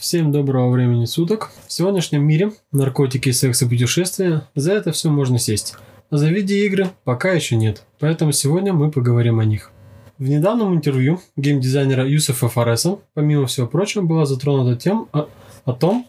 Всем 0.00 0.32
доброго 0.32 0.70
времени 0.70 1.04
суток. 1.04 1.50
В 1.66 1.72
сегодняшнем 1.74 2.26
мире 2.26 2.52
наркотики, 2.72 3.32
секс 3.32 3.60
и 3.60 3.68
путешествия 3.68 4.48
за 4.54 4.72
это 4.72 4.92
все 4.92 5.10
можно 5.10 5.38
сесть. 5.38 5.74
А 6.08 6.16
за 6.16 6.30
видеоигры 6.30 6.88
пока 7.04 7.32
еще 7.32 7.54
нет. 7.54 7.82
Поэтому 7.98 8.32
сегодня 8.32 8.72
мы 8.72 8.90
поговорим 8.90 9.40
о 9.40 9.44
них. 9.44 9.70
В 10.16 10.26
недавнем 10.26 10.72
интервью 10.72 11.20
геймдизайнера 11.36 12.08
Юсефа 12.08 12.48
Фареса, 12.48 12.96
помимо 13.12 13.44
всего 13.44 13.66
прочего, 13.66 14.00
была 14.00 14.24
затронута 14.24 14.74
тем 14.80 15.06
о, 15.12 15.28
о 15.66 15.72
том, 15.74 16.06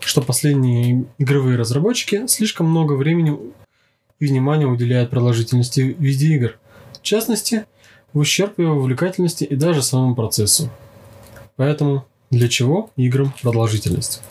что 0.00 0.22
последние 0.22 1.04
игровые 1.18 1.58
разработчики 1.58 2.26
слишком 2.28 2.70
много 2.70 2.94
времени 2.94 3.38
и 4.18 4.26
внимания 4.26 4.66
уделяют 4.66 5.10
продолжительности 5.10 5.94
видеоигр. 5.98 6.58
В 6.94 7.02
частности, 7.02 7.66
в 8.14 8.18
ущерб 8.18 8.58
его 8.58 8.76
увлекательности 8.76 9.44
и 9.44 9.56
даже 9.56 9.82
самому 9.82 10.14
процессу. 10.14 10.70
Поэтому 11.56 12.06
для 12.30 12.48
чего 12.48 12.90
играм 12.96 13.32
продолжительность? 13.42 14.22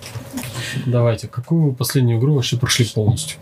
Давайте, 0.85 1.27
какую 1.27 1.73
последнюю 1.73 2.19
игру 2.19 2.35
вообще 2.35 2.57
прошли 2.57 2.85
полностью? 2.85 3.39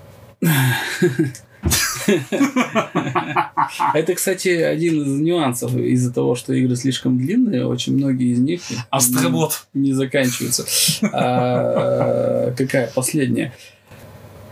Это, 3.94 4.14
кстати, 4.14 4.50
один 4.50 5.02
из 5.04 5.20
нюансов 5.22 5.76
из-за 5.76 6.14
того, 6.14 6.36
что 6.36 6.54
игры 6.54 6.76
слишком 6.76 7.18
длинные, 7.18 7.66
очень 7.66 7.96
многие 7.96 8.34
из 8.34 8.40
них 8.40 8.62
Астробот. 8.90 9.66
не 9.74 9.94
заканчиваются. 9.94 10.66
А, 11.14 12.52
какая 12.52 12.92
последняя? 12.94 13.54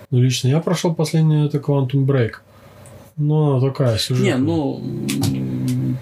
Ну, 0.09 0.21
лично 0.21 0.48
я 0.48 0.59
прошел 0.59 0.93
последнюю, 0.95 1.48
это 1.48 1.57
Quantum 1.57 2.05
Break. 2.05 2.35
Но 3.18 3.57
она 3.57 3.68
такая 3.70 3.98
сюжетная. 3.98 4.38
Не, 4.38 4.40
ну, 4.40 4.81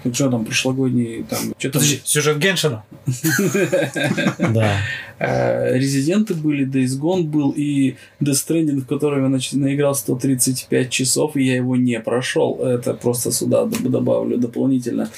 м, 0.04 0.14
что 0.14 0.30
там, 0.30 0.44
прошлогодний, 0.44 1.24
там, 1.28 1.38
что 1.58 1.70
там, 1.70 1.80
Подожди, 1.80 2.00
сюжет 2.04 2.38
Геншина. 2.38 2.82
Да. 4.38 4.76
э, 5.18 5.78
Резиденты 5.78 6.34
были, 6.34 6.66
Days 6.66 6.98
Gone 7.00 7.24
был 7.24 7.52
и 7.56 7.96
Death 8.20 8.32
Stranding, 8.48 8.80
в 8.80 8.86
котором 8.86 9.30
я 9.32 9.38
нач- 9.38 9.56
наиграл 9.56 9.94
135 9.94 10.90
часов, 10.90 11.36
и 11.36 11.44
я 11.44 11.56
его 11.56 11.76
не 11.76 12.00
прошел. 12.00 12.58
Это 12.62 12.94
просто 12.94 13.30
сюда 13.32 13.64
добавлю 13.66 14.36
дополнительно. 14.38 15.10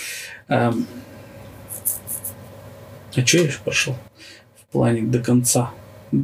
Эм, 0.49 0.87
А 3.15 3.27
что 3.27 3.39
я 3.39 3.45
еще 3.45 3.59
прошел? 3.65 3.95
В 4.69 4.73
плане 4.73 5.03
до 5.03 5.19
конца. 5.19 5.71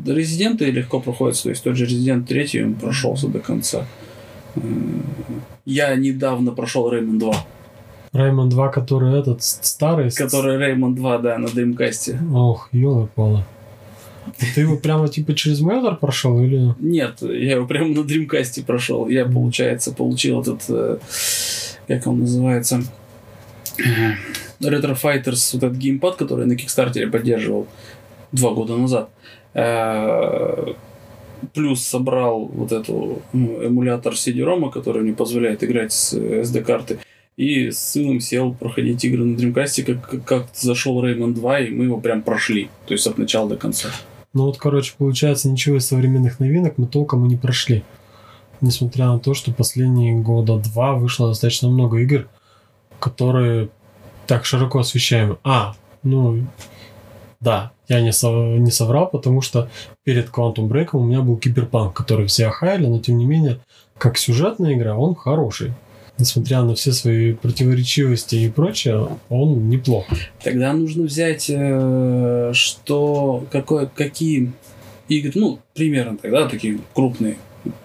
Резиденты 0.06 0.70
легко 0.70 1.00
проходятся, 1.00 1.44
то 1.44 1.48
есть 1.50 1.62
тот 1.64 1.76
же 1.76 1.84
Резидент 1.84 2.28
3 2.28 2.64
он 2.64 2.74
прошелся 2.74 3.28
до 3.28 3.38
конца. 3.40 3.86
Я 5.64 5.94
недавно 5.96 6.52
прошел 6.52 6.90
Реймон 6.90 7.18
2, 7.18 7.46
Раймон 8.12 8.48
2, 8.48 8.68
который 8.68 9.18
этот 9.18 9.42
старый. 9.42 10.10
который 10.10 10.58
Реймон 10.58 10.94
2, 10.94 11.18
да, 11.18 11.38
на 11.38 11.48
Дримкасте. 11.48 12.18
Ох, 12.32 12.68
ёлы 12.72 13.08
пала. 13.14 13.44
Ты 14.54 14.60
его 14.62 14.76
прямо 14.76 15.08
типа 15.08 15.34
через 15.34 15.60
Мэллор 15.60 15.96
прошел 15.96 16.38
или... 16.42 16.74
Нет, 16.78 17.22
я 17.22 17.56
его 17.56 17.66
прямо 17.66 17.88
на 17.88 18.04
Дримкасте 18.04 18.62
прошел. 18.62 19.08
Я, 19.08 19.24
получается, 19.24 19.92
получил 19.92 20.42
этот, 20.42 20.62
э, 20.68 20.98
как 21.86 22.06
он 22.06 22.20
называется, 22.20 22.82
э, 23.78 24.12
Retro 24.60 25.00
Fighters, 25.00 25.50
вот 25.54 25.62
этот 25.62 25.76
геймпад, 25.76 26.16
который 26.16 26.42
я 26.42 26.46
на 26.46 26.56
Кикстартере 26.56 27.06
поддерживал 27.06 27.66
два 28.32 28.52
года 28.52 28.76
назад. 28.76 29.10
Э, 29.54 30.74
Плюс 31.54 31.82
собрал 31.84 32.46
вот 32.46 32.72
эту 32.72 33.22
ну, 33.32 33.62
эмулятор 33.62 34.14
CD-ROM, 34.14 34.72
который 34.72 35.02
мне 35.02 35.12
позволяет 35.12 35.62
играть 35.62 35.92
с 35.92 36.12
SD-карты. 36.14 36.98
И 37.38 37.70
с 37.70 37.78
сыном 37.78 38.18
сел 38.18 38.52
проходить 38.52 39.04
игры 39.04 39.24
на 39.24 39.36
Dreamcast, 39.36 39.84
как, 39.84 40.24
как, 40.24 40.46
зашел 40.54 41.00
Rayman 41.04 41.34
2, 41.34 41.60
и 41.60 41.70
мы 41.70 41.84
его 41.84 42.00
прям 42.00 42.22
прошли. 42.22 42.68
То 42.86 42.94
есть 42.94 43.06
от 43.06 43.16
начала 43.16 43.48
до 43.48 43.56
конца. 43.56 43.90
Ну 44.34 44.46
вот, 44.46 44.58
короче, 44.58 44.92
получается, 44.98 45.48
ничего 45.48 45.76
из 45.76 45.86
современных 45.86 46.40
новинок 46.40 46.78
мы 46.78 46.88
толком 46.88 47.24
и 47.24 47.28
не 47.28 47.36
прошли. 47.36 47.84
Несмотря 48.60 49.06
на 49.06 49.20
то, 49.20 49.34
что 49.34 49.52
последние 49.52 50.20
года 50.20 50.56
два 50.56 50.94
вышло 50.94 51.28
достаточно 51.28 51.68
много 51.68 51.98
игр, 51.98 52.26
которые 52.98 53.68
так 54.26 54.44
широко 54.44 54.80
освещаемы. 54.80 55.38
А, 55.44 55.76
ну, 56.02 56.44
да, 57.38 57.70
я 57.86 58.00
не, 58.00 58.10
сов- 58.10 58.58
не 58.58 58.72
соврал, 58.72 59.08
потому 59.08 59.42
что 59.42 59.70
перед 60.02 60.28
Quantum 60.30 60.66
Break 60.68 60.88
у 60.94 61.04
меня 61.04 61.20
был 61.20 61.36
Киберпанк, 61.36 61.94
который 61.94 62.26
все 62.26 62.48
охаяли, 62.48 62.86
но 62.86 62.98
тем 62.98 63.16
не 63.16 63.26
менее, 63.26 63.60
как 63.96 64.18
сюжетная 64.18 64.74
игра, 64.74 64.96
он 64.96 65.14
хороший. 65.14 65.72
Несмотря 66.18 66.62
на 66.62 66.74
все 66.74 66.92
свои 66.92 67.32
противоречивости 67.32 68.34
и 68.36 68.50
прочее, 68.50 69.08
он 69.28 69.68
неплох. 69.68 70.06
Тогда 70.42 70.72
нужно 70.72 71.04
взять, 71.04 71.46
э, 71.48 72.50
что 72.54 73.46
какое, 73.52 73.86
какие 73.86 74.52
игры, 75.08 75.32
ну, 75.36 75.60
примерно 75.74 76.16
тогда 76.16 76.48
такие 76.48 76.80
крупные 76.92 77.36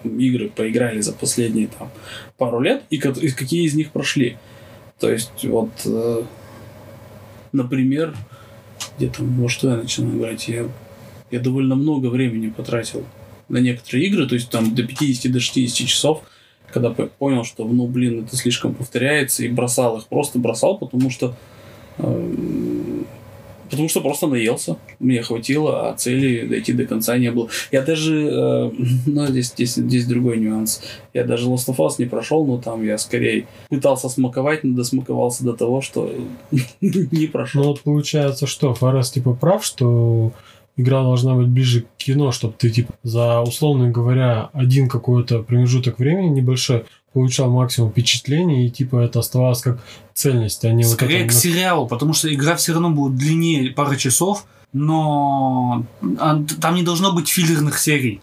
игры 0.04 0.48
поиграли 0.48 1.00
за 1.00 1.12
последние 1.12 1.68
там 1.68 1.90
пару 2.36 2.60
лет, 2.60 2.82
и, 2.90 2.96
и 2.96 3.30
какие 3.30 3.64
из 3.64 3.74
них 3.74 3.90
прошли. 3.92 4.36
То 4.98 5.10
есть, 5.10 5.44
вот, 5.44 5.70
э, 5.84 6.22
например, 7.52 8.14
где 8.96 9.08
там, 9.08 9.40
во 9.40 9.48
что 9.48 9.70
я 9.70 9.76
начал 9.76 10.08
играть, 10.08 10.48
я, 10.48 10.68
я 11.30 11.40
довольно 11.40 11.74
много 11.74 12.06
времени 12.06 12.50
потратил 12.50 13.04
на 13.48 13.58
некоторые 13.58 14.06
игры, 14.06 14.26
то 14.26 14.34
есть 14.34 14.50
там 14.50 14.74
до 14.74 14.84
50 14.84 15.30
до 15.30 15.40
60 15.40 15.86
часов, 15.86 16.22
когда 16.74 16.90
по- 16.90 17.06
понял, 17.06 17.44
что, 17.44 17.64
ну, 17.64 17.86
блин, 17.86 18.24
это 18.26 18.36
слишком 18.36 18.74
повторяется, 18.74 19.44
и 19.44 19.48
бросал 19.48 19.96
их, 19.98 20.06
просто 20.08 20.38
бросал, 20.38 20.76
потому 20.76 21.08
что 21.10 21.34
Эм, 21.98 23.06
Потому 23.70 23.88
что 23.88 24.00
просто 24.02 24.26
наелся. 24.26 24.76
Мне 25.00 25.22
хватило, 25.22 25.88
а 25.88 25.94
цели 25.94 26.46
дойти 26.46 26.72
до 26.72 26.84
конца 26.86 27.16
не 27.16 27.30
было. 27.32 27.48
Я 27.72 27.82
даже... 27.82 28.28
э, 28.28 28.70
ну, 29.06 29.26
здесь, 29.28 29.48
здесь, 29.52 29.74
здесь 29.74 30.06
другой 30.06 30.36
нюанс. 30.38 30.82
Я 31.14 31.24
даже 31.24 31.48
Last 31.48 31.68
of 31.68 31.76
Us 31.78 31.94
не 31.98 32.04
прошел, 32.04 32.44
но 32.44 32.58
там 32.58 32.84
я 32.84 32.98
скорее 32.98 33.46
пытался 33.70 34.08
смаковать, 34.08 34.64
но 34.64 34.76
досмаковался 34.76 35.44
до 35.44 35.54
того, 35.54 35.80
что 35.80 36.12
не 36.80 37.26
Ну 37.26 37.28
прошел. 37.32 37.64
вот 37.64 37.80
получается, 37.80 38.46
что 38.46 38.74
Форес 38.74 39.10
типа 39.10 39.32
прав, 39.34 39.64
что 39.64 40.32
игра 40.76 41.02
должна 41.02 41.34
быть 41.34 41.48
ближе 41.48 41.82
к 41.82 41.86
кино, 41.96 42.32
чтобы 42.32 42.54
ты 42.58 42.70
типа 42.70 42.94
за 43.02 43.40
условно 43.40 43.90
говоря 43.90 44.50
один 44.52 44.88
какой-то 44.88 45.42
промежуток 45.42 45.98
времени 45.98 46.28
небольшой 46.28 46.84
получал 47.12 47.50
максимум 47.50 47.90
впечатлений 47.90 48.66
и 48.66 48.70
типа 48.70 48.96
это 48.96 49.20
оставалось 49.20 49.60
как 49.62 49.78
цельность, 50.14 50.64
а 50.64 50.72
не 50.72 50.84
вот 50.84 50.94
Скорее 50.94 51.20
это 51.20 51.28
к 51.28 51.32
сериалу, 51.32 51.86
потому 51.86 52.12
что 52.12 52.32
игра 52.32 52.56
все 52.56 52.72
равно 52.72 52.90
будет 52.90 53.16
длиннее 53.16 53.70
пары 53.70 53.96
часов, 53.96 54.46
но 54.72 55.86
а, 56.18 56.42
там 56.60 56.74
не 56.74 56.82
должно 56.82 57.12
быть 57.12 57.28
филлерных 57.28 57.78
серий. 57.78 58.20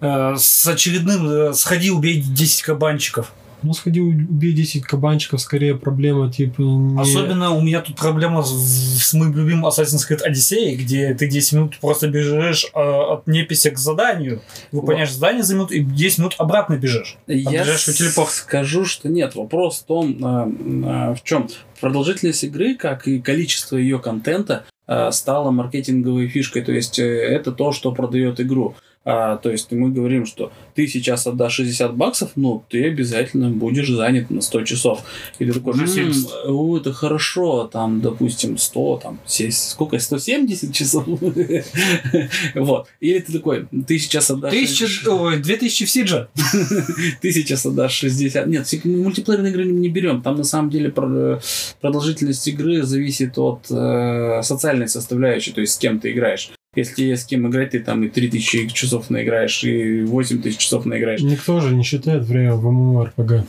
Э, 0.00 0.34
С 0.36 0.66
очередным 0.66 1.28
э, 1.28 1.54
«Сходи, 1.54 1.90
убей 1.90 2.20
10 2.20 2.62
кабанчиков». 2.62 3.32
Ну 3.64 3.72
сходи 3.72 4.00
убей 4.00 4.52
10 4.52 4.84
кабанчиков, 4.84 5.40
скорее 5.40 5.74
проблема 5.74 6.30
типа 6.30 6.60
не... 6.60 7.00
Особенно 7.00 7.52
у 7.52 7.60
меня 7.60 7.80
тут 7.80 7.96
проблема 7.96 8.42
с, 8.42 8.50
с 8.50 9.14
моим 9.14 9.34
любимым 9.34 9.66
Assassin's 9.66 10.08
Creed 10.08 10.20
Odyssey, 10.28 10.74
где 10.74 11.14
ты 11.14 11.28
10 11.28 11.52
минут 11.54 11.78
просто 11.80 12.08
бежишь 12.08 12.66
э, 12.74 12.78
от 12.78 13.26
неписи 13.26 13.70
к 13.70 13.78
заданию, 13.78 14.42
выполняешь 14.70 15.12
задание 15.12 15.42
за 15.42 15.54
минуту 15.54 15.74
и 15.74 15.80
10 15.80 16.18
минут 16.18 16.34
обратно 16.38 16.76
бежишь. 16.76 17.16
Я 17.26 17.62
ближайший 17.62 17.94
телепорт. 17.94 18.30
скажу, 18.30 18.84
что 18.84 19.08
нет. 19.08 19.34
Вопрос 19.34 19.80
в 19.80 19.84
том, 19.84 20.18
а, 20.22 20.48
а, 20.84 21.14
в 21.14 21.22
чем 21.24 21.48
продолжительность 21.80 22.44
игры, 22.44 22.74
как 22.74 23.08
и 23.08 23.20
количество 23.20 23.76
ее 23.76 23.98
контента, 23.98 24.64
стала 25.10 25.50
маркетинговой 25.50 26.28
фишкой. 26.28 26.62
То 26.62 26.72
есть 26.72 26.98
э, 26.98 27.04
это 27.04 27.52
то, 27.52 27.72
что 27.72 27.92
продает 27.92 28.38
игру. 28.38 28.74
А, 29.06 29.36
то 29.36 29.50
есть 29.50 29.70
мы 29.70 29.90
говорим, 29.90 30.24
что 30.24 30.50
ты 30.74 30.86
сейчас 30.86 31.26
отдашь 31.26 31.54
60 31.54 31.94
баксов, 31.94 32.30
ну, 32.36 32.64
ты 32.70 32.86
обязательно 32.86 33.50
будешь 33.50 33.88
занят 33.88 34.30
на 34.30 34.40
100 34.40 34.64
часов. 34.64 35.02
И 35.38 35.44
ты 35.44 35.52
такой, 35.52 35.74
Уже 35.74 35.82
«М, 35.82 35.88
70. 35.88 36.30
о, 36.46 36.78
это 36.78 36.92
хорошо, 36.92 37.68
там, 37.70 38.00
допустим, 38.00 38.56
100, 38.56 39.00
там, 39.02 39.20
сесть, 39.26 39.70
сколько, 39.70 39.98
170 39.98 40.74
часов? 40.74 41.04
Вот. 42.54 42.88
Или 43.00 43.18
ты 43.18 43.32
такой, 43.32 43.66
ты 43.86 43.98
сейчас 43.98 44.30
отдашь... 44.30 44.52
Тысяча, 44.52 45.10
ой, 45.10 45.38
2000 45.38 45.84
в 45.84 45.90
Сидже. 45.90 46.28
ты 47.20 47.30
сейчас 47.32 47.66
отдашь 47.66 47.92
60. 47.94 48.46
Нет, 48.46 48.66
мультиплеерные 48.84 49.52
игры 49.52 49.64
не 49.66 49.88
берем. 49.88 50.22
Там 50.22 50.36
на 50.36 50.44
самом 50.44 50.70
деле 50.70 50.90
про- 50.90 51.40
продолжительность 51.80 52.46
игры 52.48 52.82
зависит 52.82 53.38
от 53.38 53.66
э, 53.70 54.40
социальной 54.42 54.88
составляющей, 54.88 55.52
то 55.52 55.60
есть 55.60 55.74
с 55.74 55.78
кем 55.78 56.00
ты 56.00 56.12
играешь. 56.12 56.50
Если 56.74 57.04
есть 57.04 57.22
с 57.22 57.26
кем 57.26 57.48
играть, 57.48 57.70
ты 57.70 57.80
там 57.80 58.04
и 58.04 58.08
3000 58.08 58.68
часов 58.68 59.10
наиграешь, 59.10 59.64
и 59.64 60.02
8000 60.02 60.56
часов 60.56 60.84
наиграешь. 60.86 61.20
Никто 61.20 61.60
же 61.60 61.74
не 61.74 61.82
считает 61.82 62.24
время 62.24 62.54
в 62.54 62.66
MMORPG. 62.66 63.44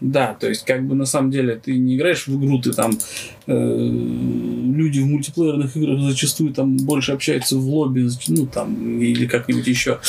Да, 0.00 0.36
то 0.38 0.48
есть 0.48 0.64
как 0.64 0.86
бы 0.86 0.94
на 0.94 1.06
самом 1.06 1.30
деле 1.30 1.56
ты 1.56 1.78
не 1.78 1.96
играешь 1.96 2.26
в 2.26 2.38
игру, 2.38 2.60
ты 2.60 2.72
там 2.72 2.98
э, 3.46 3.52
люди 3.54 5.00
в 5.00 5.06
мультиплеерных 5.06 5.76
играх 5.76 6.00
зачастую 6.00 6.52
там 6.52 6.76
больше 6.76 7.12
общаются 7.12 7.56
в 7.56 7.66
лобби, 7.66 8.08
ну 8.28 8.46
там 8.46 9.00
или 9.00 9.26
как-нибудь 9.26 9.66
еще. 9.66 10.00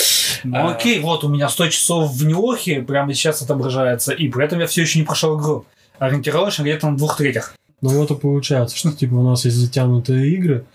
Ну 0.44 0.58
А. 0.58 0.74
окей, 0.74 1.00
вот 1.00 1.24
у 1.24 1.30
меня 1.30 1.48
100 1.48 1.68
часов 1.70 2.12
в 2.14 2.26
Неохе 2.26 2.82
прямо 2.82 3.14
сейчас 3.14 3.42
отображается, 3.42 4.12
и 4.12 4.28
при 4.28 4.44
этом 4.44 4.60
я 4.60 4.68
все 4.68 4.82
еще 4.82 5.00
не 5.00 5.06
прошел 5.06 5.40
игру. 5.40 5.66
Ориентировочно 5.98 6.64
где-то 6.64 6.90
на 6.90 6.98
двух 6.98 7.16
третьих. 7.18 7.56
Ну 7.82 7.90
вот 7.90 8.12
и 8.12 8.16
получается, 8.16 8.76
что 8.76 8.92
типа 8.92 9.14
у 9.14 9.24
нас 9.24 9.46
есть 9.46 9.58
затянутые 9.58 10.30
игры, 10.34 10.66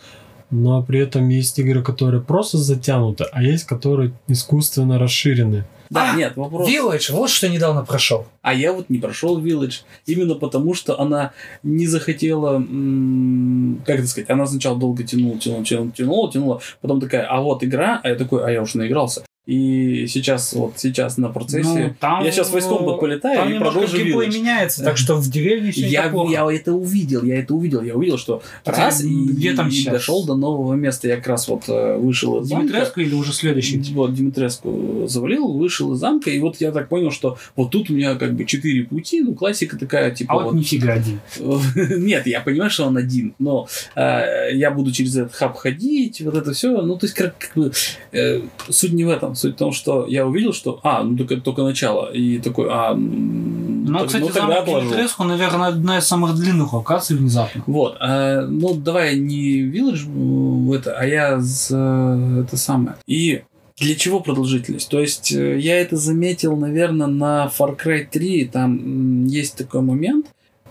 но 0.51 0.83
при 0.83 1.01
этом 1.01 1.29
есть 1.29 1.59
игры, 1.59 1.83
которые 1.83 2.23
просто 2.23 2.59
затянуты, 2.59 3.25
а 3.33 3.43
есть, 3.43 3.65
которые 3.65 4.13
искусственно 4.29 4.99
расширены. 4.99 5.65
Да, 5.91 6.13
А, 6.13 6.17
нет, 6.17 6.37
вопрос. 6.37 6.69
Village, 6.69 7.11
вот 7.13 7.31
что 7.31 7.49
недавно 7.49 7.85
прошел. 7.85 8.27
А 8.43 8.55
я 8.55 8.73
вот 8.73 8.91
не 8.91 8.99
прошел 8.99 9.43
Village. 9.43 9.81
Именно 10.07 10.37
потому, 10.37 10.73
что 10.73 11.01
она 11.01 11.33
не 11.65 11.89
захотела, 11.89 12.57
м, 12.57 13.83
как 13.85 13.99
это 13.99 14.07
сказать, 14.07 14.31
она 14.31 14.47
сначала 14.47 14.79
долго 14.79 15.03
тянула, 15.03 15.39
тянула, 15.39 15.65
тянула, 15.65 15.91
тянула, 15.91 16.33
тянула, 16.33 16.61
потом 16.81 17.01
такая, 17.01 17.27
а 17.27 17.41
вот 17.41 17.65
игра, 17.65 18.01
а 18.05 18.09
я 18.09 18.15
такой, 18.15 18.45
а 18.47 18.51
я 18.51 18.63
уже 18.63 18.79
наигрался. 18.79 19.23
И 19.47 20.07
сейчас, 20.07 20.53
вот 20.53 20.75
сейчас 20.77 21.17
на 21.17 21.31
процессе, 21.31 21.87
Ну, 21.89 21.95
там, 21.99 22.23
я 22.23 22.31
сейчас 22.31 22.51
войском 22.51 22.83
э, 22.83 22.87
подполетаю 22.87 23.39
Там 23.39 23.53
и 23.53 23.59
продолжу 23.59 23.97
геймплей 23.97 24.29
меняется, 24.29 24.85
так 24.85 24.99
что 24.99 25.17
в 25.17 25.29
деревне 25.31 25.73
все 25.73 25.89
Я, 25.89 26.07
неплохо. 26.07 26.31
я 26.31 26.53
это 26.53 26.73
увидел, 26.75 27.25
я 27.25 27.41
это 27.41 27.55
увидел, 27.55 27.83
я 27.83 27.97
увидел, 27.97 28.19
что 28.19 28.43
Ты 28.65 28.71
раз 28.71 29.03
и, 29.03 29.09
где 29.09 29.55
там 29.55 29.69
и 29.69 29.71
сейчас? 29.71 29.95
дошел 29.95 30.25
до 30.27 30.37
нового 30.37 30.75
места. 30.75 31.09
Я 31.09 31.17
как 31.17 31.29
раз 31.29 31.49
вот 31.49 31.65
э, 31.69 31.97
вышел 31.97 32.41
из 32.41 32.49
замка. 32.49 32.67
Димитреску 32.67 33.01
или 33.01 33.15
уже 33.15 33.33
следующий? 33.33 33.83
Вот, 33.95 34.15
Димитреску 34.15 35.07
завалил, 35.09 35.49
вышел 35.55 35.95
из 35.95 35.99
замка, 35.99 36.31
и 36.31 36.39
вот 36.39 36.61
я 36.61 36.71
так 36.71 36.89
понял, 36.89 37.11
что 37.11 37.39
вот 37.57 37.71
тут 37.71 37.89
у 37.91 37.95
меня 37.95 38.17
как 38.17 38.35
бы 38.35 38.45
четыре 38.45 38.85
пути, 38.85 39.23
ну, 39.23 39.35
классика 39.35 39.79
такая, 39.79 40.11
типа 40.11 40.35
А 40.35 40.45
вот 40.45 40.55
нифига 40.55 40.93
один. 40.93 41.19
Нет, 42.05 42.27
я 42.27 42.41
понимаю, 42.43 42.71
что 42.71 42.85
он 42.87 42.97
один, 42.99 43.35
но 43.39 43.67
э, 43.97 44.51
я 44.53 44.71
буду 44.71 44.93
через 44.93 45.17
этот 45.17 45.33
хаб 45.35 45.57
ходить, 45.57 46.21
вот 46.21 46.35
это 46.37 46.53
все. 46.53 46.83
Ну, 46.83 46.97
то 46.99 47.07
есть, 47.07 47.15
как, 47.17 47.39
как 47.39 47.55
бы, 47.55 47.73
э, 48.13 48.43
суть 48.69 48.93
не 48.93 49.05
в 49.05 49.09
этом. 49.09 49.30
Суть 49.35 49.55
в 49.55 49.59
том, 49.59 49.73
что 49.73 50.07
я 50.07 50.27
увидел, 50.27 50.53
что, 50.53 50.81
а, 50.83 51.03
ну, 51.03 51.17
только, 51.17 51.37
только 51.41 51.63
начало. 51.63 52.11
И 52.13 52.39
такой, 52.39 52.69
а, 52.71 52.95
Ну, 52.95 53.99
так- 53.99 54.07
кстати, 54.09 54.23
ну, 54.23 54.33
замок. 54.33 54.67
Димитреску, 54.67 55.25
наверное, 55.25 55.69
одна 55.69 55.99
из 55.99 56.07
самых 56.07 56.35
длинных 56.37 56.73
локаций 56.73 57.17
внезапно. 57.17 57.63
Вот, 57.67 57.97
а, 58.01 58.47
ну, 58.47 58.75
давай 58.75 59.19
не 59.19 59.63
Village 59.63 60.07
в 60.07 60.73
это, 60.73 60.97
а 60.99 61.05
я 61.07 61.41
за 61.41 62.43
это 62.45 62.57
самое. 62.57 62.97
И 63.07 63.43
для 63.79 63.95
чего 63.95 64.21
продолжительность? 64.21 64.89
То 64.91 65.01
есть, 65.01 65.33
э, 65.33 65.59
я 65.59 65.81
это 65.81 65.97
заметил, 65.97 66.55
наверное, 66.57 67.07
на 67.07 67.51
Far 67.59 67.77
Cry 67.83 68.07
3. 68.11 68.45
Там 68.45 69.25
есть 69.25 69.57
такой 69.57 69.81
момент, 69.81 70.27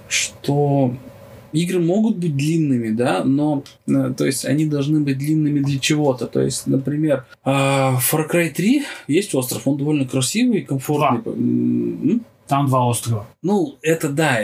что 0.07 0.93
игры 1.53 1.79
могут 1.79 2.17
быть 2.17 2.35
длинными, 2.35 2.89
да, 2.89 3.23
но, 3.23 3.63
э, 3.87 4.13
то 4.17 4.25
есть, 4.25 4.45
они 4.45 4.65
должны 4.65 4.99
быть 5.01 5.17
длинными 5.17 5.59
для 5.59 5.79
чего-то. 5.79 6.27
То 6.27 6.41
есть, 6.41 6.67
например, 6.67 7.25
а, 7.43 7.97
Far 7.99 8.29
Cry 8.29 8.49
3 8.49 8.83
есть 9.07 9.33
остров, 9.35 9.67
он 9.67 9.77
довольно 9.77 10.05
красивый 10.05 10.59
и 10.59 10.63
комфортный. 10.63 11.33
М? 11.33 12.25
Там 12.49 12.65
два 12.65 12.87
острова. 12.87 13.27
Ну, 13.43 13.77
это 13.83 14.09
да. 14.09 14.39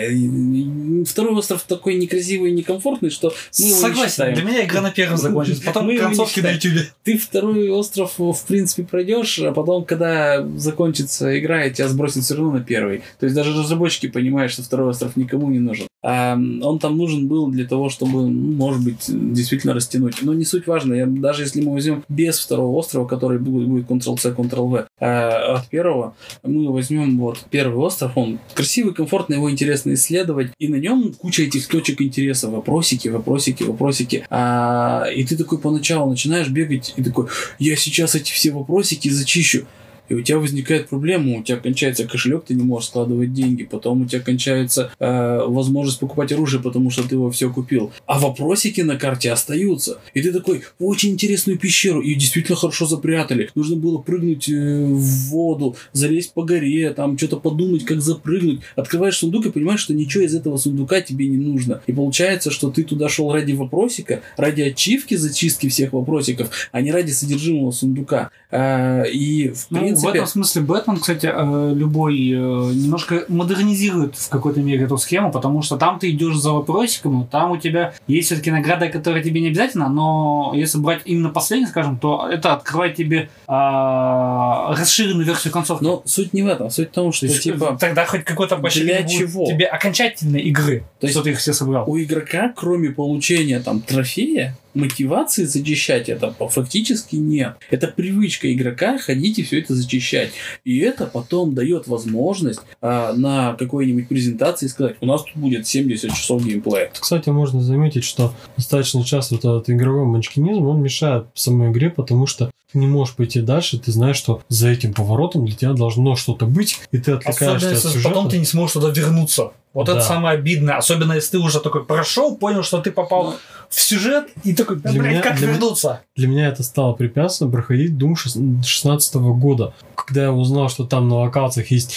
Второй 1.08 1.34
остров 1.34 1.64
такой 1.64 1.96
некрасивый 1.96 2.52
и 2.52 2.54
некомфортный, 2.54 3.10
что 3.10 3.34
мы 3.58 3.66
его 3.66 3.76
не 3.76 3.82
Согласен, 3.82 4.12
считаем. 4.12 4.36
для 4.36 4.44
меня 4.44 4.64
игра 4.64 4.82
на 4.82 4.92
первом 4.92 5.18
закончится, 5.18 5.64
потом 5.66 5.88
Мы 5.88 5.98
концовки 5.98 6.40
на 6.40 6.52
ютубе. 6.52 6.82
Ты 7.04 7.18
второй 7.18 7.68
остров, 7.72 8.14
в 8.20 8.46
принципе, 8.48 8.84
пройдешь, 8.84 9.40
а 9.40 9.52
потом, 9.52 9.86
когда 9.86 10.48
закончится 10.56 11.38
игра, 11.40 11.68
тебя 11.72 11.88
сбросит 11.88 12.24
все 12.24 12.36
равно 12.36 12.52
на 12.52 12.62
первый. 12.62 13.02
То 13.20 13.26
есть 13.26 13.36
даже 13.36 13.58
разработчики 13.58 14.08
понимают, 14.08 14.52
что 14.52 14.62
второй 14.62 14.90
остров 14.90 15.16
никому 15.16 15.50
не 15.50 15.58
нужен. 15.58 15.88
А 16.08 16.36
он 16.36 16.78
там 16.78 16.98
нужен 16.98 17.28
был 17.28 17.48
для 17.48 17.66
того, 17.66 17.90
чтобы, 17.90 18.30
ну, 18.30 18.52
может 18.54 18.84
быть, 18.84 19.06
действительно 19.08 19.74
растянуть. 19.74 20.18
Но 20.22 20.36
не 20.36 20.46
суть 20.46 20.68
важно. 20.68 20.94
Я, 20.94 21.08
даже 21.08 21.42
если 21.42 21.62
мы 21.62 21.74
возьмем 21.74 22.04
без 22.10 22.38
второго 22.38 22.78
острова, 22.78 23.08
который 23.08 23.40
будет, 23.40 23.68
будет 23.68 23.90
Ctrl-C, 23.90 24.30
Ctrl-V, 24.38 24.86
а 25.02 25.56
от 25.56 25.68
первого, 25.68 26.14
мы 26.44 26.72
возьмем 26.72 27.18
вот 27.18 27.40
первый 27.50 27.78
остров, 27.78 28.12
он 28.16 28.38
красивый, 28.54 28.94
комфортный, 28.94 29.38
его 29.38 29.50
интересно 29.50 29.96
исследовать, 29.96 30.52
и 30.60 30.68
на 30.68 30.76
нем 30.76 31.12
куча 31.12 31.42
этих 31.42 31.68
точек 31.68 32.00
интереса, 32.02 32.52
вопросики, 32.52 33.08
вопросики, 33.08 33.64
вопросики. 33.64 34.28
А, 34.30 35.06
и 35.06 35.24
ты 35.24 35.36
такой 35.36 35.58
поначалу 35.58 36.12
начинаешь 36.12 36.50
бегать 36.50 36.94
и 36.98 37.04
такой, 37.04 37.30
я 37.58 37.76
сейчас 37.76 38.14
эти 38.14 38.32
все 38.32 38.52
вопросики 38.52 39.10
зачищу. 39.10 39.66
И 40.10 40.14
у 40.14 40.22
тебя 40.22 40.40
возникает 40.40 40.90
проблема, 40.90 41.40
у 41.40 41.44
тебя 41.44 41.58
кончается 41.58 42.08
кошелек, 42.08 42.46
ты 42.46 42.54
не 42.54 42.64
можешь 42.64 42.90
складывать 42.90 43.34
деньги, 43.34 43.64
потом 43.64 44.02
у 44.02 44.06
тебя 44.06 44.22
кончается 44.22 44.92
э, 45.00 45.40
возможность 45.46 46.00
покупать 46.00 46.32
оружие, 46.32 46.62
потому 46.62 46.90
что 46.90 47.08
ты 47.08 47.16
его 47.16 47.32
все 47.32 47.50
купил. 47.50 47.92
А 48.06 48.20
вопросики 48.20 48.82
на 48.82 48.98
карте 48.98 49.32
остаются. 49.32 50.00
И 50.14 50.22
ты 50.22 50.32
такой, 50.32 50.64
очень 50.80 51.12
интересную 51.12 51.58
пещеру, 51.58 52.02
и 52.02 52.14
действительно 52.16 52.56
хорошо 52.56 52.86
запрятали. 52.86 53.50
Нужно 53.56 53.76
было 53.76 53.98
прыгнуть 53.98 54.50
э, 54.50 54.86
в 54.86 55.30
воду, 55.30 55.76
залезть 55.94 56.34
по 56.34 56.44
горе, 56.44 56.92
там 56.92 57.18
что-то 57.18 57.38
подумать, 57.38 57.86
как 57.86 58.02
запрыгнуть. 58.02 58.62
Открываешь 58.76 59.18
сундук 59.18 59.48
и 59.48 59.52
понимаешь, 59.52 59.80
что 59.80 59.94
ничего 59.94 60.24
из 60.24 60.36
этого 60.36 60.58
сундука 60.58 61.02
тебе 61.02 61.28
не 61.28 61.38
нужно. 61.38 61.82
И 61.88 61.94
получается, 61.94 62.52
что 62.52 62.70
ты 62.70 62.84
туда 62.84 63.10
шел 63.10 63.32
ради 63.32 63.54
вопросика, 63.54 64.22
ради 64.38 64.62
ачивки, 64.62 65.16
зачистки 65.16 65.70
всех 65.70 65.94
вопросиков, 65.94 66.50
а 66.72 66.82
не 66.82 66.92
ради 66.92 67.12
содержимого 67.12 67.72
сундука. 67.72 68.30
А, 68.52 69.04
и 69.04 69.50
в 69.50 69.68
Ну, 69.70 69.95
принципе... 70.02 70.12
в 70.12 70.16
этом 70.16 70.28
смысле 70.28 70.62
Бэтмен, 70.62 70.98
кстати, 70.98 71.32
э, 71.34 71.74
любой 71.74 72.16
э, 72.16 72.34
немножко 72.36 73.26
модернизирует 73.28 74.16
в 74.16 74.30
какой-то 74.30 74.62
мере 74.62 74.86
эту 74.86 74.98
схему, 74.98 75.32
потому 75.32 75.62
что 75.62 75.78
там 75.78 76.00
ты 76.00 76.12
идешь 76.12 76.36
за 76.38 76.52
вопросиком, 76.52 77.20
но 77.20 77.28
там 77.30 77.52
у 77.52 77.58
тебя 77.58 77.94
есть 78.08 78.28
все-таки 78.28 78.52
награда, 78.52 78.90
которая 78.90 79.24
тебе 79.24 79.42
не 79.42 79.48
обязательно, 79.48 79.90
но 79.90 80.52
если 80.56 80.78
брать 80.78 81.02
именно 81.06 81.30
последний, 81.30 81.68
скажем, 81.68 81.98
то 81.98 82.28
это 82.32 82.54
открывает 82.54 82.96
тебе 82.96 83.30
а, 83.48 84.76
расширенную 84.78 85.26
версию 85.26 85.54
концовки. 85.54 85.84
Но 85.84 86.02
суть 86.06 86.34
не 86.34 86.44
в 86.44 86.48
этом. 86.48 86.70
Суть 86.70 86.90
в 86.90 86.92
том, 86.92 87.12
То 87.12 87.18
что 87.18 87.26
есть, 87.28 87.44
типа 87.44 87.78
тогда 87.80 88.06
хоть 88.06 88.24
какой-то 88.24 88.58
для 88.58 89.02
будет 89.02 89.10
чего? 89.10 89.46
тебе 89.46 89.66
окончательной 89.66 90.42
игры, 90.42 90.84
То 91.00 91.08
есть 91.08 91.16
что 91.16 91.24
ты 91.24 91.32
их 91.32 91.40
все 91.40 91.54
собрал. 91.54 91.90
у 91.90 91.98
игрока, 91.98 92.54
кроме 92.56 92.90
получения 92.90 93.60
там 93.60 93.82
трофея, 93.82 94.58
мотивации 94.76 95.46
зачищать 95.46 96.10
это 96.10 96.34
фактически 96.50 97.16
нет. 97.16 97.56
Это 97.72 97.88
привычка 97.88 98.52
игрока 98.54 98.98
ходить 98.98 99.40
и 99.40 99.44
все 99.44 99.60
это 99.60 99.74
зачищать. 99.76 100.32
И 100.64 100.80
это 100.80 101.06
потом 101.08 101.56
дает 101.56 101.88
возможность 101.88 102.62
а, 102.82 103.14
на 103.14 103.54
какой-нибудь 103.54 104.08
презентации 104.08 104.68
сказать, 104.68 104.98
у 105.02 105.06
нас 105.06 105.24
тут 105.24 105.36
будет 105.36 105.68
70 105.68 106.12
часов 106.14 106.46
геймплея. 106.46 106.92
Кстати, 107.00 107.30
можно 107.30 107.62
заметить, 107.62 108.04
что 108.04 108.34
достаточно 108.58 109.04
часто 109.04 109.36
вот 109.36 109.46
этот 109.46 109.70
игровой 109.70 110.06
манчкинизм, 110.06 110.66
он 110.66 110.82
мешает 110.82 111.26
самой 111.34 111.72
игре, 111.72 111.90
потому 111.90 112.28
что 112.28 112.52
ты 112.72 112.80
не 112.80 112.88
можешь 112.88 113.16
пойти 113.16 113.42
дальше, 113.42 113.80
ты 113.80 113.92
знаешь, 113.92 114.18
что 114.18 114.42
за 114.50 114.70
этим 114.70 114.94
поворотом 114.94 115.46
для 115.46 115.56
тебя 115.56 115.74
должно 115.74 116.16
что-то 116.16 116.46
быть, 116.46 116.80
и 116.92 116.98
ты 116.98 117.14
отвлекаешься 117.14 117.56
Особенно, 117.56 117.76
от 117.78 117.82
сюжета. 117.84 118.10
потом 118.10 118.30
ты 118.30 118.38
не 118.38 118.46
сможешь 118.46 118.74
туда 118.74 118.90
вернуться. 118.90 119.52
Вот 119.74 119.88
Да. 119.88 119.94
это 119.98 120.02
самое 120.02 120.38
обидное. 120.38 120.78
Особенно, 120.78 121.14
если 121.14 121.32
ты 121.32 121.40
уже 121.40 121.60
такой 121.60 121.84
прошел, 121.86 122.38
понял, 122.38 122.64
что 122.64 122.82
ты 122.82 122.92
попал 122.92 123.24
Ну, 123.26 123.34
в 123.70 123.80
сюжет, 123.82 124.28
и 124.44 124.54
такой, 124.54 124.78
да, 124.78 124.92
Для 124.92 125.02
блядь, 125.02 125.12
меня- 125.14 125.22
как 125.22 125.38
для 125.38 125.48
меня- 125.48 125.58
вернуться? 125.58 126.02
Для 126.16 126.28
меня 126.28 126.48
это 126.48 126.64
стало 126.64 126.94
препятствием 126.94 127.52
проходить 127.52 127.92
Doom 127.92 128.16
16 128.64 129.16
года. 129.34 129.74
Когда 129.96 130.24
я 130.24 130.32
узнал, 130.34 130.70
что 130.70 130.86
там 130.86 131.08
на 131.10 131.16
локациях 131.16 131.72
есть 131.72 131.96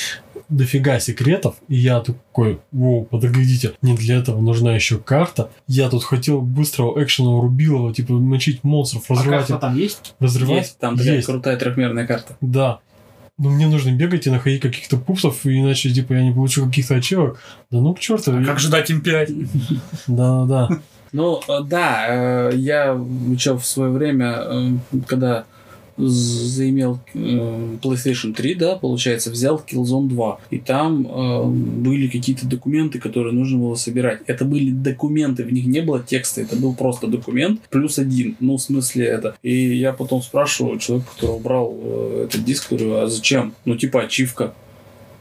дофига 0.48 0.98
секретов, 0.98 1.56
и 1.68 1.76
я 1.76 2.00
такой, 2.00 2.58
воу, 2.72 3.04
подождите, 3.04 3.74
не 3.82 3.94
для 3.94 4.16
этого 4.16 4.40
нужна 4.40 4.74
еще 4.74 4.96
карта. 4.98 5.50
Я 5.66 5.90
тут 5.90 6.04
хотел 6.04 6.40
быстрого 6.40 7.02
экшена 7.04 7.30
рубилова, 7.40 7.92
типа 7.92 8.14
мочить 8.14 8.64
монстров, 8.64 9.04
А 9.10 9.14
разрывать, 9.14 9.46
карта 9.48 9.58
там 9.58 9.76
есть? 9.76 10.14
разрывать. 10.20 10.58
есть 10.62 10.78
там 10.78 10.96
такая 10.96 11.16
Есть. 11.16 11.26
крутая 11.26 11.56
трехмерная 11.58 12.06
карта. 12.06 12.36
Да. 12.40 12.78
Но 13.36 13.50
мне 13.50 13.68
нужно 13.68 13.92
бегать 13.92 14.26
и 14.26 14.30
находить 14.30 14.62
каких-то 14.62 14.96
пупсов, 14.96 15.46
и 15.46 15.60
иначе, 15.60 15.90
типа, 15.92 16.14
я 16.14 16.22
не 16.24 16.32
получу 16.32 16.66
каких-то 16.66 16.96
ачивок. 16.96 17.38
Да 17.70 17.78
ну 17.80 17.94
к 17.94 18.00
черту. 18.00 18.32
А 18.36 18.42
как 18.42 18.58
же 18.58 18.68
дать 18.70 18.90
им 18.90 19.00
5? 19.00 19.30
Да, 20.08 20.44
да. 20.44 20.68
Ну, 21.12 21.40
э, 21.46 21.60
да, 21.64 22.50
э, 22.50 22.56
я 22.56 22.98
еще 23.30 23.56
в 23.56 23.64
свое 23.64 23.90
время, 23.90 24.38
э, 24.40 24.70
когда 25.06 25.44
заимел 25.98 27.00
PlayStation 27.14 28.32
3, 28.32 28.54
да, 28.54 28.76
получается, 28.76 29.30
взял 29.30 29.62
Killzone 29.66 30.08
2. 30.08 30.40
И 30.50 30.58
там 30.58 31.06
э, 31.06 31.44
были 31.44 32.06
какие-то 32.06 32.46
документы, 32.46 33.00
которые 33.00 33.34
нужно 33.34 33.58
было 33.58 33.74
собирать. 33.74 34.20
Это 34.26 34.44
были 34.44 34.70
документы, 34.70 35.44
в 35.44 35.52
них 35.52 35.66
не 35.66 35.80
было 35.80 36.00
текста, 36.00 36.40
это 36.40 36.56
был 36.56 36.74
просто 36.74 37.08
документ 37.08 37.60
плюс 37.70 37.98
один. 37.98 38.36
Ну, 38.40 38.56
в 38.56 38.62
смысле 38.62 39.06
это. 39.06 39.36
И 39.42 39.76
я 39.76 39.92
потом 39.92 40.22
спрашиваю 40.22 40.78
человека, 40.78 41.10
который 41.16 41.40
брал 41.40 41.74
э, 41.80 42.26
этот 42.28 42.44
диск, 42.44 42.70
говорю, 42.70 42.94
а 42.96 43.08
зачем? 43.08 43.54
Ну, 43.64 43.76
типа 43.76 44.02
ачивка. 44.02 44.54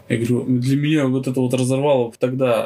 Я 0.09 0.17
говорю, 0.17 0.45
для 0.47 0.77
меня 0.77 1.07
вот 1.07 1.27
это 1.27 1.41
вот 1.41 1.53
разорвало 1.53 2.13
тогда 2.17 2.65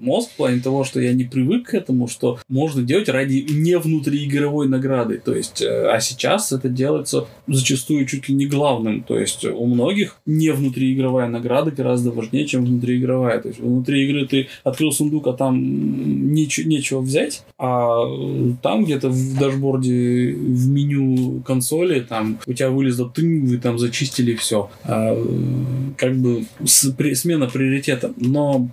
мозг 0.00 0.30
в 0.30 0.36
плане 0.36 0.60
того, 0.60 0.84
что 0.84 1.00
я 1.00 1.12
не 1.12 1.24
привык 1.24 1.68
к 1.70 1.74
этому, 1.74 2.08
что 2.08 2.38
можно 2.48 2.82
делать 2.82 3.08
ради 3.08 3.46
не 3.48 3.78
внутриигровой 3.78 4.68
награды. 4.68 5.20
То 5.24 5.34
есть, 5.34 5.62
э, 5.62 5.88
а 5.90 6.00
сейчас 6.00 6.52
это 6.52 6.68
делается 6.68 7.26
зачастую 7.46 8.06
чуть 8.06 8.28
ли 8.28 8.34
не 8.34 8.46
главным. 8.46 9.02
То 9.02 9.18
есть 9.18 9.44
у 9.44 9.66
многих 9.66 10.20
не 10.26 10.50
внутриигровая 10.52 11.28
награда 11.28 11.70
гораздо 11.70 12.10
важнее, 12.10 12.46
чем 12.46 12.64
внутриигровая. 12.64 13.40
То 13.40 13.48
есть 13.48 13.60
внутри 13.60 14.04
игры 14.06 14.26
ты 14.26 14.48
открыл 14.64 14.92
сундук, 14.92 15.26
а 15.26 15.32
там 15.32 15.54
м, 15.56 16.32
нечего, 16.34 17.00
взять, 17.00 17.42
а 17.58 18.02
э, 18.06 18.52
там 18.62 18.84
где-то 18.84 19.08
в 19.08 19.38
дашборде 19.38 20.32
в 20.34 20.68
меню 20.68 21.40
консоли 21.42 22.00
там 22.00 22.38
у 22.46 22.52
тебя 22.52 22.70
вылезло 22.70 23.10
ты, 23.14 23.40
вы 23.40 23.58
там 23.58 23.78
зачистили 23.78 24.34
все. 24.34 24.70
как 24.84 26.16
бы 26.16 26.44
с- 26.64 26.90
при- 26.92 27.14
смена 27.14 27.46
приоритета. 27.46 28.12
Но 28.16 28.68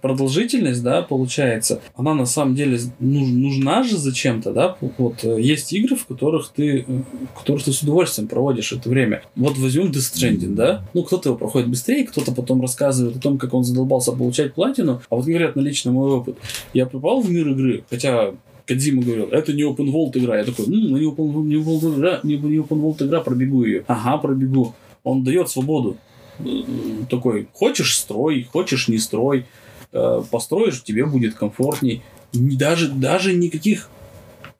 продолжительность, 0.00 0.82
да, 0.82 1.02
получается, 1.02 1.80
она 1.96 2.14
на 2.14 2.26
самом 2.26 2.54
деле 2.54 2.78
нуж- 3.00 3.28
нужна 3.28 3.82
же 3.82 3.96
зачем-то, 3.96 4.52
да, 4.52 4.76
вот 4.98 5.24
э, 5.24 5.40
есть 5.40 5.72
игры, 5.72 5.96
в 5.96 6.06
которых 6.06 6.50
ты, 6.54 6.80
э, 6.80 7.02
в 7.34 7.38
которых 7.38 7.64
ты 7.64 7.72
с 7.72 7.82
удовольствием 7.82 8.28
проводишь 8.28 8.72
это 8.72 8.88
время. 8.88 9.22
Вот 9.36 9.56
возьмем 9.58 9.86
Death 9.90 10.12
Stranding, 10.14 10.54
да, 10.54 10.84
ну, 10.94 11.02
кто-то 11.02 11.30
его 11.30 11.38
проходит 11.38 11.68
быстрее, 11.68 12.04
кто-то 12.06 12.32
потом 12.32 12.60
рассказывает 12.60 13.16
о 13.16 13.20
том, 13.20 13.38
как 13.38 13.54
он 13.54 13.64
задолбался 13.64 14.12
получать 14.12 14.54
платину, 14.54 15.00
а 15.10 15.16
вот 15.16 15.24
говорят 15.26 15.56
на 15.56 15.60
лично 15.60 15.92
мой 15.92 16.10
опыт. 16.10 16.36
Я 16.74 16.86
попал 16.86 17.20
в 17.20 17.30
мир 17.30 17.48
игры, 17.48 17.84
хотя 17.90 18.32
Кадзима 18.66 19.02
говорил, 19.02 19.26
это 19.28 19.52
не 19.54 19.62
open 19.62 19.86
world 19.92 20.10
игра. 20.18 20.36
Я 20.38 20.44
такой, 20.44 20.66
ну, 20.68 20.96
не 20.98 21.06
open, 21.06 21.42
не 21.44 21.54
open 21.56 21.96
игра, 21.96 22.20
не, 22.22 22.36
не 22.36 22.58
open 22.58 22.80
world 22.82 23.02
игра, 23.06 23.20
пробегу 23.20 23.64
ее. 23.64 23.84
Ага, 23.86 24.18
пробегу. 24.18 24.74
Он 25.04 25.24
дает 25.24 25.48
свободу. 25.48 25.96
М, 26.38 27.06
Такой, 27.10 27.48
хочешь 27.52 27.96
строй, 27.96 28.46
хочешь 28.52 28.88
не 28.88 28.98
строй. 28.98 29.46
Э, 29.92 30.22
Построишь, 30.30 30.82
тебе 30.82 31.06
будет 31.06 31.34
комфортней. 31.34 32.02
Даже, 32.32 32.88
даже 32.88 33.32
никаких 33.32 33.88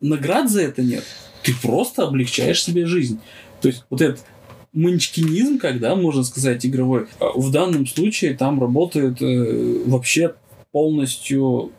наград 0.00 0.50
за 0.50 0.62
это 0.62 0.82
нет. 0.82 1.04
Ты 1.42 1.54
просто 1.60 2.04
облегчаешь 2.04 2.62
себе 2.62 2.86
жизнь. 2.86 3.20
То 3.60 3.68
есть 3.68 3.84
вот 3.90 4.00
этот 4.00 4.24
манчкинизм, 4.72 5.58
когда, 5.58 5.96
можно 5.96 6.22
сказать, 6.22 6.64
игровой, 6.64 7.06
а 7.20 7.38
в 7.38 7.50
данном 7.50 7.86
случае 7.86 8.34
там 8.34 8.60
работает 8.60 9.20
э, 9.20 9.82
вообще 9.86 10.34
полностью 10.72 11.72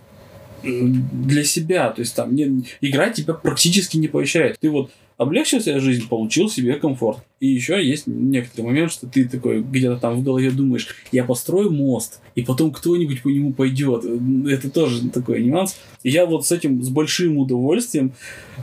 э, 0.64 0.68
для 0.70 1.44
себя. 1.44 1.90
То 1.92 2.02
есть 2.02 2.16
там 2.16 2.36
не, 2.36 2.66
игра 2.82 3.10
тебя 3.10 3.34
практически 3.34 3.98
не 3.98 4.08
поощряет. 4.08 4.60
Ты 4.60 4.70
вот 4.70 4.92
облегчил 5.20 5.60
себе 5.60 5.80
жизнь, 5.80 6.08
получил 6.08 6.50
себе 6.50 6.76
комфорт. 6.76 7.20
И 7.42 7.48
еще 7.48 7.86
есть 7.86 8.08
некоторый 8.08 8.68
момент, 8.68 8.92
что 8.92 9.06
ты 9.06 9.28
такой 9.28 9.62
где-то 9.62 9.98
там 9.98 10.16
в 10.16 10.24
голове 10.24 10.50
думаешь, 10.50 10.88
я 11.12 11.26
построю 11.26 11.72
мост, 11.72 12.22
и 12.36 12.42
потом 12.42 12.72
кто-нибудь 12.72 13.22
по 13.22 13.28
нему 13.28 13.52
пойдет. 13.52 14.06
Это 14.48 14.70
тоже 14.70 15.10
такой 15.10 15.44
нюанс. 15.44 15.78
И 16.04 16.10
я 16.10 16.26
вот 16.26 16.48
с 16.48 16.54
этим 16.54 16.82
с 16.82 16.90
большим 16.90 17.38
удовольствием 17.38 18.14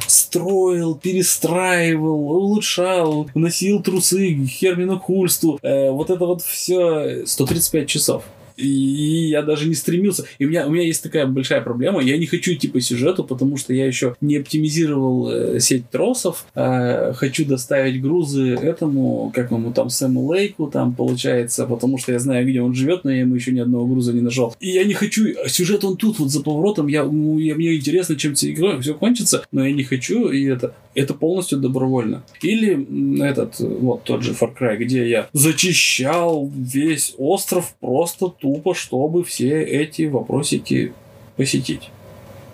строил, 0.09 0.95
перестраивал, 0.95 2.31
улучшал, 2.31 3.29
носил 3.35 3.83
трусы, 3.83 4.47
Хермину 4.47 4.99
Хульсту. 4.99 5.59
Э, 5.63 5.91
вот 5.91 6.09
это 6.09 6.25
вот 6.25 6.41
все 6.41 7.27
135 7.27 7.87
часов. 7.87 8.25
И 8.57 9.29
я 9.29 9.43
даже 9.43 9.69
не 9.69 9.75
стремился. 9.75 10.25
И 10.39 10.47
у 10.47 10.49
меня, 10.49 10.67
у 10.67 10.71
меня 10.71 10.85
есть 10.85 11.03
такая 11.03 11.27
большая 11.27 11.61
проблема. 11.61 12.03
Я 12.03 12.17
не 12.17 12.27
хочу 12.27 12.53
идти 12.53 12.69
по 12.69 12.81
сюжету, 12.81 13.25
потому 13.25 13.57
что 13.57 13.75
я 13.75 13.87
еще 13.87 14.17
не 14.21 14.37
оптимизировал 14.37 15.31
э, 15.31 15.61
сеть 15.61 15.91
тросов. 15.91 16.47
Э, 16.55 17.13
хочу 17.15 17.45
доставить 17.45 18.01
грузы 18.01 18.55
этому, 18.55 19.31
как 19.35 19.51
ему 19.51 19.73
там, 19.73 19.91
Сэму 19.91 20.27
Лейку, 20.27 20.69
там, 20.69 20.95
получается, 20.95 21.67
потому 21.67 21.99
что 21.99 22.13
я 22.13 22.19
знаю, 22.19 22.47
где 22.47 22.61
он 22.61 22.75
живет, 22.75 23.05
но 23.05 23.11
я 23.11 23.21
ему 23.21 23.35
еще 23.35 23.53
ни 23.53 23.61
одного 23.61 23.87
груза 23.87 24.13
не 24.13 24.21
нашел. 24.21 24.55
И 24.61 24.71
я 24.71 24.85
не 24.85 24.95
хочу... 24.95 25.27
Сюжет 25.47 25.85
он 25.85 25.97
тут, 25.97 26.19
вот 26.19 26.31
за 26.31 26.43
поворотом. 26.43 26.87
Я, 26.87 27.05
ну, 27.05 27.39
я, 27.39 27.55
мне 27.55 27.77
интересно, 27.77 28.17
чем 28.17 28.35
все 28.35 28.55
все 28.81 28.95
кончится, 28.95 29.45
но 29.53 29.67
я 29.67 29.73
не 29.73 29.85
хочу, 29.85 30.29
и 30.29 30.45
это, 30.45 30.75
это 30.97 31.15
полностью 31.15 31.59
добровольно. 31.59 32.25
Или 32.41 33.23
этот, 33.23 33.61
вот 33.61 34.03
тот 34.05 34.23
же 34.23 34.33
Far 34.33 34.57
Cry, 34.59 34.76
где 34.76 35.09
я 35.09 35.29
зачищал 35.33 36.50
весь 36.57 37.15
остров 37.19 37.75
просто 37.81 38.29
тупо, 38.29 38.75
чтобы 38.75 39.23
все 39.23 39.62
эти 39.62 40.07
вопросики 40.07 40.93
посетить. 41.37 41.91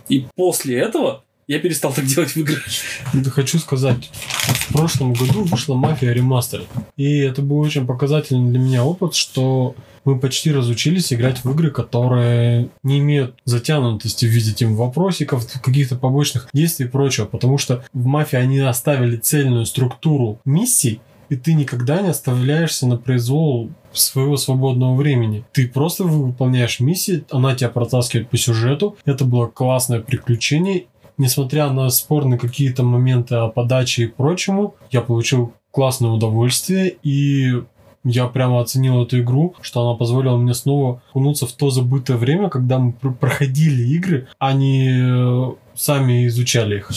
И 0.09 0.27
после 0.35 0.79
этого 0.79 1.23
я 1.47 1.59
перестал 1.59 1.93
так 1.93 2.07
делать 2.07 2.31
в 2.31 2.37
играх. 2.37 2.65
Да 3.13 3.31
хочу 3.31 3.59
сказать, 3.59 4.11
в 4.13 4.73
прошлом 4.73 5.13
году 5.13 5.45
вышла 5.45 5.75
«Мафия 5.75 6.13
ремастер». 6.13 6.63
И 6.97 7.19
это 7.19 7.43
был 7.43 7.59
очень 7.59 7.87
показательный 7.87 8.51
для 8.51 8.61
меня 8.61 8.85
опыт, 8.85 9.15
что 9.15 9.75
мы 10.05 10.19
почти 10.19 10.53
разучились 10.53 11.13
играть 11.13 11.45
в 11.45 11.51
игры, 11.51 11.71
которые 11.71 12.71
не 12.83 12.99
имеют 12.99 13.41
затянутости 13.45 14.27
в 14.27 14.29
виде 14.31 14.53
тем 14.53 14.77
вопросиков, 14.77 15.47
каких-то 15.61 15.97
побочных 15.97 16.49
действий 16.53 16.87
и 16.87 16.89
прочего. 16.89 17.27
Потому 17.27 17.59
что 17.59 17.85
в 17.93 18.07
«Мафии» 18.07 18.37
они 18.37 18.59
оставили 18.61 19.17
цельную 19.17 19.67
структуру 19.67 20.41
миссий, 20.45 21.01
и 21.29 21.37
ты 21.37 21.55
никогда 21.55 22.03
не 22.03 22.09
оставляешься 22.09 22.87
на 22.87 22.97
произвол 22.97 23.71
своего 23.93 24.37
свободного 24.37 24.95
времени. 24.95 25.45
Ты 25.53 25.69
просто 25.69 26.05
выполняешь 26.05 26.81
миссии, 26.81 27.25
она 27.31 27.55
тебя 27.55 27.71
протаскивает 27.71 28.29
по 28.29 28.37
сюжету. 28.37 28.97
Это 29.05 29.25
было 29.25 29.47
классное 29.47 30.01
приключение. 30.01 30.87
Несмотря 31.19 31.71
на 31.71 31.88
спорные 31.90 32.38
какие-то 32.38 32.83
моменты 32.83 33.37
о 33.37 33.49
подаче 33.49 34.04
и 34.04 34.07
прочему, 34.07 34.75
я 34.90 35.00
получил 35.00 35.52
классное 35.71 36.11
удовольствие 36.11 36.97
и 37.02 37.62
я 38.04 38.26
прямо 38.26 38.61
оценил 38.61 39.02
эту 39.02 39.21
игру, 39.21 39.54
что 39.61 39.87
она 39.87 39.97
позволила 39.97 40.37
мне 40.37 40.54
снова 40.54 41.02
окунуться 41.11 41.47
в 41.47 41.52
то 41.52 41.71
забытое 41.71 42.16
время, 42.16 42.49
когда 42.49 42.78
мы 42.78 42.92
пр- 42.92 43.14
проходили 43.14 43.83
игры, 43.95 44.26
а 44.38 44.52
не 44.52 44.88
э, 44.90 45.52
сами 45.75 46.26
изучали 46.26 46.78
их. 46.78 46.90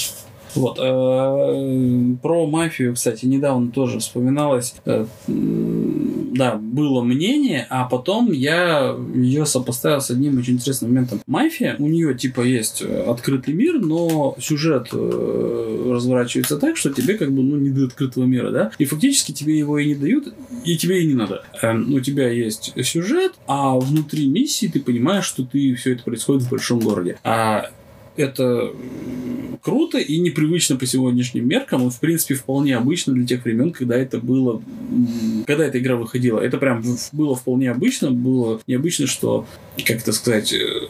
Вот. 0.55 0.77
э, 0.79 2.15
Про 2.21 2.47
мафию, 2.47 2.93
кстати, 2.95 3.25
недавно 3.25 3.71
тоже 3.71 3.99
вспоминалось. 3.99 4.75
Э, 4.85 5.05
Да, 5.27 6.55
было 6.55 7.01
мнение, 7.01 7.65
а 7.69 7.85
потом 7.85 8.31
я 8.31 8.93
ее 9.13 9.45
сопоставил 9.45 10.01
с 10.01 10.09
одним 10.11 10.37
очень 10.37 10.53
интересным 10.55 10.91
моментом. 10.91 11.21
Мафия, 11.27 11.75
у 11.79 11.87
нее 11.87 12.13
типа 12.13 12.41
есть 12.41 12.81
э, 12.81 13.03
открытый 13.03 13.53
мир, 13.53 13.79
но 13.79 14.35
сюжет 14.39 14.89
разворачивается 14.91 16.57
так, 16.57 16.77
что 16.77 16.91
тебе 16.93 17.17
как 17.17 17.31
бы 17.31 17.41
ну 17.41 17.55
не 17.57 17.69
до 17.69 17.85
открытого 17.85 18.25
мира, 18.25 18.51
да? 18.51 18.71
И 18.77 18.85
фактически 18.85 19.31
тебе 19.31 19.57
его 19.57 19.77
и 19.79 19.87
не 19.87 19.95
дают, 19.95 20.33
и 20.65 20.77
тебе 20.77 21.03
и 21.03 21.07
не 21.07 21.13
надо. 21.13 21.43
Эм, 21.61 21.93
У 21.93 21.99
тебя 21.99 22.29
есть 22.29 22.73
сюжет, 22.83 23.33
а 23.47 23.77
внутри 23.79 24.27
миссии 24.27 24.67
ты 24.67 24.79
понимаешь, 24.79 25.25
что 25.25 25.43
ты 25.43 25.75
все 25.75 25.93
это 25.93 26.03
происходит 26.03 26.43
в 26.43 26.49
большом 26.49 26.79
городе. 26.79 27.17
А 27.23 27.69
это 28.17 28.71
круто 29.61 29.97
и 29.97 30.19
непривычно 30.19 30.75
по 30.75 30.85
сегодняшним 30.85 31.47
меркам. 31.47 31.87
И, 31.87 31.89
в 31.89 31.99
принципе, 31.99 32.35
вполне 32.35 32.75
обычно 32.77 33.13
для 33.13 33.25
тех 33.25 33.43
времен, 33.45 33.71
когда 33.71 33.95
это 33.97 34.19
было... 34.19 34.61
Когда 35.47 35.65
эта 35.65 35.79
игра 35.79 35.95
выходила. 35.95 36.39
Это 36.39 36.57
прям 36.57 36.83
было 37.11 37.35
вполне 37.35 37.71
обычно. 37.71 38.11
Было 38.11 38.59
необычно, 38.67 39.07
что, 39.07 39.45
как 39.77 39.97
это 39.97 40.11
сказать... 40.11 40.53
э, 40.53 40.89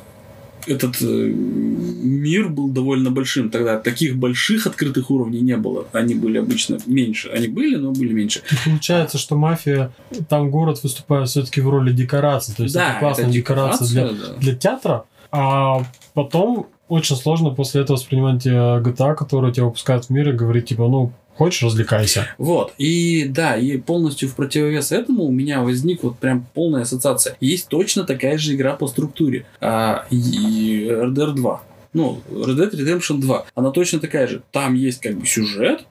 Этот 0.68 1.02
э, 1.02 1.06
мир 1.06 2.50
был 2.50 2.70
довольно 2.70 3.12
большим. 3.12 3.50
Тогда 3.50 3.78
таких 3.78 4.16
больших 4.18 4.68
открытых 4.68 5.12
уровней 5.12 5.42
не 5.42 5.58
было. 5.58 5.86
Они 5.94 6.16
были 6.16 6.40
обычно 6.40 6.80
меньше. 6.88 7.30
Они 7.30 7.48
были, 7.48 7.76
но 7.76 7.92
были 7.92 8.14
меньше. 8.14 8.42
И 8.52 8.70
получается, 8.70 9.18
что 9.18 9.38
мафия, 9.38 9.92
там 10.28 10.50
город 10.50 10.84
выступает 10.84 11.30
все-таки 11.30 11.62
в 11.62 11.70
роли 11.70 11.94
декорации. 11.94 12.54
То 12.54 12.64
есть 12.64 12.76
это 12.76 12.98
классная 13.00 13.30
декорация 13.30 13.88
для, 13.88 14.08
да. 14.08 14.34
для 14.40 14.56
театра, 14.56 15.06
а 15.32 15.86
потом 16.14 16.68
очень 16.88 17.16
сложно 17.16 17.50
после 17.52 17.82
этого 17.82 17.98
воспринимать 17.98 18.46
э, 18.46 18.50
GTA, 18.50 19.16
который 19.16 19.52
тебя 19.52 19.66
выпускают 19.66 20.06
в 20.06 20.10
мир 20.10 20.30
и 20.30 20.34
говорить, 20.34 20.68
типа, 20.68 20.88
ну, 20.88 21.12
хочешь, 21.36 21.64
развлекайся. 21.64 22.28
Вот, 22.38 22.74
и 22.78 23.26
да, 23.28 23.56
и 23.58 23.78
полностью 23.78 24.30
в 24.30 24.36
противовес 24.36 24.92
этому 24.92 25.24
у 25.24 25.32
меня 25.32 25.62
возник 25.62 26.04
вот 26.04 26.18
прям 26.18 26.46
полная 26.54 26.84
ассоциация. 26.84 27.36
Есть 27.40 27.68
точно 27.68 28.04
такая 28.04 28.38
же 28.38 28.56
игра 28.56 28.74
по 28.74 28.88
структуре. 28.88 29.46
А, 29.60 30.06
и 30.10 30.88
RDR 30.90 31.34
2. 31.34 31.64
Ну, 31.94 32.22
Red 32.30 32.58
Dead 32.58 32.72
Redemption 32.72 33.20
2. 33.20 33.46
Она 33.56 33.72
точно 33.72 34.00
такая 34.00 34.28
же. 34.28 34.44
Там 34.52 34.74
есть 34.76 35.02
как 35.02 35.18
бы 35.18 35.26
сюжет, 35.26 35.86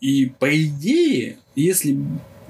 и 0.00 0.32
по 0.38 0.54
идее, 0.54 1.38
если, 1.54 1.98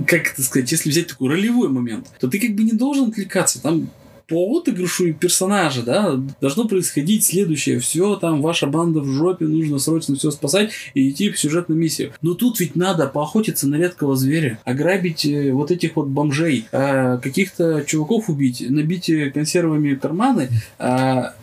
как 0.07 0.33
это 0.33 0.43
сказать, 0.43 0.71
если 0.73 0.90
взять 0.90 1.09
такой 1.09 1.31
ролевой 1.31 1.69
момент, 1.69 2.09
то 2.19 2.28
ты 2.28 2.40
как 2.40 2.55
бы 2.55 2.64
не 2.64 2.73
должен 2.73 3.11
отвлекаться. 3.11 3.62
Там 3.62 3.88
по 4.28 4.59
отыгрышу 4.59 5.06
и 5.06 5.12
персонажа, 5.12 5.83
да, 5.83 6.21
должно 6.40 6.66
происходить 6.66 7.25
следующее. 7.25 7.78
Все, 7.78 8.16
там, 8.16 8.42
ваша 8.42 8.66
банда 8.66 9.00
в 9.00 9.06
жопе, 9.06 9.47
нужно 9.47 9.78
срочно 9.78 10.16
все 10.16 10.30
спасать 10.30 10.73
и 10.95 11.11
идти 11.11 11.30
в 11.30 11.38
сюжетную 11.38 11.78
миссию. 11.78 12.12
Но 12.23 12.35
тут 12.35 12.59
ведь 12.59 12.75
надо 12.75 13.06
поохотиться 13.06 13.68
на 13.68 13.76
редкого 13.76 14.16
зверя, 14.16 14.59
ограбить 14.64 15.25
э, 15.25 15.52
вот 15.52 15.71
этих 15.71 15.97
вот 15.97 16.09
бомжей, 16.09 16.66
а, 16.73 17.18
каких-то 17.18 17.85
чуваков 17.87 18.28
убить, 18.28 18.64
набить 18.68 19.09
э, 19.09 19.30
консервами 19.30 19.95
карманы, 19.95 20.49
а, 20.78 21.35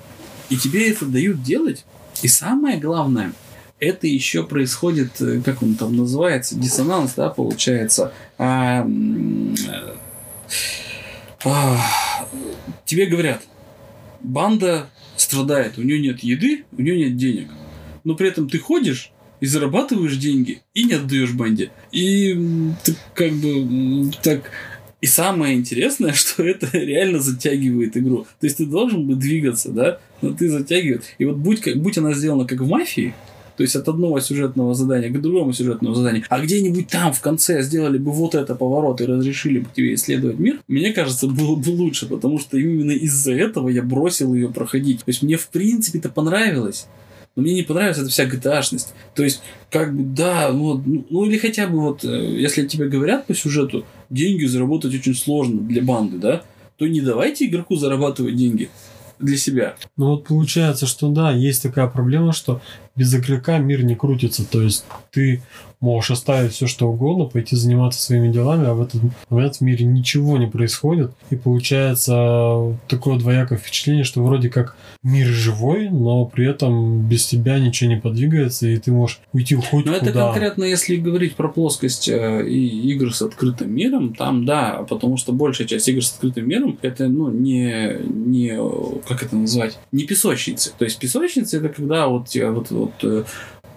и 0.49 0.57
тебе 0.57 0.91
это 0.91 1.05
дают 1.05 1.41
делать. 1.41 1.85
И 2.21 2.27
самое 2.27 2.79
главное, 2.79 3.33
это 3.79 4.07
еще 4.07 4.43
происходит, 4.43 5.21
э, 5.21 5.41
как 5.43 5.63
он 5.63 5.75
там 5.75 5.95
называется, 5.95 6.55
диссонанс, 6.55 7.13
да, 7.15 7.29
получается. 7.29 8.13
А, 8.37 8.87
а, 11.45 11.77
тебе 12.85 13.05
говорят, 13.05 13.43
банда 14.21 14.89
страдает, 15.15 15.77
у 15.77 15.83
нее 15.83 15.99
нет 15.99 16.21
еды, 16.21 16.65
у 16.71 16.81
нее 16.81 16.97
нет 16.97 17.17
денег. 17.17 17.49
Но 18.03 18.15
при 18.15 18.27
этом 18.27 18.49
ты 18.49 18.59
ходишь 18.59 19.11
и 19.39 19.45
зарабатываешь 19.45 20.17
деньги 20.17 20.61
и 20.73 20.85
не 20.85 20.93
отдаешь 20.93 21.33
банде. 21.33 21.71
И 21.91 22.33
ты 22.83 22.95
как 23.13 23.31
бы 23.33 24.11
так... 24.21 24.49
И 25.01 25.05
самое 25.05 25.55
интересное, 25.55 26.13
что 26.13 26.43
это 26.43 26.69
реально 26.71 27.19
затягивает 27.19 27.97
игру. 27.97 28.25
То 28.39 28.47
есть 28.47 28.57
ты 28.57 28.65
должен 28.65 29.05
бы 29.05 29.15
двигаться, 29.15 29.69
да, 29.71 29.99
но 30.21 30.31
ты 30.31 30.49
затягивает. 30.49 31.03
И 31.17 31.25
вот 31.25 31.35
будь, 31.35 31.59
как, 31.59 31.75
будь 31.81 31.97
она 31.97 32.13
сделана 32.13 32.45
как 32.45 32.61
в 32.61 32.69
мафии, 32.69 33.13
То 33.57 33.63
есть 33.63 33.75
от 33.75 33.87
одного 33.87 34.19
сюжетного 34.19 34.73
задания 34.73 35.09
к 35.09 35.21
другому 35.21 35.53
сюжетному 35.53 35.93
заданию. 35.93 36.23
А 36.29 36.39
где-нибудь 36.39 36.87
там 36.87 37.13
в 37.13 37.21
конце 37.21 37.61
сделали 37.61 37.97
бы 37.97 38.11
вот 38.11 38.35
это 38.35 38.55
поворот 38.55 39.01
и 39.01 39.05
разрешили 39.05 39.59
бы 39.59 39.67
тебе 39.73 39.93
исследовать 39.93 40.39
мир, 40.39 40.59
мне 40.67 40.91
кажется, 40.91 41.27
было 41.27 41.55
бы 41.55 41.69
лучше, 41.69 42.07
потому 42.07 42.39
что 42.39 42.57
именно 42.57 42.91
из-за 42.91 43.33
этого 43.33 43.69
я 43.69 43.83
бросил 43.83 44.33
ее 44.33 44.49
проходить. 44.49 44.99
То 44.99 45.09
есть 45.09 45.21
мне 45.21 45.37
в 45.37 45.47
принципе 45.49 45.99
это 45.99 46.09
понравилось. 46.09 46.87
Но 47.35 47.41
мне 47.41 47.55
не 47.55 47.63
понравилась 47.63 47.97
эта 47.97 48.09
вся 48.09 48.25
GTA-шность. 48.25 48.93
То 49.15 49.23
есть, 49.23 49.41
как 49.71 49.95
бы, 49.95 50.03
да, 50.03 50.51
ну, 50.51 50.83
ну 51.09 51.25
или 51.25 51.37
хотя 51.37 51.67
бы 51.67 51.79
вот, 51.79 52.05
э, 52.05 52.39
если 52.39 52.67
тебе 52.67 52.87
говорят 52.87 53.25
по 53.25 53.33
сюжету, 53.33 53.85
деньги 54.11 54.45
заработать 54.45 54.93
очень 54.93 55.15
сложно 55.15 55.61
для 55.61 55.81
банды, 55.81 56.17
да, 56.17 56.43
то 56.77 56.85
не 56.85 57.01
давайте 57.01 57.45
игроку 57.45 57.75
зарабатывать 57.75 58.35
деньги 58.35 58.69
для 59.23 59.37
себя. 59.37 59.75
Ну 59.97 60.11
вот 60.11 60.25
получается, 60.25 60.85
что 60.85 61.09
да, 61.09 61.31
есть 61.31 61.63
такая 61.63 61.87
проблема, 61.87 62.33
что 62.33 62.61
без 62.95 63.13
игрока 63.15 63.57
мир 63.57 63.83
не 63.83 63.95
крутится. 63.95 64.45
То 64.45 64.61
есть 64.61 64.85
ты 65.11 65.41
можешь 65.83 66.11
оставить 66.11 66.53
все 66.53 66.65
что 66.65 66.87
угодно, 66.87 67.25
пойти 67.25 67.57
заниматься 67.57 68.01
своими 68.01 68.31
делами, 68.31 68.67
а 68.67 68.73
в 68.73 68.81
этот 68.81 69.01
момент 69.29 69.57
в 69.57 69.61
мире 69.61 69.85
ничего 69.85 70.37
не 70.37 70.47
происходит. 70.47 71.11
И 71.29 71.35
получается 71.35 72.77
такое 72.87 73.19
двоякое 73.19 73.57
впечатление, 73.57 74.05
что 74.05 74.23
вроде 74.23 74.49
как 74.49 74.77
мир 75.03 75.27
живой, 75.27 75.89
но 75.89 76.25
при 76.25 76.47
этом 76.47 77.01
без 77.07 77.25
тебя 77.25 77.59
ничего 77.59 77.89
не 77.89 77.99
подвигается, 77.99 78.65
и 78.67 78.77
ты 78.77 78.93
можешь 78.93 79.19
уйти 79.33 79.55
хоть 79.55 79.85
Но 79.85 79.93
куда. 79.93 80.09
это 80.09 80.11
конкретно, 80.13 80.63
если 80.63 80.95
говорить 80.95 81.35
про 81.35 81.49
плоскость 81.49 82.07
э, 82.07 82.47
и 82.47 82.91
игр 82.93 83.13
с 83.13 83.21
открытым 83.21 83.75
миром, 83.75 84.15
там 84.15 84.45
да, 84.45 84.85
потому 84.87 85.17
что 85.17 85.33
большая 85.33 85.67
часть 85.67 85.89
игр 85.89 86.01
с 86.01 86.13
открытым 86.13 86.47
миром 86.47 86.79
это 86.81 87.09
ну 87.09 87.29
не 87.29 87.97
не 88.07 88.57
как 89.05 89.23
это 89.23 89.35
назвать 89.35 89.77
не 89.91 90.05
песочницы. 90.05 90.71
То 90.77 90.85
есть 90.85 90.97
песочницы 90.97 91.57
это 91.57 91.67
когда 91.67 92.07
вот 92.07 92.29
вот 92.33 92.71
вот 92.71 92.93
э, 93.03 93.23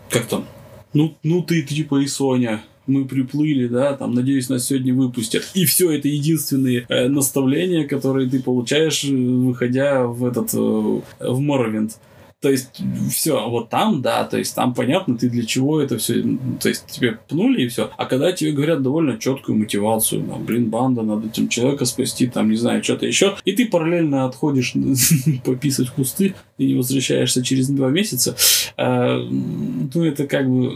как 0.09 0.27
там 0.27 0.45
ну 0.93 1.17
ну 1.23 1.43
ты, 1.43 1.63
типа 1.63 2.01
и 2.01 2.07
Соня 2.07 2.63
мы 2.87 3.05
приплыли, 3.05 3.67
да, 3.67 3.95
там, 3.95 4.15
надеюсь, 4.15 4.49
нас 4.49 4.67
сегодня 4.67 4.95
выпустят. 4.95 5.45
И 5.55 5.65
все 5.65 5.91
это 5.91 6.09
единственные 6.09 6.87
э, 6.89 7.09
наставления, 7.09 7.87
которые 7.87 8.29
ты 8.29 8.41
получаешь, 8.41 9.05
э, 9.05 9.13
выходя 9.13 10.07
в 10.07 10.25
этот, 10.25 10.55
э, 10.55 10.57
в 10.57 11.41
Моровинд. 11.41 11.99
То 12.43 12.51
есть, 12.51 12.83
все, 13.11 13.49
вот 13.49 13.71
там, 13.71 14.03
да, 14.03 14.25
то 14.25 14.37
есть 14.37 14.55
там 14.55 14.75
понятно, 14.75 15.17
ты 15.17 15.31
для 15.31 15.47
чего 15.47 15.81
это 15.81 15.97
все, 15.97 16.23
то 16.61 16.69
есть 16.69 16.87
тебе 16.87 17.19
пнули 17.29 17.63
и 17.63 17.69
все. 17.69 17.91
А 17.97 18.05
когда 18.05 18.31
тебе 18.31 18.53
говорят 18.53 18.83
довольно 18.83 19.19
четкую 19.19 19.57
мотивацию, 19.59 20.23
там, 20.23 20.45
блин, 20.45 20.69
банда, 20.69 21.01
надо 21.01 21.29
этим 21.29 21.49
человека 21.49 21.87
спасти, 21.87 22.27
там, 22.27 22.51
не 22.51 22.57
знаю, 22.57 22.85
что-то 22.85 23.07
еще, 23.07 23.37
и 23.47 23.53
ты 23.53 23.67
параллельно 23.67 24.27
отходишь 24.27 24.75
пописать 25.45 25.89
в 25.89 25.95
кусты 25.95 26.35
и 26.59 26.67
не 26.67 26.75
возвращаешься 26.75 27.43
через 27.43 27.69
два 27.69 27.89
месяца, 27.89 28.37
э, 28.77 29.17
ну, 29.19 30.05
это 30.05 30.27
как 30.27 30.47
бы 30.47 30.75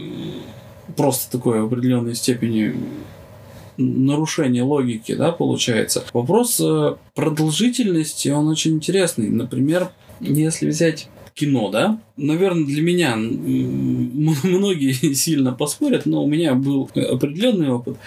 просто 0.97 1.31
такое 1.31 1.61
в 1.61 1.67
определенной 1.67 2.15
степени 2.15 2.75
нарушение 3.77 4.63
логики, 4.63 5.13
да, 5.13 5.31
получается. 5.31 6.03
Вопрос 6.11 6.59
э, 6.59 6.95
продолжительности, 7.13 8.29
он 8.29 8.47
очень 8.47 8.73
интересный. 8.73 9.29
Например, 9.29 9.89
если 10.19 10.67
взять 10.67 11.07
кино, 11.33 11.69
да, 11.69 11.99
наверное, 12.17 12.65
для 12.65 12.81
меня 12.81 13.15
многие 14.43 15.13
сильно 15.13 15.53
поспорят, 15.53 16.05
но 16.05 16.23
у 16.23 16.27
меня 16.27 16.53
был 16.53 16.89
определенный 16.95 17.69
опыт. 17.69 17.97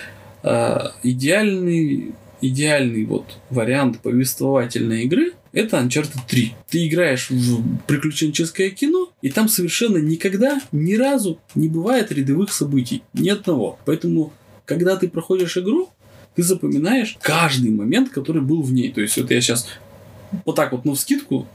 А, 0.43 0.93
Идеальный, 1.03 2.13
идеальный 2.41 3.05
вот 3.05 3.25
вариант 3.51 4.01
повествовательной 4.01 5.05
игры 5.05 5.33
это 5.55 5.79
Uncharted 5.79 6.19
3. 6.27 6.53
Ты 6.69 6.89
играешь 6.89 7.31
в 7.31 7.79
приключенческое 7.87 8.71
кино, 8.71 9.13
и 9.23 9.31
там 9.31 9.49
совершенно 9.49 9.99
никогда, 9.99 10.61
ни 10.73 10.95
разу 10.95 11.39
не 11.55 11.69
бывает 11.69 12.11
рядовых 12.11 12.53
событий. 12.53 13.05
Ни 13.15 13.29
одного. 13.29 13.79
Поэтому, 13.85 14.33
когда 14.65 14.97
ты 14.97 15.09
проходишь 15.09 15.57
игру, 15.57 15.91
ты 16.35 16.43
запоминаешь 16.43 17.17
каждый 17.23 17.71
момент, 17.71 18.11
который 18.11 18.43
был 18.43 18.63
в 18.63 18.73
ней. 18.73 18.93
То 18.93 19.01
есть, 19.01 19.17
вот 19.17 19.31
я 19.31 19.41
сейчас 19.41 19.69
вот 20.45 20.57
так 20.57 20.73
вот, 20.73 20.85
ну, 20.85 20.95
в 20.95 21.01
скидку 21.01 21.47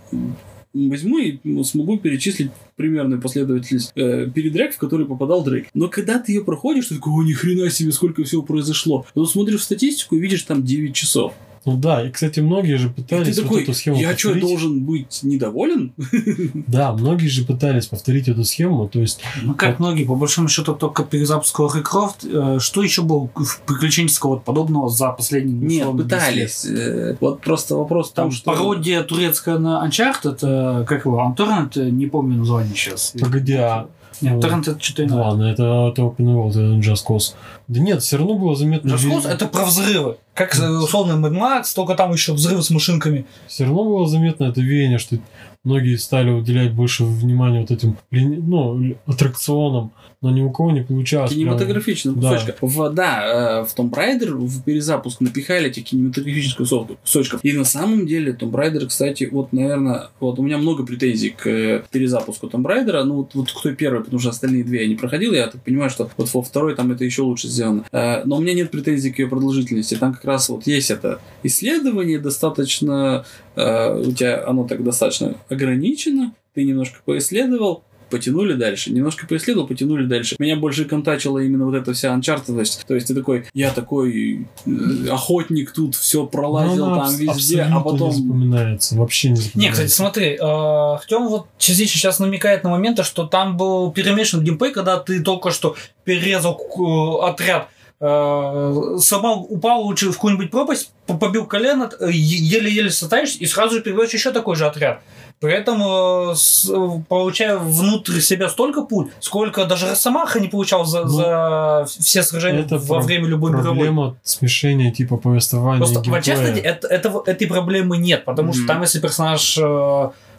возьму 0.73 1.17
и 1.17 1.39
ну, 1.43 1.63
смогу 1.63 1.97
перечислить 1.97 2.51
примерную 2.75 3.21
последовательность 3.21 3.91
э, 3.95 4.29
передряг, 4.33 4.73
в 4.73 4.77
который 4.77 5.05
попадал 5.05 5.43
Дрейк. 5.43 5.67
Но 5.73 5.87
когда 5.89 6.19
ты 6.19 6.33
ее 6.33 6.43
проходишь, 6.43 6.87
ты 6.87 6.95
такой, 6.95 7.13
о, 7.13 7.23
ни 7.23 7.33
хрена 7.33 7.69
себе, 7.69 7.91
сколько 7.91 8.23
всего 8.23 8.43
произошло. 8.43 9.05
Но 9.15 9.25
смотришь 9.25 9.61
в 9.61 9.63
статистику 9.63 10.15
и 10.15 10.19
видишь 10.19 10.43
там 10.43 10.63
9 10.63 10.93
часов. 10.93 11.33
Ну 11.65 11.77
да, 11.77 12.05
и, 12.07 12.09
кстати, 12.11 12.39
многие 12.39 12.75
же 12.77 12.89
пытались 12.89 13.35
ты 13.35 13.41
вот 13.41 13.49
такой, 13.49 13.63
эту 13.63 13.73
схему 13.73 13.97
я 13.97 14.17
что, 14.17 14.29
повторить. 14.29 14.41
должен 14.41 14.79
быть 14.83 15.19
недоволен? 15.23 15.93
Да, 16.67 16.93
многие 16.93 17.27
же 17.27 17.43
пытались 17.45 17.87
повторить 17.87 18.27
эту 18.27 18.43
схему, 18.43 18.87
то 18.87 18.99
есть 18.99 19.21
Ну, 19.41 19.53
как 19.55 19.79
многие, 19.79 20.03
по 20.05 20.15
большому 20.15 20.47
счету, 20.47 20.73
только 20.73 21.03
перезапуск 21.03 21.57
Лары 21.59 21.81
Крофт. 21.81 22.25
Э, 22.25 22.57
Что 22.59 22.83
еще 22.83 23.01
было 23.01 23.29
в 23.35 23.61
приключенческого 23.65 24.31
вот 24.31 24.43
подобного 24.43 24.89
за 24.89 25.09
последние 25.11 25.55
Нет, 25.59 25.81
условно, 25.81 26.03
10 26.03 26.11
лет? 26.11 26.19
пытались. 26.21 26.65
Э, 26.65 27.17
Вот 27.19 27.41
просто 27.41 27.75
вопрос 27.75 28.11
Там 28.11 28.31
что... 28.31 28.51
пародия 28.51 29.03
турецкая 29.03 29.57
на 29.59 29.85
Uncharted, 29.87 30.31
это, 30.35 30.85
как 30.87 31.05
его, 31.05 31.19
Антурнет, 31.21 31.75
не 31.75 32.07
помню 32.07 32.37
название 32.37 32.73
сейчас. 32.75 33.13
погоди, 33.19 33.53
а 33.53 33.87
Нет, 34.21 34.33
ну, 34.33 34.41
Торрент 34.41 34.67
это 34.67 34.79
что-то 34.79 35.05
иное. 35.05 35.23
ладно, 35.23 35.43
это, 35.43 35.89
это 35.91 36.01
Open 36.01 36.17
World, 36.17 36.51
это 36.51 36.91
Just 36.91 37.05
Cause. 37.07 37.33
Да 37.67 37.79
нет, 37.79 38.01
все 38.01 38.17
равно 38.17 38.35
было 38.35 38.55
заметно. 38.55 38.89
Just 38.89 39.09
Cause 39.09 39.27
это 39.27 39.47
про 39.47 39.65
взрывы. 39.65 40.17
Как 40.33 40.57
э, 40.57 40.69
условно 40.69 41.13
Mad 41.25 41.33
Max, 41.33 41.73
только 41.75 41.95
там 41.95 42.11
еще 42.11 42.33
взрывы 42.33 42.61
с 42.61 42.69
машинками. 42.69 43.25
Все 43.47 43.65
равно 43.65 43.83
было 43.83 44.07
заметно 44.07 44.45
это 44.45 44.61
веяние, 44.61 44.97
что 44.97 45.17
многие 45.63 45.97
стали 45.97 46.31
уделять 46.31 46.73
больше 46.73 47.03
внимания 47.03 47.61
вот 47.61 47.71
этим 47.71 47.97
ну, 48.11 48.95
аттракционам, 49.05 49.91
но 50.21 50.31
ни 50.31 50.41
у 50.41 50.49
кого 50.51 50.71
не 50.71 50.81
получалось. 50.81 51.31
прям- 51.31 51.43
Кинематографичных 51.43 52.19
Да. 52.19 52.29
В, 52.61 52.89
да, 52.89 53.61
э, 53.61 53.63
в 53.65 53.73
Tomb 53.77 53.91
Raider 53.91 54.31
в 54.33 54.63
перезапуск 54.63 55.21
напихали 55.21 55.69
этих 55.69 55.85
кинематографических 55.85 56.57
кусок- 56.59 56.97
кусочков. 57.01 57.39
И 57.43 57.53
на 57.53 57.63
самом 57.63 58.05
деле 58.05 58.33
Tomb 58.33 58.51
Raider, 58.51 58.85
кстати, 58.87 59.29
вот, 59.31 59.53
наверное, 59.53 60.09
вот 60.19 60.37
у 60.39 60.43
меня 60.43 60.57
много 60.57 60.85
претензий 60.85 61.29
к 61.29 61.47
э, 61.47 61.83
перезапуску 61.91 62.47
Tomb 62.47 62.63
Raider. 62.63 63.03
Ну, 63.03 63.15
вот, 63.15 63.33
вот 63.33 63.51
кто 63.51 63.71
первый, 63.73 64.03
потому 64.03 64.19
что 64.19 64.29
остальные 64.31 64.63
две 64.65 64.81
я 64.83 64.87
не 64.89 64.95
проходил. 64.95 65.31
Я 65.33 65.47
так 65.47 65.61
понимаю, 65.63 65.89
что 65.89 66.09
вот 66.17 66.33
во 66.33 66.41
второй 66.41 66.75
там 66.75 66.91
это 66.91 67.05
еще 67.05 67.21
лучше 67.21 67.47
сделано. 67.47 67.85
Э, 67.91 68.23
Но 68.25 68.37
у 68.37 68.41
меня 68.41 68.53
нет 68.53 68.71
претензий 68.71 69.11
к 69.11 69.19
ее 69.19 69.27
продолжительности. 69.27 69.95
Там 69.95 70.13
как 70.13 70.25
раз 70.25 70.49
вот 70.49 70.67
есть 70.67 70.91
это 70.91 71.21
исследование 71.43 72.19
достаточно... 72.19 73.25
э, 73.55 74.01
У 74.01 74.11
тебя 74.11 74.43
оно 74.45 74.67
так 74.67 74.83
достаточно 74.83 75.35
ограничено. 75.49 76.33
Ты 76.55 76.63
немножко 76.65 76.97
поисследовал, 77.05 77.83
потянули 78.09 78.53
дальше. 78.53 78.91
Немножко 78.91 79.27
поисследовал, 79.27 79.67
потянули 79.67 80.05
дальше. 80.05 80.35
Меня 80.39 80.55
больше 80.55 80.85
контачила 80.85 81.39
именно 81.39 81.65
вот 81.65 81.75
эта 81.75 81.93
вся 81.93 82.13
анчартовость. 82.13 82.83
То 82.87 82.95
есть 82.95 83.07
ты 83.07 83.15
такой, 83.15 83.45
я 83.53 83.71
такой 83.71 84.47
э, 84.65 84.71
охотник 85.11 85.71
тут, 85.71 85.95
все 85.95 86.21
Ну, 86.23 86.27
пролазил 86.27 86.85
она 86.85 86.95
там 86.95 87.05
абс- 87.05 87.19
везде, 87.19 87.61
а 87.61 87.79
потом... 87.79 88.09
не 88.09 88.15
запоминается, 88.15 88.95
вообще 88.97 89.29
не 89.29 89.35
Не, 89.35 89.41
запоминается. 89.41 89.71
кстати, 89.83 89.91
смотри, 89.97 90.37
Артем 90.41 91.27
вот 91.27 91.47
частично 91.57 91.97
сейчас 91.99 92.19
намекает 92.19 92.63
на 92.63 92.69
моменты, 92.69 93.03
что 93.03 93.25
там 93.25 93.57
был 93.57 93.91
перемешан 93.91 94.43
геймплей, 94.43 94.71
когда 94.71 94.97
ты 94.97 95.21
только 95.21 95.51
что 95.51 95.75
перерезал 96.03 96.59
э, 96.59 97.25
отряд, 97.29 97.69
э, 98.01 98.97
сама 98.99 99.33
упал 99.35 99.81
лучше 99.81 100.09
в 100.11 100.13
какую-нибудь 100.15 100.51
пропасть, 100.51 100.91
по- 101.07 101.15
побил 101.17 101.45
колено, 101.45 101.89
э, 101.99 102.09
еле-еле 102.11 102.89
состаешь, 102.91 103.35
и 103.35 103.45
сразу 103.45 103.75
же 103.75 103.81
переводишь 103.81 104.13
еще 104.13 104.31
такой 104.31 104.55
же 104.55 104.65
отряд. 104.65 105.01
При 105.39 105.53
этом 105.53 105.81
э, 105.81 106.35
с- 106.35 106.69
получая 107.07 107.57
внутрь 107.57 108.19
себя 108.19 108.49
столько 108.49 108.81
пуль, 108.83 109.09
сколько 109.19 109.65
даже 109.65 109.89
Росомаха 109.89 110.39
не 110.39 110.47
получал 110.49 110.85
за, 110.85 111.03
Ну, 111.03 111.09
за 111.09 111.85
все 111.87 112.23
сражения 112.23 112.61
это 112.61 112.77
во 112.77 112.95
про- 112.95 113.03
время 113.03 113.27
любой 113.27 113.51
мировой. 113.51 113.73
Проблема 113.75 114.15
смешения 114.23 114.91
типа 114.91 115.17
повествования 115.17 115.77
Просто 115.79 115.99
и 115.99 116.01
в 116.01 116.05
геймплея. 116.11 116.35
Uncharted 116.37 116.61
это, 116.61 116.87
это- 116.87 117.23
этой 117.25 117.47
проблемы 117.47 117.97
нет, 117.97 118.25
потому 118.25 118.51
что 118.53 118.61
Мгм. 118.63 118.67
там, 118.67 118.81
если 118.81 118.99
персонаж 118.99 119.57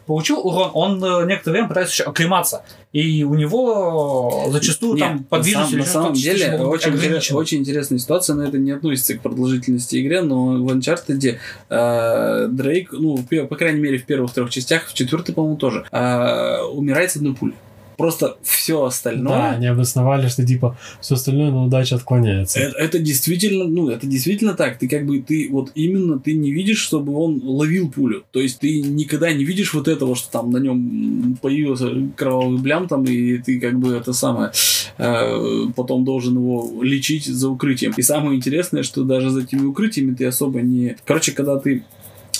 получил 0.05 0.39
урон, 0.39 0.71
он 0.73 1.03
э, 1.03 1.25
некоторое 1.27 1.53
время 1.53 1.67
пытается 1.67 1.93
еще 1.93 2.03
оклематься. 2.03 2.63
И 2.93 3.23
у 3.23 3.33
него 3.35 4.45
зачастую 4.49 4.95
Нет, 4.95 5.07
там 5.07 5.17
на 5.17 5.23
подвижность 5.23 5.69
самом- 5.69 5.73
или 5.73 5.79
на 5.81 5.85
самом 5.87 6.13
деле 6.13 6.57
очень, 6.63 6.91
интерес- 6.91 7.33
очень 7.33 7.57
интересная 7.59 7.99
ситуация, 7.99 8.35
но 8.35 8.43
это 8.43 8.57
не 8.57 8.71
относится 8.71 9.13
к 9.15 9.21
продолжительности 9.21 9.95
игры, 9.97 10.21
но 10.21 10.45
в 10.63 10.69
Uncharted 10.69 11.37
э, 11.69 12.47
Дрейк, 12.49 12.89
ну, 12.91 13.23
по 13.49 13.55
крайней 13.55 13.79
мере, 13.79 13.97
в 13.97 14.05
первых 14.05 14.33
трех 14.33 14.49
частях, 14.49 14.87
в 14.87 14.93
четвертой, 14.93 15.33
по-моему, 15.33 15.57
тоже, 15.57 15.85
э, 15.91 16.61
умирает 16.73 17.11
с 17.11 17.15
одной 17.15 17.33
пули. 17.35 17.53
Просто 18.01 18.37
все 18.41 18.79
Да, 18.79 18.87
остальное... 18.87 19.51
они 19.51 19.67
обосновали, 19.67 20.27
что 20.27 20.43
типа 20.43 20.75
все 21.01 21.13
остальное 21.13 21.51
на 21.51 21.65
удачу 21.65 21.93
отклоняется. 21.95 22.59
Это, 22.59 22.75
это 22.79 22.97
действительно, 22.97 23.65
ну, 23.65 23.89
это 23.89 24.07
действительно 24.07 24.55
так. 24.55 24.79
Ты 24.79 24.87
как 24.87 25.05
бы, 25.05 25.19
ты 25.21 25.49
вот 25.51 25.71
именно, 25.75 26.17
ты 26.17 26.33
не 26.33 26.51
видишь, 26.51 26.79
чтобы 26.79 27.13
он 27.13 27.39
ловил 27.43 27.91
пулю. 27.91 28.23
То 28.31 28.39
есть 28.39 28.57
ты 28.57 28.81
никогда 28.81 29.31
не 29.31 29.43
видишь 29.43 29.75
вот 29.75 29.87
этого, 29.87 30.15
что 30.15 30.31
там 30.31 30.49
на 30.49 30.57
нем 30.57 31.37
появился 31.43 31.91
кровавый 32.15 32.57
блям 32.57 32.87
там, 32.87 33.03
и 33.03 33.37
ты 33.37 33.59
как 33.59 33.77
бы 33.77 33.93
это 33.93 34.13
самое, 34.13 34.51
э, 34.97 35.65
потом 35.75 36.03
должен 36.03 36.37
его 36.37 36.81
лечить 36.81 37.27
за 37.27 37.49
укрытием. 37.49 37.93
И 37.95 38.01
самое 38.01 38.35
интересное, 38.35 38.81
что 38.81 39.03
даже 39.03 39.29
за 39.29 39.41
этими 39.41 39.63
укрытиями 39.63 40.15
ты 40.15 40.25
особо 40.25 40.61
не... 40.61 40.95
Короче, 41.05 41.33
когда 41.33 41.59
ты 41.59 41.83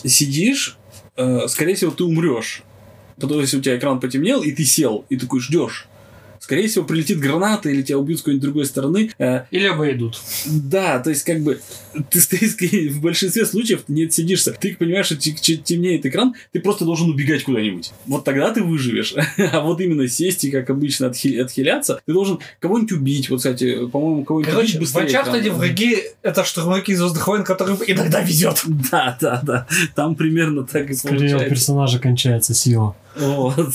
сидишь, 0.04 0.80
э, 1.18 1.48
скорее 1.48 1.76
всего, 1.76 1.92
ты 1.92 2.04
умрешь. 2.04 2.64
Потому 3.22 3.40
что 3.40 3.42
если 3.42 3.58
у 3.58 3.62
тебя 3.62 3.78
экран 3.78 4.00
потемнел, 4.00 4.42
и 4.42 4.52
ты 4.52 4.64
сел, 4.66 5.06
и 5.10 5.18
такой 5.18 5.40
ждешь. 5.40 5.88
скорее 6.40 6.68
всего, 6.68 6.84
прилетит 6.86 7.20
граната 7.20 7.70
или 7.70 7.82
тебя 7.84 8.00
убьют 8.00 8.20
с 8.20 8.22
какой-нибудь 8.24 8.44
другой 8.44 8.66
стороны. 8.66 9.12
Э, 9.20 9.44
Или 9.52 9.68
обойдут. 9.68 10.20
да, 10.48 10.98
то 11.00 11.12
есть, 11.12 11.24
как 11.24 11.40
бы, 11.42 11.62
ты 12.10 12.20
стоишь, 12.20 12.56
в 12.94 13.00
большинстве 13.00 13.46
случаев 13.46 13.84
не 13.88 14.06
отсидишься. 14.06 14.52
Ты 14.52 14.76
понимаешь, 14.76 15.06
что 15.06 15.16
темнеет 15.18 16.04
экран, 16.06 16.34
ты 16.52 16.60
просто 16.60 16.84
должен 16.84 17.10
убегать 17.12 17.44
куда-нибудь. 17.44 17.92
Вот 18.08 18.24
тогда 18.26 18.52
ты 18.52 18.64
выживешь. 18.64 19.14
А 19.52 19.62
вот 19.62 19.80
именно 19.82 20.08
сесть 20.08 20.44
и, 20.44 20.52
как 20.52 20.70
обычно, 20.72 21.06
отхи- 21.06 21.38
отхиляться, 21.40 22.02
ты 22.06 22.12
должен 22.12 22.40
кого-нибудь 22.60 22.92
убить. 22.94 23.30
Вот, 23.30 23.38
кстати, 23.38 23.86
по-моему, 23.86 24.26
кого-нибудь 24.26 24.52
Короче, 24.52 24.78
убить 24.80 24.90
в 24.90 24.94
быстрее 24.96 25.20
Uncharted 25.20 25.42
экрана. 25.42 25.54
враги 25.60 25.98
это 26.24 26.44
штурмовики 26.44 26.92
из 26.94 26.98
Звездных 27.00 27.28
войн, 27.28 27.44
которым 27.44 27.78
иногда 27.86 28.20
везет. 28.22 28.64
Да, 28.92 29.16
да, 29.22 29.40
да. 29.44 29.68
Там 29.96 30.16
примерно 30.16 30.64
так 30.66 30.90
и 30.90 30.94
Скорее 30.96 31.16
у 31.16 31.20
получается. 31.20 31.50
персонажа 31.50 32.00
кончается 32.00 32.54
сила. 32.56 32.96
Вот. 33.16 33.74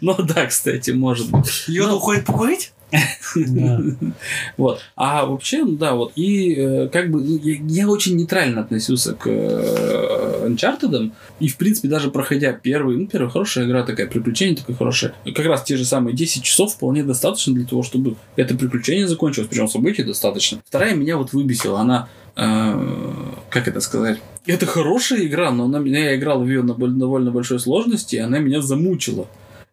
Ну 0.00 0.14
да, 0.18 0.46
кстати, 0.46 0.90
может 0.90 1.30
быть. 1.30 1.64
Йода 1.66 1.90
Ну, 1.90 1.96
уходит 1.96 2.24
покурить? 2.24 2.72
Да. 3.34 3.80
Вот. 4.56 4.80
А 4.94 5.26
вообще, 5.26 5.64
ну 5.64 5.72
да, 5.72 5.94
вот. 5.94 6.12
И 6.14 6.54
э, 6.54 6.88
как 6.88 7.10
бы 7.10 7.22
я, 7.22 7.88
очень 7.88 8.16
нейтрально 8.16 8.60
относился 8.62 9.14
к 9.14 9.26
э, 9.26 10.46
Uncharted. 10.48 11.12
И, 11.40 11.48
в 11.48 11.56
принципе, 11.56 11.88
даже 11.88 12.10
проходя 12.10 12.52
первый, 12.52 12.96
ну, 12.96 13.06
первая 13.06 13.30
хорошая 13.30 13.66
игра, 13.66 13.82
такая 13.82 14.06
приключение 14.06 14.56
такое 14.56 14.76
хорошее. 14.76 15.14
Как 15.24 15.46
раз 15.46 15.64
те 15.64 15.76
же 15.76 15.84
самые 15.84 16.14
10 16.14 16.42
часов 16.42 16.74
вполне 16.74 17.02
достаточно 17.02 17.54
для 17.54 17.66
того, 17.66 17.82
чтобы 17.82 18.16
это 18.36 18.54
приключение 18.54 19.08
закончилось. 19.08 19.48
Причем 19.48 19.68
событий 19.68 20.02
достаточно. 20.02 20.60
Вторая 20.64 20.94
меня 20.94 21.16
вот 21.16 21.32
выбесила. 21.32 21.80
Она 21.80 22.08
как 22.36 23.68
это 23.68 23.80
сказать? 23.80 24.18
Это 24.46 24.66
хорошая 24.66 25.24
игра, 25.24 25.50
но 25.50 25.64
она 25.64 25.78
меня 25.78 26.10
я 26.10 26.16
играл 26.16 26.44
в 26.44 26.48
ее 26.48 26.62
на 26.62 26.74
довольно 26.74 27.30
большой 27.30 27.58
сложности, 27.58 28.16
и 28.16 28.20
она 28.20 28.38
меня 28.38 28.60
замучила. 28.60 29.26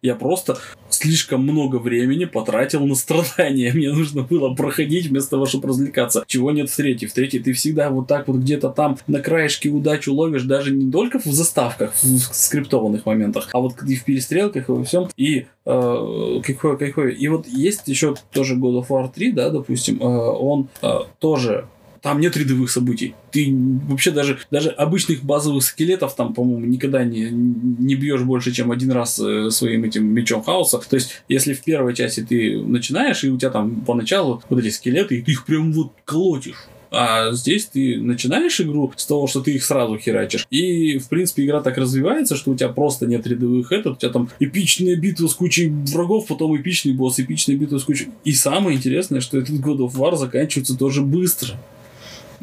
Я 0.04 0.16
просто 0.16 0.58
слишком 0.90 1.42
много 1.44 1.76
времени 1.76 2.26
потратил 2.26 2.84
на 2.86 2.94
страдания. 2.94 3.72
Мне 3.74 3.90
нужно 3.90 4.22
было 4.22 4.54
проходить 4.54 5.06
вместо 5.06 5.30
того, 5.30 5.46
чтобы 5.46 5.68
развлекаться. 5.68 6.24
Чего 6.26 6.50
нет 6.50 6.68
в 6.68 6.76
третьей. 6.76 7.08
В 7.08 7.14
третьей 7.14 7.40
ты 7.40 7.54
всегда 7.54 7.88
вот 7.88 8.06
так 8.06 8.28
вот 8.28 8.36
где-то 8.36 8.68
там 8.68 8.98
на 9.06 9.20
краешке 9.20 9.70
удачу 9.70 10.12
ловишь, 10.12 10.42
даже 10.42 10.74
не 10.74 10.92
только 10.92 11.18
в 11.18 11.24
заставках, 11.24 11.94
в 12.02 12.34
скриптованных 12.34 13.06
моментах, 13.06 13.48
а 13.54 13.60
вот 13.60 13.82
и 13.82 13.96
в 13.96 14.04
перестрелках 14.04 14.68
и 14.68 14.72
во 14.72 14.84
всем. 14.84 15.08
И 15.16 15.46
э, 15.64 16.40
какой, 16.44 16.76
какой. 16.76 17.14
И 17.14 17.28
вот 17.28 17.46
есть 17.48 17.88
еще 17.88 18.14
тоже 18.30 18.56
God 18.56 18.84
of 18.84 18.88
War 18.88 19.10
3, 19.10 19.32
да, 19.32 19.48
допустим, 19.48 20.02
э, 20.02 20.04
он 20.04 20.68
э, 20.82 20.98
тоже 21.18 21.64
там 22.04 22.20
нет 22.20 22.36
рядовых 22.36 22.70
событий. 22.70 23.14
Ты 23.30 23.50
вообще 23.88 24.10
даже, 24.10 24.38
даже 24.50 24.68
обычных 24.68 25.24
базовых 25.24 25.64
скелетов 25.64 26.14
там, 26.14 26.34
по-моему, 26.34 26.66
никогда 26.66 27.02
не, 27.02 27.30
не 27.30 27.94
бьешь 27.94 28.20
больше, 28.20 28.52
чем 28.52 28.70
один 28.70 28.92
раз 28.92 29.18
э, 29.18 29.48
своим 29.50 29.84
этим 29.84 30.06
мечом 30.06 30.42
хаоса. 30.42 30.78
То 30.78 30.96
есть, 30.96 31.22
если 31.30 31.54
в 31.54 31.64
первой 31.64 31.94
части 31.94 32.20
ты 32.20 32.60
начинаешь, 32.60 33.24
и 33.24 33.30
у 33.30 33.38
тебя 33.38 33.48
там 33.48 33.80
поначалу 33.86 34.42
вот 34.50 34.58
эти 34.58 34.68
скелеты, 34.68 35.16
и 35.16 35.22
ты 35.22 35.32
их 35.32 35.46
прям 35.46 35.72
вот 35.72 35.92
колотишь. 36.04 36.66
А 36.90 37.32
здесь 37.32 37.64
ты 37.64 37.98
начинаешь 37.98 38.60
игру 38.60 38.92
с 38.94 39.06
того, 39.06 39.26
что 39.26 39.40
ты 39.40 39.54
их 39.54 39.64
сразу 39.64 39.96
херачишь. 39.96 40.46
И, 40.50 40.98
в 40.98 41.08
принципе, 41.08 41.46
игра 41.46 41.62
так 41.62 41.78
развивается, 41.78 42.36
что 42.36 42.50
у 42.50 42.54
тебя 42.54 42.68
просто 42.68 43.06
нет 43.06 43.26
рядовых 43.26 43.72
этот, 43.72 43.94
у 43.94 43.96
тебя 43.96 44.12
там 44.12 44.28
эпичная 44.40 44.96
битва 44.96 45.26
с 45.26 45.32
кучей 45.32 45.70
врагов, 45.70 46.26
потом 46.26 46.54
эпичный 46.54 46.92
босс, 46.92 47.18
эпичная 47.18 47.56
битва 47.56 47.78
с 47.78 47.84
кучей... 47.84 48.08
И 48.24 48.32
самое 48.32 48.76
интересное, 48.76 49.22
что 49.22 49.38
этот 49.38 49.56
God 49.56 49.78
of 49.78 49.94
War 49.94 50.16
заканчивается 50.16 50.76
тоже 50.76 51.00
быстро. 51.00 51.58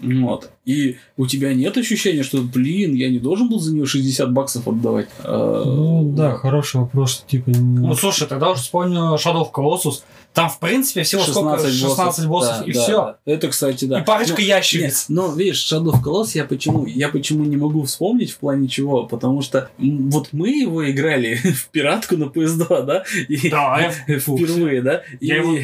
Вот. 0.01 0.49
И 0.65 0.97
у 1.17 1.25
тебя 1.27 1.53
нет 1.53 1.77
ощущения, 1.77 2.23
что, 2.23 2.41
блин, 2.41 2.93
я 2.93 3.09
не 3.09 3.19
должен 3.19 3.49
был 3.49 3.59
за 3.59 3.73
нее 3.73 3.85
60 3.85 4.31
баксов 4.31 4.67
отдавать. 4.67 5.07
А, 5.23 5.63
Ну 5.65 6.11
да, 6.15 6.35
хороший 6.35 6.81
вопрос, 6.81 7.23
типа... 7.27 7.49
не- 7.49 7.87
Ну 7.87 7.93
слушай, 7.95 8.27
тогда 8.27 8.51
уже 8.51 8.61
вспомню 8.61 9.15
Shadow 9.15 9.49
of 9.49 9.51
Colossus. 9.51 10.01
Там, 10.33 10.49
в 10.49 10.59
принципе, 10.59 11.03
всего 11.03 11.21
сколько? 11.23 11.67
16 11.67 12.25
боссов, 12.27 12.59
Да, 12.59 12.65
и 12.65 12.73
да, 12.73 12.81
все. 12.83 12.91
да. 12.95 13.17
Это, 13.25 13.47
кстати, 13.49 13.85
да. 13.85 13.99
И 13.99 14.05
парочка 14.05 14.35
Ну, 14.39 14.45
ящериц. 14.47 14.83
нет, 15.09 15.17
Но, 15.17 15.33
видишь, 15.33 15.71
Shadow 15.71 15.91
of 15.93 16.01
Colossus 16.03 16.31
я 16.35 16.45
почему, 16.45 16.85
я 16.85 17.09
почему 17.09 17.43
не 17.45 17.57
могу 17.57 17.83
вспомнить 17.83 18.31
в 18.31 18.37
плане 18.37 18.67
чего, 18.67 19.05
потому 19.07 19.41
что 19.41 19.69
вот 19.77 20.29
мы 20.31 20.49
его 20.49 20.89
играли 20.89 21.35
в 21.43 21.67
пиратку 21.69 22.17
на 22.17 22.25
PS2, 22.25 22.85
да? 22.85 23.03
И 23.27 23.49
Да, 23.49 23.93
я 24.07 24.19
впервые, 24.19 24.81
да? 24.81 25.01
Я 25.19 25.37
И 25.37 25.39
его, 25.39 25.57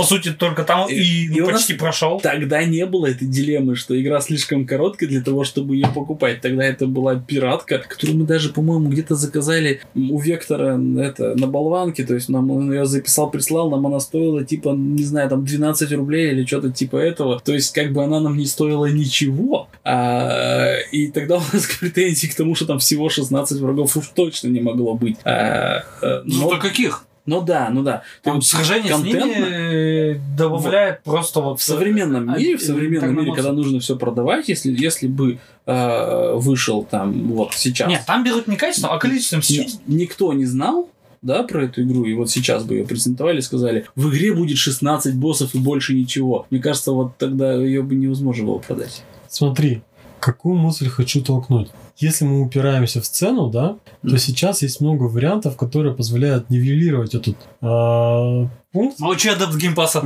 по 0.00 0.06
сути, 0.06 0.32
только 0.32 0.64
там 0.64 0.88
и, 0.88 0.94
И- 0.94 1.28
ну, 1.28 1.48
и 1.48 1.52
почти 1.52 1.74
прошел. 1.74 2.20
Тогда 2.20 2.64
не 2.64 2.86
было 2.86 3.06
этой 3.06 3.26
дилеммы, 3.26 3.76
что 3.76 4.00
игра 4.00 4.20
слишком 4.20 4.66
короткая 4.66 5.08
для 5.08 5.20
того, 5.20 5.44
чтобы 5.44 5.74
ее 5.76 5.88
покупать. 5.94 6.40
Тогда 6.40 6.64
это 6.64 6.86
была 6.86 7.16
пиратка, 7.16 7.78
которую 7.78 8.18
мы 8.18 8.26
даже, 8.26 8.50
по-моему, 8.50 8.88
где-то 8.88 9.14
заказали 9.14 9.80
у 9.94 10.18
Вектора 10.18 10.80
это, 11.00 11.34
на 11.36 11.46
болванке. 11.46 12.04
То 12.04 12.14
есть 12.14 12.28
нам 12.28 12.50
он 12.50 12.72
ее 12.72 12.86
записал, 12.86 13.30
прислал, 13.30 13.70
нам 13.70 13.86
она 13.86 14.00
стоила 14.00 14.44
типа, 14.44 14.70
не 14.70 15.04
знаю, 15.04 15.28
там 15.28 15.44
12 15.44 15.92
рублей 15.92 16.30
или 16.32 16.44
что-то 16.44 16.70
типа 16.70 16.96
этого. 16.96 17.40
То 17.40 17.52
есть 17.52 17.72
как 17.74 17.92
бы 17.92 18.02
она 18.04 18.20
нам 18.20 18.36
не 18.36 18.46
стоила 18.46 18.86
ничего. 18.86 19.68
А, 19.84 20.76
и 20.92 21.08
тогда 21.08 21.36
у 21.36 21.42
нас 21.52 21.66
претензии 21.80 22.26
к 22.26 22.34
тому, 22.34 22.54
что 22.54 22.66
там 22.66 22.78
всего 22.78 23.08
16 23.08 23.60
врагов 23.60 23.96
уж 23.96 24.08
точно 24.14 24.48
не 24.48 24.60
могло 24.60 24.94
быть. 24.94 25.16
А, 25.24 25.84
а, 26.02 26.22
Ну, 26.24 26.42
но, 26.42 26.50
то 26.50 26.58
каких? 26.58 27.04
Ну 27.30 27.42
да, 27.42 27.70
ну 27.70 27.84
да. 27.84 28.02
Там 28.22 28.34
вот 28.34 28.44
сражение 28.44 28.92
с 28.92 28.96
контентно- 28.96 29.24
ними 29.24 30.14
э, 30.14 30.20
добавляет 30.36 31.04
просто 31.04 31.40
вот... 31.40 31.60
в 31.60 31.62
современном 31.62 32.28
а, 32.28 32.36
мире, 32.36 32.56
в 32.58 32.62
э, 32.62 32.64
современном 32.64 33.16
мире, 33.16 33.32
когда 33.32 33.52
нужно 33.52 33.78
все 33.78 33.96
продавать, 33.96 34.48
если, 34.48 34.74
если 34.76 35.06
бы 35.06 35.38
э, 35.64 36.32
вышел 36.34 36.82
там 36.82 37.28
вот 37.28 37.54
сейчас, 37.54 37.88
Нет, 37.88 38.02
там 38.04 38.24
берут 38.24 38.48
не 38.48 38.56
качеством, 38.56 38.90
а 38.90 38.98
количеством 38.98 39.42
сейчас. 39.42 39.78
ни- 39.86 40.00
никто 40.00 40.32
не 40.32 40.44
знал, 40.44 40.90
да, 41.22 41.44
про 41.44 41.66
эту 41.66 41.82
игру, 41.82 42.04
и 42.04 42.14
вот 42.14 42.30
сейчас 42.30 42.64
бы 42.64 42.74
ее 42.74 42.84
презентовали, 42.84 43.38
сказали, 43.38 43.86
в 43.94 44.10
игре 44.10 44.34
будет 44.34 44.58
16 44.58 45.14
боссов 45.14 45.54
и 45.54 45.58
больше 45.58 45.94
ничего. 45.94 46.48
Мне 46.50 46.60
кажется, 46.60 46.90
вот 46.90 47.16
тогда 47.16 47.54
ее 47.54 47.82
бы 47.82 47.94
невозможно 47.94 48.46
было 48.46 48.58
продать. 48.58 49.04
Смотри, 49.28 49.82
какую 50.18 50.56
мысль 50.56 50.88
хочу 50.88 51.22
толкнуть. 51.22 51.68
Если 52.00 52.24
мы 52.24 52.40
упираемся 52.40 53.00
в 53.00 53.04
цену, 53.08 53.48
да, 53.50 53.68
то 54.02 54.08
Мгм. 54.08 54.18
сейчас 54.18 54.62
есть 54.62 54.80
много 54.80 55.04
вариантов, 55.04 55.56
которые 55.56 55.94
позволяют 55.94 56.48
нивелировать 56.50 57.14
этот 57.14 57.36
а, 57.60 58.48
пункт. 58.72 58.98
Молчи, 58.98 59.28
адепт 59.28 59.54
Game 59.56 59.74
Pass 59.74 59.93
а. 59.93 60.02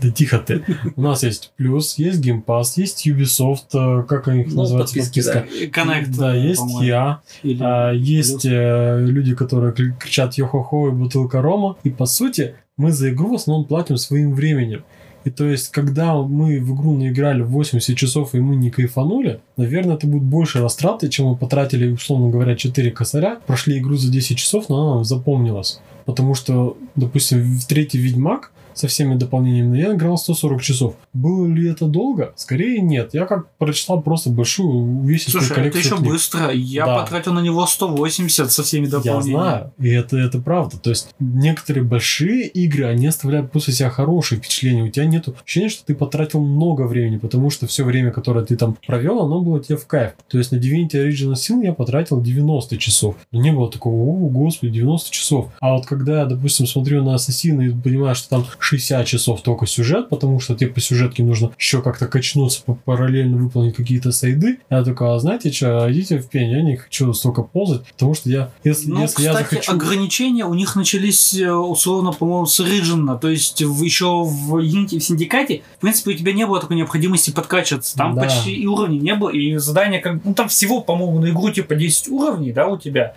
Да 0.00 0.10
тихо 0.10 0.38
ты. 0.38 0.64
У 0.96 1.02
нас 1.02 1.22
есть 1.22 1.52
плюс, 1.56 1.98
есть 1.98 2.20
Game 2.20 2.46
Pass, 2.46 2.78
есть 2.78 3.06
Ubisoft, 3.06 3.66
э, 3.74 4.02
как 4.04 4.26
они 4.28 4.40
их 4.42 4.48
Ну, 4.54 4.62
называются? 4.62 4.94
подписки, 4.96 5.22
да. 5.22 5.44
Connect. 5.66 6.16
Да, 6.16 6.34
есть 6.34 6.62
я, 6.80 7.20
Или- 7.42 7.62
а, 7.62 7.92
есть 7.92 8.46
э, 8.46 9.04
люди, 9.06 9.34
которые 9.34 9.74
кри- 9.74 9.92
кричат 10.00 10.34
йо-хо-хо 10.38 10.88
и 10.88 10.92
бутылка 10.92 11.42
рома. 11.42 11.76
И 11.84 11.90
по 11.90 12.06
сути, 12.06 12.54
мы 12.78 12.92
за 12.92 13.10
игру 13.10 13.32
в 13.32 13.34
основном 13.34 13.66
платим 13.66 13.98
своим 13.98 14.32
временем. 14.34 14.84
И 15.24 15.30
то 15.30 15.44
есть, 15.44 15.68
когда 15.68 16.14
мы 16.14 16.58
в 16.60 16.74
игру 16.74 16.96
наиграли 16.96 17.42
80 17.42 17.96
часов 17.96 18.34
и 18.34 18.40
мы 18.40 18.56
не 18.56 18.70
кайфанули, 18.70 19.40
наверное, 19.56 19.96
это 19.96 20.06
будет 20.06 20.22
больше 20.22 20.60
растраты, 20.60 21.08
чем 21.08 21.26
мы 21.26 21.36
потратили, 21.36 21.90
условно 21.90 22.30
говоря, 22.30 22.56
4 22.56 22.90
косаря, 22.90 23.38
прошли 23.46 23.78
игру 23.78 23.96
за 23.96 24.10
10 24.10 24.36
часов, 24.36 24.68
но 24.68 24.82
она 24.82 24.94
нам 24.96 25.04
запомнилась. 25.04 25.80
Потому 26.04 26.34
что, 26.34 26.76
допустим, 26.96 27.58
в 27.58 27.64
третий 27.66 27.98
Ведьмак 27.98 28.50
со 28.74 28.88
всеми 28.88 29.14
дополнениями 29.16 29.78
я 29.78 29.94
играл 29.94 30.16
140 30.18 30.62
часов. 30.62 30.94
Было 31.12 31.46
ли 31.46 31.68
это 31.68 31.86
долго? 31.86 32.32
Скорее 32.36 32.80
нет. 32.80 33.10
Я 33.14 33.26
как 33.26 33.50
прочитал 33.58 34.00
просто 34.02 34.30
большую 34.30 34.68
увесистую 35.02 35.42
Слушай, 35.42 35.52
это 35.52 35.54
коллекцию 35.54 35.82
еще 35.84 35.96
книг. 35.96 36.10
быстро. 36.10 36.50
Я 36.52 36.86
Да. 36.86 36.98
потратил 37.00 37.32
на 37.32 37.40
него 37.40 37.66
180 37.66 38.50
со 38.50 38.62
всеми 38.62 38.84
Я 38.86 38.90
дополнениями. 38.90 39.32
знаю, 39.40 39.72
и 39.78 39.88
это, 39.90 40.16
это 40.16 40.38
правда. 40.38 40.78
То 40.78 40.90
есть 40.90 41.14
некоторые 41.20 41.84
большие 41.84 42.46
игры, 42.48 42.86
они 42.86 43.06
оставляют 43.06 43.50
после 43.52 43.72
себя 43.74 43.90
хорошие 43.90 44.38
впечатления. 44.38 44.82
У 44.82 44.88
тебя 44.88 45.04
нет 45.06 45.28
ощущения, 45.28 45.68
что 45.68 45.84
ты 45.84 45.94
потратил 45.94 46.40
много 46.40 46.82
времени, 46.82 47.18
потому 47.18 47.50
что 47.50 47.66
все 47.66 47.84
время, 47.84 48.10
которое 48.10 48.44
ты 48.44 48.56
там 48.56 48.76
провел, 48.86 49.20
оно 49.24 49.40
было 49.40 49.60
тебе 49.62 49.76
в 49.76 49.86
кайф. 49.86 50.12
То 50.28 50.38
есть 50.38 50.52
на 50.52 50.56
Divinity 50.56 50.92
Original 51.08 51.34
Sin 51.34 51.64
я 51.64 51.72
потратил 51.72 52.20
90 52.20 52.76
часов. 52.78 53.16
Но 53.30 53.40
не 53.40 53.52
было 53.52 53.70
такого, 53.70 53.94
о, 53.94 54.28
господи, 54.28 54.72
90 54.72 55.10
часов. 55.10 55.48
А 55.60 55.74
вот 55.74 55.86
когда 55.86 56.20
я, 56.20 56.24
допустим, 56.26 56.66
смотрю 56.66 57.02
на 57.04 57.14
Ассасина 57.14 57.62
и 57.62 57.70
понимаю, 57.70 58.14
что 58.14 58.28
там 58.30 58.44
60 58.62 59.06
часов 59.06 59.42
только 59.42 59.66
сюжет, 59.66 60.08
потому 60.08 60.40
что 60.40 60.54
тебе 60.54 60.70
по 60.70 60.80
сюжетке 60.80 61.22
нужно 61.22 61.52
еще 61.58 61.82
как-то 61.82 62.06
качнуться, 62.06 62.62
параллельно 62.84 63.36
выполнить 63.36 63.74
какие-то 63.74 64.12
сайды, 64.12 64.58
я 64.70 64.82
такой, 64.84 65.14
а 65.14 65.18
знаете 65.18 65.50
что, 65.52 65.90
идите 65.90 66.18
в 66.18 66.28
пень, 66.28 66.50
я 66.50 66.62
не 66.62 66.76
хочу 66.76 67.12
столько 67.12 67.42
ползать, 67.42 67.84
потому 67.92 68.14
что 68.14 68.30
я, 68.30 68.50
если, 68.64 68.88
Ну, 68.90 69.02
если 69.02 69.22
я 69.22 69.32
кстати, 69.32 69.50
захочу... 69.54 69.72
ограничения 69.72 70.44
у 70.44 70.54
них 70.54 70.76
начались 70.76 71.34
э, 71.34 71.52
условно, 71.52 72.12
по-моему, 72.12 72.46
с 72.46 72.60
Origin. 72.60 73.18
То 73.18 73.28
есть 73.28 73.62
в, 73.62 73.82
еще 73.82 74.22
в 74.24 74.56
Unity, 74.56 74.98
в 74.98 75.02
Синдикате, 75.02 75.62
в 75.78 75.80
принципе, 75.80 76.12
у 76.12 76.14
тебя 76.14 76.32
не 76.32 76.46
было 76.46 76.60
такой 76.60 76.76
необходимости 76.76 77.30
подкачиваться. 77.30 77.96
Там 77.96 78.14
Да. 78.14 78.22
почти 78.22 78.52
и 78.54 78.66
уровней 78.66 78.98
не 78.98 79.14
было, 79.14 79.30
и 79.30 79.56
задания 79.56 80.00
как... 80.00 80.24
Ну, 80.24 80.34
там 80.34 80.48
всего, 80.48 80.80
по-моему, 80.80 81.20
на 81.20 81.30
игру 81.30 81.50
типа 81.50 81.74
10 81.74 82.08
уровней, 82.08 82.52
да, 82.52 82.68
у 82.68 82.78
тебя. 82.78 83.14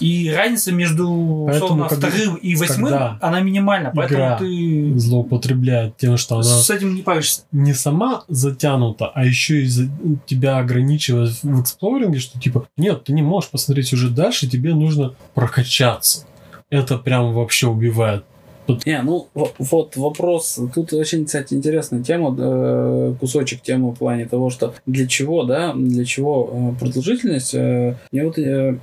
И 0.00 0.30
разница 0.30 0.72
между, 0.72 1.44
Поэтому, 1.46 1.64
условно, 1.66 1.88
когда- 1.88 2.08
вторым 2.08 2.34
и 2.36 2.56
восьмым, 2.56 2.84
когда 2.90 3.18
она 3.20 3.40
минимальна. 3.40 3.92
Поэтому 3.94 4.18
игра 4.20 4.38
ты 4.38 4.98
злоупотребляет 4.98 5.96
тем, 5.96 6.16
что 6.16 6.36
она 6.36 6.44
с 6.44 6.70
этим 6.70 6.94
не 6.94 7.02
паришься. 7.02 7.42
не 7.52 7.74
сама 7.74 8.24
затянута, 8.28 9.10
а 9.14 9.24
еще 9.24 9.62
и 9.62 9.66
за- 9.66 9.88
тебя 10.26 10.58
ограничивает 10.58 11.30
в 11.42 11.60
эксплоринге, 11.60 12.18
что 12.18 12.40
типа, 12.40 12.66
нет, 12.76 13.04
ты 13.04 13.12
не 13.12 13.22
можешь 13.22 13.50
посмотреть 13.50 13.92
уже 13.92 14.08
дальше, 14.10 14.48
тебе 14.48 14.74
нужно 14.74 15.14
прокачаться. 15.34 16.26
Это 16.70 16.96
прям 16.98 17.34
вообще 17.34 17.66
убивает. 17.66 18.24
Тут 18.66 18.86
Не, 18.86 19.02
ну 19.02 19.26
во- 19.34 19.50
вот 19.58 19.96
вопрос. 19.96 20.60
Тут 20.74 20.92
очень, 20.92 21.24
кстати, 21.24 21.54
интересная 21.54 22.04
тема, 22.04 22.34
э, 22.38 23.14
кусочек 23.18 23.62
темы 23.62 23.90
в 23.90 23.94
плане 23.96 24.26
того, 24.26 24.50
что 24.50 24.74
для 24.86 25.08
чего, 25.08 25.42
да, 25.42 25.72
для 25.74 26.04
чего 26.04 26.48
э, 26.76 26.78
продолжительность. 26.78 27.54
э, 27.54 27.96
Мне 28.12 28.24
вот 28.24 28.38
э, 28.38 28.78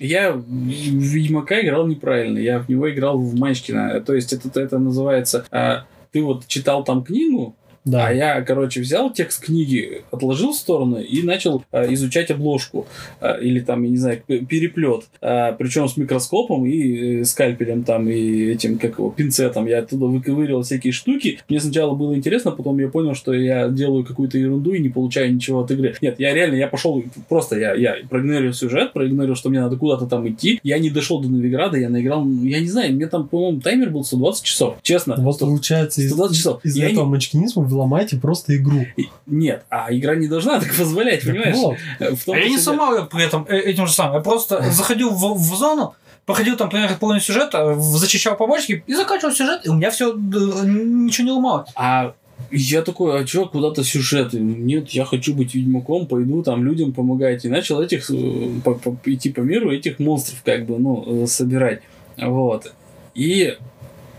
я 0.00 0.32
в 0.32 0.42
Ведьмака 0.44 1.60
играл 1.60 1.86
неправильно, 1.86 2.38
я 2.38 2.58
в 2.58 2.68
него 2.68 2.90
играл 2.90 3.18
в 3.18 3.38
Манчкина. 3.38 4.00
То 4.00 4.14
есть 4.14 4.32
это, 4.32 4.60
это 4.60 4.78
называется, 4.78 5.44
э, 5.50 5.82
ты 6.10 6.22
вот 6.22 6.46
читал 6.46 6.82
там 6.82 7.04
книгу, 7.04 7.54
да. 7.84 8.08
а 8.08 8.12
я, 8.12 8.40
короче, 8.42 8.80
взял 8.80 9.12
текст 9.12 9.44
книги, 9.44 10.02
отложил 10.10 10.52
в 10.52 10.56
сторону 10.56 11.00
и 11.00 11.22
начал 11.22 11.64
э, 11.72 11.92
изучать 11.94 12.30
обложку. 12.30 12.86
Э, 13.20 13.40
или 13.40 13.60
там, 13.60 13.82
я 13.82 13.90
не 13.90 13.96
знаю, 13.96 14.22
переплет. 14.26 15.04
причем 15.20 15.88
с 15.88 15.96
микроскопом 15.96 16.66
и 16.66 17.20
э, 17.20 17.24
скальпелем 17.24 17.84
там, 17.84 18.08
и 18.08 18.50
этим, 18.52 18.78
как 18.78 18.98
его, 18.98 19.10
пинцетом. 19.10 19.66
Я 19.66 19.80
оттуда 19.80 20.06
выковыривал 20.06 20.62
всякие 20.62 20.92
штуки. 20.92 21.38
Мне 21.48 21.60
сначала 21.60 21.94
было 21.94 22.14
интересно, 22.14 22.50
потом 22.50 22.78
я 22.78 22.88
понял, 22.88 23.14
что 23.14 23.32
я 23.32 23.68
делаю 23.68 24.04
какую-то 24.04 24.38
ерунду 24.38 24.72
и 24.72 24.80
не 24.80 24.88
получаю 24.88 25.34
ничего 25.34 25.60
от 25.60 25.70
игры. 25.70 25.94
Нет, 26.00 26.16
я 26.18 26.34
реально, 26.34 26.56
я 26.56 26.68
пошел, 26.68 27.02
просто 27.28 27.58
я, 27.58 27.74
я 27.74 27.96
проигнорил 28.08 28.52
сюжет, 28.52 28.92
проигнорил, 28.92 29.34
что 29.34 29.48
мне 29.48 29.60
надо 29.60 29.76
куда-то 29.76 30.06
там 30.06 30.28
идти. 30.28 30.60
Я 30.62 30.78
не 30.78 30.90
дошел 30.90 31.20
до 31.20 31.28
Новиграда, 31.28 31.78
я 31.78 31.88
наиграл, 31.88 32.24
ну, 32.24 32.44
я 32.44 32.60
не 32.60 32.68
знаю, 32.68 32.94
мне 32.94 33.06
там, 33.06 33.28
по-моему, 33.28 33.60
таймер 33.60 33.90
был 33.90 34.04
120 34.04 34.44
часов. 34.44 34.76
Честно. 34.82 35.16
Вот 35.18 35.36
100 35.36 35.46
получается 35.46 36.02
из, 36.02 36.08
120 36.08 36.36
часов. 36.36 36.64
из 36.64 36.76
Я 36.76 36.90
этого 36.90 37.06
мачкинизма 37.06 37.62
вы 37.62 37.69
ломаете 37.74 38.16
просто 38.18 38.56
игру. 38.56 38.84
И- 38.96 39.08
Нет, 39.26 39.64
а 39.70 39.88
игра 39.94 40.14
не 40.16 40.26
должна 40.28 40.60
так 40.60 40.74
позволять, 40.74 41.24
понимаешь? 41.24 41.56
вот. 41.56 41.76
В 42.18 42.24
том 42.24 42.34
А 42.36 42.38
я 42.38 42.48
не 42.48 42.58
сломал 42.58 43.06
при 43.06 43.24
этом 43.24 43.46
э, 43.48 43.58
этим 43.58 43.86
же 43.86 43.92
самым. 43.92 44.14
Я 44.16 44.20
просто 44.20 44.62
заходил 44.70 45.10
в, 45.10 45.34
в 45.38 45.54
зону, 45.56 45.94
проходил 46.26 46.56
там 46.56 46.68
примерно 46.70 46.96
полный 46.98 47.20
сюжет, 47.20 47.50
э, 47.54 47.74
зачищал 47.78 48.36
побочки 48.36 48.82
и 48.86 48.94
заканчивал 48.94 49.32
сюжет, 49.32 49.66
и 49.66 49.68
у 49.68 49.74
меня 49.74 49.90
все 49.90 50.12
ничего 50.14 51.24
не 51.26 51.32
ломалось. 51.32 51.70
А 51.74 52.14
я 52.50 52.82
такой, 52.82 53.20
а 53.20 53.24
чё, 53.24 53.46
куда-то 53.46 53.84
сюжет? 53.84 54.32
Нет, 54.32 54.88
я 54.90 55.04
хочу 55.04 55.34
быть 55.34 55.54
ведьмаком, 55.54 56.06
пойду 56.06 56.42
там 56.42 56.64
людям 56.64 56.92
помогать. 56.92 57.44
И 57.44 57.48
начал 57.48 57.82
этих, 57.82 58.10
э, 58.10 58.48
по- 58.64 58.74
по- 58.74 58.96
идти 59.04 59.30
по 59.30 59.40
миру, 59.40 59.70
этих 59.70 59.98
монстров 59.98 60.42
как 60.44 60.64
бы, 60.66 60.78
ну, 60.78 61.24
э, 61.24 61.26
собирать. 61.26 61.82
Вот. 62.16 62.72
И 63.14 63.56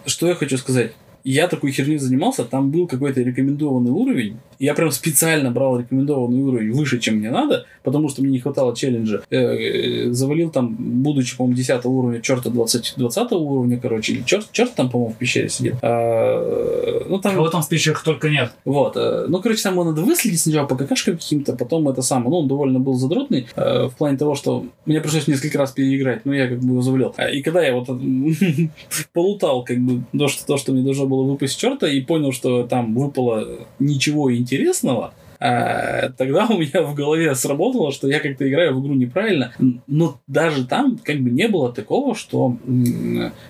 что 0.06 0.28
я 0.28 0.36
хочу 0.36 0.58
сказать? 0.58 0.92
Я 1.24 1.48
такой 1.48 1.72
херней 1.72 1.98
занимался, 1.98 2.44
там 2.44 2.72
был 2.72 2.88
какой-то 2.88 3.22
рекомендованный 3.22 3.92
уровень. 3.92 4.38
Я 4.60 4.74
прям 4.76 4.92
специально 4.92 5.50
брал 5.52 5.80
рекомендованный 5.80 6.42
уровень 6.42 6.72
выше, 6.72 7.00
чем 7.00 7.16
мне 7.16 7.32
надо, 7.32 7.66
потому 7.84 8.10
что 8.10 8.22
мне 8.22 8.32
не 8.32 8.40
хватало 8.40 8.76
челленджа. 8.76 9.22
Э, 9.30 9.38
э, 9.38 10.12
завалил 10.12 10.52
там, 10.52 10.76
будучи, 10.80 11.36
по-моему, 11.36 11.58
10 11.58 11.86
уровня, 11.86 12.22
черта 12.22 12.50
20, 12.50 12.94
20 12.98 13.32
уровня, 13.32 13.80
короче, 13.80 14.14
или 14.14 14.24
черт, 14.24 14.48
черт 14.52 14.74
там, 14.76 14.90
по-моему, 14.90 15.14
в 15.14 15.18
пещере 15.18 15.50
сидит. 15.50 15.76
А, 15.82 17.06
ну, 17.10 17.20
там, 17.20 17.36
Кого 17.36 17.50
там 17.50 17.62
в 17.62 17.70
пещерах 17.70 18.04
только 18.04 18.30
нет. 18.30 18.52
вот. 18.66 18.98
э, 18.98 19.26
Ну, 19.28 19.42
короче, 19.42 19.64
там 19.64 19.74
его 19.74 19.84
надо 19.84 20.02
выследить 20.02 20.40
сначала 20.42 20.68
по 20.68 20.76
какашкам 20.76 21.18
каким-то, 21.18 21.56
потом 21.56 21.88
это 21.90 22.02
самое. 22.02 22.30
Ну, 22.30 22.38
он 22.38 22.48
довольно 22.48 22.80
был 22.80 22.94
задротный 22.94 23.48
э, 23.56 23.88
в 23.88 23.96
плане 23.96 24.18
того, 24.18 24.36
что 24.36 24.66
мне 24.86 25.02
пришлось 25.02 25.28
несколько 25.28 25.58
раз 25.58 25.72
переиграть, 25.72 26.26
но 26.26 26.34
я 26.34 26.48
как 26.48 26.60
бы 26.60 26.74
его 26.74 26.82
завалил. 26.82 27.14
А, 27.18 27.30
И 27.30 27.42
когда 27.42 27.62
я 27.64 27.74
вот 27.74 27.88
полутал 29.14 29.64
как 29.64 29.80
бы 29.80 30.04
то, 30.18 30.28
что, 30.28 30.46
то, 30.46 30.58
что 30.58 30.72
мне 30.72 30.84
должно 30.84 31.08
было 31.12 31.24
выпасть 31.24 31.60
черта, 31.60 31.88
и 31.88 32.02
понял, 32.02 32.32
что 32.32 32.64
там 32.64 32.96
выпало 32.96 33.68
ничего 33.80 34.36
интересного, 34.36 35.14
а, 35.40 36.10
тогда 36.18 36.46
у 36.50 36.58
меня 36.58 36.84
в 36.84 36.94
голове 36.94 37.34
сработало, 37.34 37.92
что 37.92 38.08
я 38.08 38.20
как-то 38.20 38.48
играю 38.48 38.76
в 38.76 38.84
игру 38.84 38.94
неправильно. 38.94 39.54
Но 39.88 40.20
даже 40.28 40.68
там 40.68 41.00
как 41.04 41.20
бы 41.20 41.32
не 41.32 41.48
было 41.48 41.74
такого, 41.74 42.14
что 42.14 42.58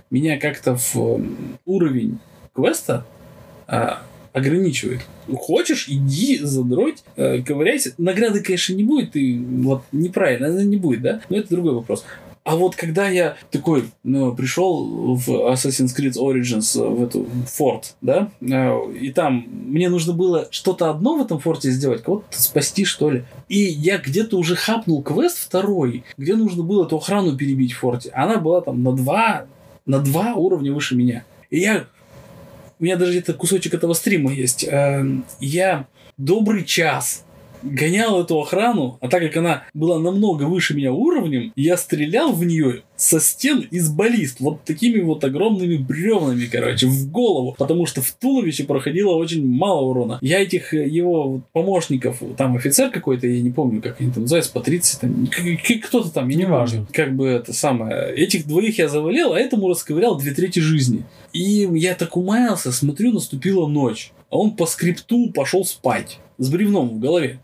меня 0.10 0.40
как-то 0.40 0.78
в 0.78 1.22
уровень 1.66 2.20
квеста 2.54 3.06
а, 3.68 4.04
ограничивает. 4.32 5.02
Хочешь, 5.34 5.88
иди, 5.90 6.40
задроть, 6.42 7.04
э, 7.18 7.42
ковыряйся. 7.42 7.94
Награды, 7.98 8.42
конечно, 8.42 8.74
не 8.74 8.84
будет, 8.84 9.16
и 9.16 9.38
вот 9.38 9.84
неправильно, 9.92 10.48
она 10.48 10.64
не 10.64 10.78
будет, 10.78 11.02
да? 11.02 11.22
Но 11.30 11.38
это 11.38 11.50
другой 11.50 11.74
вопрос. 11.74 12.06
А 12.52 12.58
вот 12.58 12.76
когда 12.76 13.08
я 13.08 13.38
такой 13.50 13.86
ну, 14.04 14.36
пришел 14.36 15.16
в 15.16 15.30
Assassin's 15.54 15.96
Creed 15.98 16.18
Origins 16.18 16.78
э, 16.78 16.86
в 16.86 17.02
эту 17.02 17.26
форт, 17.48 17.96
да, 18.02 18.30
э, 18.42 18.94
и 19.00 19.14
там 19.14 19.46
мне 19.48 19.88
нужно 19.88 20.12
было 20.12 20.50
что-то 20.52 20.90
одно 20.90 21.16
в 21.16 21.22
этом 21.22 21.40
форте 21.40 21.72
сделать, 21.72 22.04
кого-то 22.04 22.26
спасти, 22.32 22.84
что 22.84 23.10
ли. 23.10 23.24
И 23.48 23.58
я 23.58 24.00
где-то 24.00 24.38
уже 24.38 24.58
хапнул 24.58 25.02
квест 25.02 25.38
второй, 25.38 26.04
где 26.18 26.36
нужно 26.36 26.64
было 26.64 26.86
эту 26.86 26.98
охрану 26.98 27.38
перебить 27.38 27.72
в 27.72 27.78
форте. 27.78 28.10
Она 28.10 28.36
была 28.36 28.60
там 28.60 28.84
на 28.84 28.92
два, 28.92 29.46
на 29.86 30.00
два 30.00 30.34
уровня 30.34 30.74
выше 30.74 30.98
меня. 30.98 31.24
И 31.52 31.60
я 31.60 31.86
у 32.82 32.84
меня 32.84 32.98
даже 32.98 33.12
где-то 33.12 33.34
кусочек 33.34 33.76
этого 33.76 33.94
стрима 33.94 34.34
есть. 34.34 34.66
Эм, 34.68 35.24
Я 35.40 35.88
добрый 36.18 36.66
час 36.66 37.24
гонял 37.64 38.22
эту 38.22 38.40
охрану, 38.40 38.98
а 39.02 39.08
так 39.08 39.22
как 39.22 39.38
она 39.38 39.64
была 39.74 40.00
намного 40.00 40.44
выше 40.44 40.74
меня 40.76 40.92
уровнем, 40.92 41.52
я 41.56 41.78
стрелял 41.78 42.32
в 42.34 42.44
нее 42.46 42.82
со 42.96 43.20
стен 43.20 43.68
из 43.72 43.90
баллист, 43.90 44.40
вот 44.40 44.64
такими 44.64 45.00
вот 45.02 45.24
огромными 45.24 45.76
бревнами, 45.78 46.46
короче, 46.46 46.86
в 46.88 47.10
голову, 47.10 47.56
потому 47.58 47.88
что 47.88 48.02
в 48.02 48.12
туловище 48.12 48.64
проходило 48.64 49.16
очень 49.16 49.44
мало 49.48 49.82
урона. 49.82 50.20
Я 50.22 50.40
этих 50.42 50.74
э, 50.76 50.88
его 50.88 51.42
помощников, 51.52 52.22
там 52.38 52.56
офицер 52.56 52.92
какой-то, 52.92 53.26
я 53.26 53.42
не 53.42 53.50
помню, 53.50 53.82
как 53.82 54.00
они 54.00 54.12
там 54.12 54.24
называются, 54.24 54.52
Патриции, 54.54 55.00
там, 55.02 55.28
к- 55.28 55.64
к- 55.68 55.88
кто-то 55.88 56.12
там, 56.12 56.30
я 56.30 56.38
не 56.38 56.46
помню. 56.46 56.86
Как 56.94 57.16
бы 57.16 57.28
это 57.28 57.54
самое. 57.54 58.14
Этих 58.14 58.46
двоих 58.48 58.78
я 58.78 58.88
завалил, 58.88 59.34
а 59.34 59.40
этому 59.40 59.68
расковырял 59.70 60.16
две 60.18 60.32
трети 60.32 60.60
жизни. 60.60 61.04
И 61.34 61.68
я 61.74 61.96
так 61.96 62.16
умаялся, 62.18 62.72
смотрю, 62.72 63.14
наступила 63.14 63.66
ночь. 63.68 64.12
А 64.30 64.38
он 64.38 64.52
по 64.52 64.66
скрипту 64.66 65.32
пошел 65.34 65.66
спать. 65.66 66.20
С 66.42 66.50
бревном 66.50 66.90
в 66.90 67.00
голове. 67.00 67.40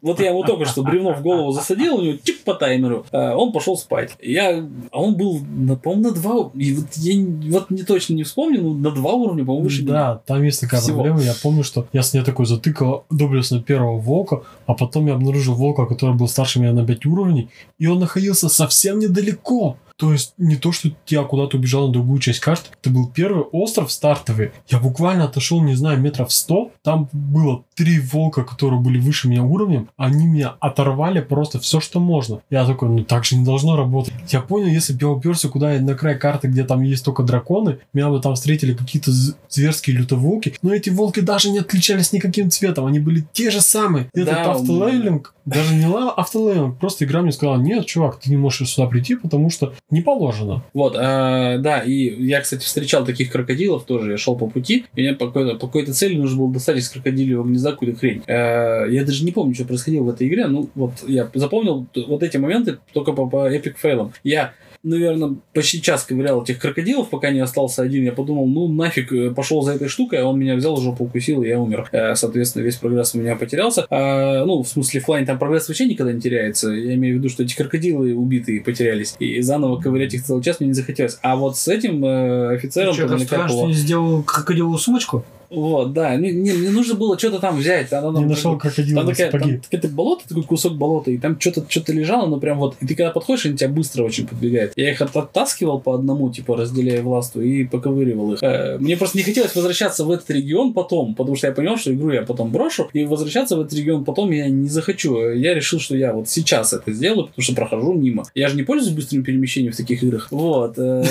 Вот 0.00 0.18
я 0.18 0.30
ему 0.30 0.42
только 0.44 0.64
что 0.64 0.82
бревно 0.82 1.12
в 1.12 1.22
голову 1.22 1.52
засадил, 1.52 1.96
у 1.96 2.02
него 2.02 2.16
тик 2.16 2.42
по 2.42 2.54
таймеру, 2.54 3.06
а 3.12 3.36
он 3.36 3.52
пошел 3.52 3.76
спать. 3.76 4.16
Я, 4.20 4.66
а 4.90 5.00
он 5.00 5.14
был, 5.14 5.40
по-моему, 5.76 6.08
на 6.08 6.10
два, 6.10 6.50
и 6.54 6.72
вот 6.72 6.86
я 6.94 7.24
вот 7.50 7.70
не 7.70 7.82
точно 7.82 8.14
не 8.14 8.24
вспомню, 8.24 8.62
но 8.62 8.72
на 8.72 8.90
два 8.90 9.12
уровня, 9.12 9.44
по-моему, 9.44 9.64
выше 9.64 9.82
меня. 9.82 9.92
Да, 9.92 10.22
там 10.26 10.42
есть 10.42 10.60
такая 10.60 10.80
Всего. 10.80 11.02
проблема. 11.02 11.20
Я 11.22 11.34
помню, 11.40 11.62
что 11.62 11.86
я 11.92 12.02
с 12.02 12.14
ней 12.14 12.24
такой 12.24 12.46
затыкал 12.46 13.04
доблестно 13.10 13.62
первого 13.62 13.98
волка, 13.98 14.42
а 14.66 14.74
потом 14.74 15.06
я 15.06 15.14
обнаружил 15.14 15.54
волка, 15.54 15.86
который 15.86 16.16
был 16.16 16.26
старше 16.26 16.58
меня 16.58 16.72
на 16.72 16.84
5 16.84 17.06
уровней, 17.06 17.50
и 17.78 17.86
он 17.86 18.00
находился 18.00 18.48
совсем 18.48 18.98
недалеко. 18.98 19.76
То 20.02 20.10
есть 20.10 20.34
не 20.36 20.56
то, 20.56 20.72
что 20.72 20.88
я 21.06 21.22
куда-то 21.22 21.56
убежал 21.56 21.86
на 21.86 21.92
другую 21.92 22.18
часть 22.18 22.40
карты, 22.40 22.70
это 22.80 22.90
был 22.90 23.06
первый 23.06 23.44
остров 23.44 23.92
стартовый. 23.92 24.50
Я 24.68 24.80
буквально 24.80 25.26
отошел, 25.26 25.62
не 25.62 25.76
знаю, 25.76 26.00
метров 26.00 26.32
100. 26.32 26.72
Там 26.82 27.08
было 27.12 27.62
три 27.76 28.00
волка, 28.00 28.42
которые 28.42 28.80
были 28.80 28.98
выше 28.98 29.28
меня 29.28 29.44
уровнем. 29.44 29.90
Они 29.96 30.26
меня 30.26 30.56
оторвали 30.58 31.20
просто 31.20 31.60
все, 31.60 31.78
что 31.78 32.00
можно. 32.00 32.40
Я 32.50 32.66
такой, 32.66 32.88
ну 32.88 33.04
так 33.04 33.24
же 33.24 33.36
не 33.36 33.44
должно 33.44 33.76
работать. 33.76 34.12
Я 34.30 34.40
понял, 34.40 34.66
если 34.66 34.92
бы 34.92 34.98
я 35.02 35.08
уперся 35.08 35.48
куда 35.48 35.70
на 35.78 35.94
край 35.94 36.18
карты, 36.18 36.48
где 36.48 36.64
там 36.64 36.82
есть 36.82 37.04
только 37.04 37.22
драконы, 37.22 37.78
меня 37.92 38.08
бы 38.08 38.20
там 38.20 38.34
встретили 38.34 38.74
какие-то 38.74 39.12
зверские 39.48 39.98
лютоволки. 39.98 40.56
Но 40.62 40.74
эти 40.74 40.90
волки 40.90 41.20
даже 41.20 41.48
не 41.48 41.60
отличались 41.60 42.12
никаким 42.12 42.50
цветом. 42.50 42.86
Они 42.86 42.98
были 42.98 43.24
те 43.32 43.52
же 43.52 43.60
самые. 43.60 44.08
И 44.14 44.24
Да, 44.24 44.32
Этот 44.32 44.46
автолевелинг, 44.48 45.32
даже 45.44 45.76
не 45.76 45.84
автолевелинг, 45.84 46.78
просто 46.78 47.04
игра 47.04 47.22
мне 47.22 47.30
сказала, 47.30 47.56
нет, 47.56 47.86
чувак, 47.86 48.18
ты 48.18 48.30
не 48.30 48.36
можешь 48.36 48.68
сюда 48.68 48.88
прийти, 48.88 49.14
потому 49.14 49.48
что 49.48 49.74
не 49.92 50.00
положено. 50.00 50.64
Вот, 50.72 50.96
э, 50.96 51.58
да, 51.58 51.80
и 51.80 52.24
я, 52.24 52.40
кстати, 52.40 52.64
встречал 52.64 53.04
таких 53.04 53.30
крокодилов 53.30 53.84
тоже. 53.84 54.12
Я 54.12 54.16
шел 54.16 54.36
по 54.36 54.48
пути, 54.48 54.86
и 54.96 55.02
мне 55.02 55.12
по 55.12 55.26
какой-то, 55.26 55.56
по 55.56 55.66
какой-то 55.66 55.92
цели 55.92 56.16
нужно 56.16 56.38
было 56.38 56.52
достать 56.52 56.78
из 56.78 56.88
крокодилевого 56.88 57.46
гнезда 57.46 57.72
какую-то 57.72 57.98
хрень. 57.98 58.22
Э, 58.26 58.86
я 58.90 59.04
даже 59.04 59.24
не 59.24 59.32
помню, 59.32 59.54
что 59.54 59.66
происходило 59.66 60.04
в 60.04 60.08
этой 60.08 60.26
игре. 60.26 60.46
Ну, 60.46 60.70
вот 60.74 60.92
я 61.06 61.30
запомнил 61.34 61.86
вот 61.94 62.22
эти 62.22 62.38
моменты 62.38 62.78
только 62.92 63.12
по, 63.12 63.28
по 63.28 63.48
эпик 63.48 63.76
фейлам. 63.76 64.12
Я 64.24 64.54
наверное, 64.82 65.36
почти 65.54 65.80
час 65.80 66.04
ковырял 66.04 66.42
этих 66.42 66.58
крокодилов, 66.58 67.10
пока 67.10 67.30
не 67.30 67.40
остался 67.40 67.82
один. 67.82 68.04
Я 68.04 68.12
подумал, 68.12 68.46
ну 68.46 68.68
нафиг, 68.68 69.12
э, 69.12 69.30
пошел 69.30 69.62
за 69.62 69.72
этой 69.72 69.88
штукой, 69.88 70.20
а 70.20 70.26
он 70.26 70.38
меня 70.38 70.56
взял, 70.56 70.76
жопу 70.76 71.04
укусил, 71.04 71.42
и 71.42 71.48
я 71.48 71.60
умер. 71.60 71.88
Э, 71.92 72.14
Соответственно, 72.14 72.64
весь 72.64 72.76
прогресс 72.76 73.14
у 73.14 73.18
меня 73.18 73.36
потерялся. 73.36 73.86
А, 73.90 74.44
ну, 74.44 74.62
в 74.62 74.68
смысле, 74.68 75.00
в 75.00 75.06
плане 75.06 75.26
там 75.26 75.38
прогресс 75.38 75.68
вообще 75.68 75.86
никогда 75.86 76.12
не 76.12 76.20
теряется. 76.20 76.70
Я 76.70 76.94
имею 76.94 77.16
в 77.16 77.18
виду, 77.18 77.28
что 77.28 77.42
эти 77.42 77.56
крокодилы 77.56 78.14
убитые 78.14 78.60
потерялись. 78.60 79.14
И 79.18 79.40
заново 79.40 79.80
ковырять 79.80 80.14
их 80.14 80.24
целый 80.24 80.42
час 80.42 80.60
мне 80.60 80.68
не 80.68 80.74
захотелось. 80.74 81.18
А 81.22 81.36
вот 81.36 81.56
с 81.56 81.68
этим 81.68 82.04
э, 82.04 82.54
офицером 82.54 82.94
Ты 82.94 82.98
что, 82.98 83.08
то 83.08 83.14
мне 83.14 83.22
расстроен, 83.22 83.48
что 83.48 83.66
не 83.66 83.74
сделал 83.74 84.22
крокодиловую 84.22 84.78
сумочку? 84.78 85.24
Вот, 85.52 85.92
да. 85.92 86.16
Не, 86.16 86.32
не, 86.32 86.52
мне 86.52 86.70
нужно 86.70 86.94
было 86.94 87.18
что-то 87.18 87.38
там 87.38 87.58
взять. 87.58 87.92
Она, 87.92 88.08
Не 88.10 88.14
там, 88.16 88.28
нашел 88.28 88.52
как- 88.58 88.74
крокодила 88.74 89.02
там 89.02 89.10
такая, 89.10 89.30
сапоги. 89.30 89.50
там 89.52 89.60
какое-то 89.70 89.88
болото, 89.88 90.28
такой 90.28 90.42
кусок 90.44 90.76
болота, 90.76 91.10
и 91.10 91.18
там 91.18 91.38
что-то 91.40 91.64
что 91.68 91.92
лежало, 91.92 92.26
но 92.28 92.38
прям 92.38 92.58
вот, 92.58 92.76
и 92.80 92.86
ты 92.86 92.94
когда 92.94 93.10
подходишь, 93.10 93.46
они 93.46 93.56
тебя 93.56 93.68
быстро 93.70 94.02
очень 94.04 94.26
подбегают. 94.26 94.72
Я 94.76 94.90
их 94.90 95.00
от- 95.02 95.16
оттаскивал 95.16 95.80
по 95.80 95.94
одному, 95.94 96.30
типа, 96.30 96.56
разделяя 96.56 97.02
властву, 97.02 97.40
и 97.42 97.64
поковыривал 97.64 98.32
их. 98.34 98.42
Э, 98.42 98.78
Мне 98.78 98.96
просто 98.96 99.18
не 99.18 99.24
хотелось 99.24 99.54
возвращаться 99.54 100.04
в 100.04 100.10
этот 100.10 100.30
регион 100.30 100.72
потом, 100.72 101.14
потому 101.14 101.36
что 101.36 101.46
я 101.48 101.52
понял, 101.52 101.76
что 101.76 101.92
игру 101.92 102.10
я 102.10 102.22
потом 102.22 102.50
брошу, 102.50 102.88
и 102.92 103.04
возвращаться 103.04 103.56
в 103.56 103.60
этот 103.60 103.74
регион 103.74 104.04
потом 104.04 104.30
я 104.30 104.48
не 104.48 104.68
захочу. 104.68 105.18
Я 105.32 105.54
решил, 105.54 105.78
что 105.80 105.96
я 105.96 106.12
вот 106.12 106.28
сейчас 106.28 106.72
это 106.72 106.92
сделаю, 106.92 107.26
потому 107.26 107.42
что 107.42 107.54
прохожу 107.54 107.92
мимо. 107.92 108.24
Я 108.34 108.48
же 108.48 108.56
не 108.56 108.62
пользуюсь 108.62 108.94
быстрым 108.94 109.22
перемещением 109.22 109.72
в 109.72 109.76
таких 109.76 110.02
играх. 110.02 110.28
Вот. 110.30 110.74
э. 110.78 111.04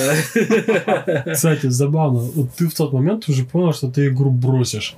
Кстати, 1.34 1.68
забавно. 1.68 2.20
Вот 2.20 2.50
ты 2.58 2.68
в 2.68 2.74
тот 2.74 2.94
момент 2.94 3.28
уже 3.30 3.44
понял, 3.46 3.74
что 3.74 3.90
ты 3.90 4.08
игру 4.08 4.31
бросишь. 4.32 4.96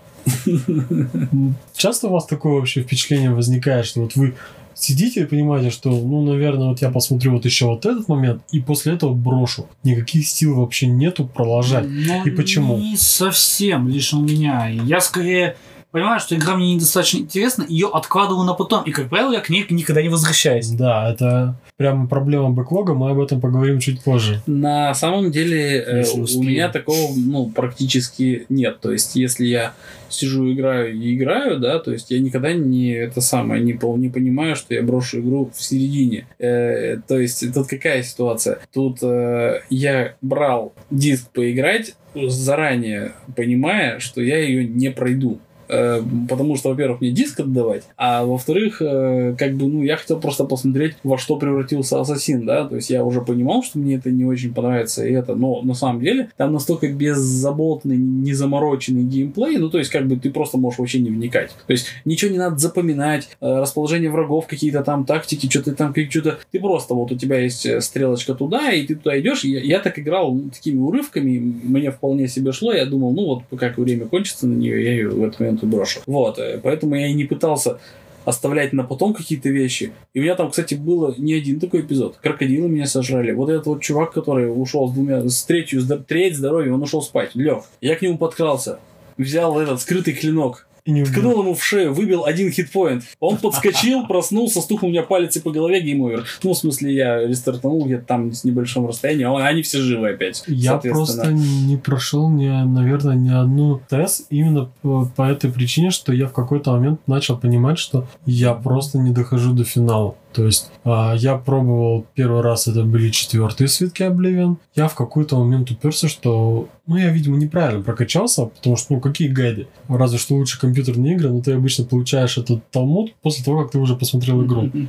Часто 1.76 2.08
у 2.08 2.12
вас 2.12 2.26
такое 2.26 2.54
вообще 2.54 2.82
впечатление 2.82 3.32
возникает, 3.32 3.86
что 3.86 4.02
вот 4.02 4.16
вы 4.16 4.36
сидите 4.74 5.22
и 5.22 5.26
понимаете, 5.26 5.70
что, 5.70 5.90
ну, 5.90 6.24
наверное, 6.24 6.68
вот 6.68 6.82
я 6.82 6.90
посмотрю 6.90 7.34
вот 7.34 7.46
еще 7.46 7.66
вот 7.66 7.86
этот 7.86 8.08
момент, 8.08 8.42
и 8.52 8.60
после 8.60 8.94
этого 8.94 9.14
брошу. 9.14 9.68
Никаких 9.84 10.28
сил 10.28 10.56
вообще 10.56 10.88
нету 10.88 11.26
продолжать. 11.26 11.86
Ну, 11.90 12.26
И 12.26 12.32
почему? 12.32 12.78
Не 12.78 12.98
совсем, 12.98 13.88
лишь 13.88 14.14
у 14.14 14.22
меня. 14.22 14.68
Я 14.68 15.02
скорее 15.02 15.58
понимаю, 15.94 16.20
что 16.20 16.36
игра 16.36 16.56
мне 16.56 16.74
недостаточно 16.74 17.20
интересна, 17.20 17.66
ее 17.70 17.88
откладываю 17.94 18.44
на 18.46 18.56
потом, 18.56 18.84
и, 18.84 18.92
как 18.92 19.10
правило, 19.10 19.32
я 19.32 19.40
к 19.40 19.50
ней 19.50 19.66
никогда 19.70 20.02
не 20.02 20.10
возвращаюсь. 20.10 20.68
Да, 20.70 21.12
это 21.12 21.56
прямо 21.78 22.08
проблема 22.08 22.50
бэклога, 22.50 22.96
мы 22.96 23.12
об 23.12 23.20
этом 23.20 23.40
поговорим 23.40 23.80
чуть 23.80 24.04
позже. 24.04 24.42
На 24.48 24.94
самом 24.96 25.32
деле 25.32 25.78
э, 25.78 26.04
у 26.14 26.44
меня 26.44 26.70
такого 26.70 27.12
ну, 27.16 27.50
практически 27.50 28.48
нет. 28.50 28.80
То 28.82 28.92
есть, 28.92 29.16
если 29.16 29.46
я 29.46 29.74
сижу, 30.10 30.52
играю 30.52 30.96
и 30.96 31.16
играю, 31.16 31.60
да, 31.60 31.78
то 31.78 31.92
есть 31.92 32.10
я 32.10 32.20
никогда 32.20 32.54
не 32.54 32.92
это 32.94 33.22
самое 33.22 33.62
не, 33.64 33.74
пол- 33.74 33.98
не 33.98 34.10
понимаю, 34.10 34.56
что 34.56 34.74
я 34.74 34.82
брошу 34.82 35.20
игру 35.20 35.52
в 35.56 35.64
середине. 35.64 36.26
Э, 36.40 36.98
то 37.08 37.20
есть 37.20 37.54
тут 37.54 37.68
какая 37.68 38.02
ситуация? 38.02 38.60
Тут 38.74 39.00
э, 39.04 39.62
я 39.70 40.16
брал 40.22 40.74
диск 40.90 41.30
поиграть 41.30 41.96
заранее, 42.16 43.14
понимая, 43.36 44.00
что 44.00 44.22
я 44.22 44.40
ее 44.40 44.66
не 44.66 44.90
пройду. 44.90 45.40
Э, 45.70 46.02
Потому 46.30 46.56
что, 46.56 46.70
во-первых, 46.70 47.02
мне 47.02 47.12
диск 47.12 47.40
отдавать, 47.40 47.84
а 47.98 48.24
во-вторых, 48.26 48.82
э, 48.82 49.36
как 49.38 49.56
бы, 49.56 49.68
ну, 49.68 49.84
я 49.84 49.98
хотел 49.98 50.20
просто 50.20 50.46
посмотреть, 50.46 50.96
во 51.04 51.18
что 51.18 51.38
превратился 51.38 52.00
Ассасин, 52.00 52.46
да, 52.46 52.66
то 52.66 52.76
есть 52.76 52.90
я 52.90 53.04
уже 53.04 53.22
понимал, 53.22 53.64
что 53.64 53.80
мне 53.80 53.96
это 53.96 54.12
не 54.12 54.26
очень 54.26 54.54
понравится, 54.54 55.06
и 55.06 55.12
это, 55.12 55.36
но 55.36 55.62
на 55.62 55.74
самом 55.74 56.02
деле 56.02 56.30
там 56.38 56.54
настолько 56.54 56.88
беззаботный, 56.88 57.98
незамороченный 57.98 59.04
геймплей, 59.04 59.58
ну, 59.58 59.70
то 59.70 59.78
есть, 59.78 59.90
как 59.92 60.08
бы, 60.08 60.16
ты 60.18 60.32
просто 60.32 60.58
можешь 60.58 60.80
вообще 60.80 61.00
не 61.00 61.10
вникать. 61.10 61.52
То 61.68 61.74
есть, 61.74 61.88
ничего 62.06 62.32
не 62.32 62.38
надо 62.38 62.58
запоминать, 62.58 63.30
э, 63.42 63.60
расположение 63.60 64.10
врагов, 64.10 64.48
какие-то 64.48 64.84
там 64.84 65.06
тактики, 65.06 65.50
что-то 65.50 65.74
там, 65.76 65.94
что-то, 66.10 66.40
ты 66.52 66.60
просто, 66.60 66.94
вот 66.94 67.12
у 67.12 67.18
тебя 67.18 67.40
есть 67.40 67.68
стрелочка 67.84 68.34
туда, 68.34 68.72
и 68.72 68.86
ты 68.86 68.96
туда 68.96 69.20
идешь, 69.20 69.44
я, 69.44 69.60
я 69.60 69.80
так 69.80 70.00
играл 70.00 70.34
ну, 70.34 70.50
такими 70.50 70.80
урывками, 70.80 71.38
мне 71.64 71.92
вполне 71.92 72.28
себе 72.28 72.52
шло, 72.52 72.74
я 72.74 72.86
думал, 72.86 73.14
ну, 73.14 73.26
вот, 73.26 73.60
как 73.60 73.78
время 73.78 74.06
кончится 74.06 74.48
на 74.48 74.54
нее, 74.54 74.84
я 74.84 74.92
ее 74.92 75.10
в 75.10 75.24
этот 75.24 75.40
момент 75.40 75.53
и 75.62 75.66
брошу. 75.66 76.00
Вот, 76.08 76.40
э, 76.40 76.60
поэтому 76.64 76.96
я 76.96 77.08
и 77.08 77.14
не 77.14 77.26
пытался 77.26 77.80
оставлять 78.26 78.74
на 78.74 78.84
потом 78.84 79.14
какие-то 79.14 79.50
вещи. 79.50 79.94
И 80.14 80.20
у 80.20 80.24
меня 80.24 80.36
там, 80.36 80.50
кстати, 80.50 80.76
было 80.76 81.14
не 81.18 81.34
один 81.34 81.60
такой 81.60 81.82
эпизод. 81.82 82.18
Крокодилы 82.22 82.70
меня 82.70 82.86
сожрали. 82.86 83.32
Вот 83.32 83.50
этот 83.50 83.66
вот 83.66 83.82
чувак, 83.82 84.14
который 84.14 84.46
ушел 84.46 84.88
с 84.88 84.94
двумя, 84.94 85.28
с 85.28 85.44
третью, 85.44 85.82
с 85.82 86.04
треть 86.08 86.38
здоровья, 86.38 86.74
он 86.74 86.82
ушел 86.82 87.02
спать. 87.02 87.32
Лег. 87.34 87.64
Я 87.82 87.96
к 87.96 88.02
нему 88.02 88.18
подкрался. 88.18 88.80
Взял 89.18 89.60
этот 89.60 89.82
скрытый 89.82 90.14
клинок. 90.14 90.68
И 90.86 90.92
не 90.92 91.02
убил. 91.04 91.14
Ткнул 91.14 91.40
ему 91.42 91.56
в 91.56 91.64
шею, 91.64 91.94
выбил 91.94 92.26
один 92.26 92.52
hit 92.52 92.69
point. 92.69 93.04
Он 93.20 93.38
подскочил, 93.38 94.06
проснулся, 94.08 94.62
стукнул 94.62 94.92
меня 94.92 95.04
палицей 95.04 95.40
по 95.40 95.52
голове, 95.52 95.82
game 95.82 96.01
over. 96.01 96.26
Ну, 96.44 96.54
в 96.54 96.58
смысле, 96.58 96.94
я 96.94 97.26
рестартанул 97.26 97.86
где-то 97.86 98.06
там 98.06 98.34
с 98.34 98.44
небольшом 98.44 98.88
расстояния, 98.88 99.28
а 99.28 99.48
они 99.48 99.62
все 99.62 99.80
живы 99.80 100.10
опять. 100.10 100.44
Я 100.48 100.78
просто 100.78 101.32
не 101.32 101.78
прошел, 101.78 102.30
ни, 102.30 102.48
наверное, 102.48 103.16
ни 103.16 103.30
одну 103.30 103.82
тест 103.90 104.28
именно 104.30 104.72
по, 104.82 105.10
по 105.16 105.24
этой 105.24 105.52
причине, 105.52 105.90
что 105.92 106.12
я 106.12 106.28
в 106.28 106.34
какой-то 106.34 106.72
момент 106.72 107.00
начал 107.08 107.38
понимать, 107.38 107.80
что 107.80 108.06
я 108.26 108.54
просто 108.54 108.98
не 108.98 109.12
дохожу 109.12 109.54
до 109.54 109.64
финала. 109.64 110.16
То 110.34 110.46
есть 110.46 110.72
а, 110.84 111.14
я 111.16 111.36
пробовал 111.38 112.06
первый 112.16 112.42
раз, 112.42 112.68
это 112.68 112.84
были 112.84 113.10
четвертые 113.10 113.68
свитки 113.68 114.04
Oblivion. 114.04 114.58
Я 114.76 114.88
в 114.88 114.96
какой-то 114.96 115.38
момент 115.38 115.72
уперся, 115.72 116.08
что 116.08 116.68
ну 116.88 116.98
я, 116.98 117.10
видимо, 117.10 117.38
неправильно 117.38 117.84
прокачался, 117.84 118.46
потому 118.46 118.76
что 118.76 118.94
ну 118.94 119.00
какие 119.00 119.28
гайды? 119.30 119.68
Разве 119.88 120.18
что 120.18 120.36
лучше 120.36 120.60
компьютерные 120.60 121.16
игры, 121.16 121.30
но 121.30 121.42
ты 121.42 121.54
обычно 121.54 121.86
получаешь 121.86 122.38
этот 122.38 122.70
талмуд 122.72 123.14
после 123.22 123.44
того, 123.44 123.64
как 123.64 123.72
ты 123.72 123.78
уже 123.78 123.96
посмотрел 123.96 124.44
игру. 124.44 124.70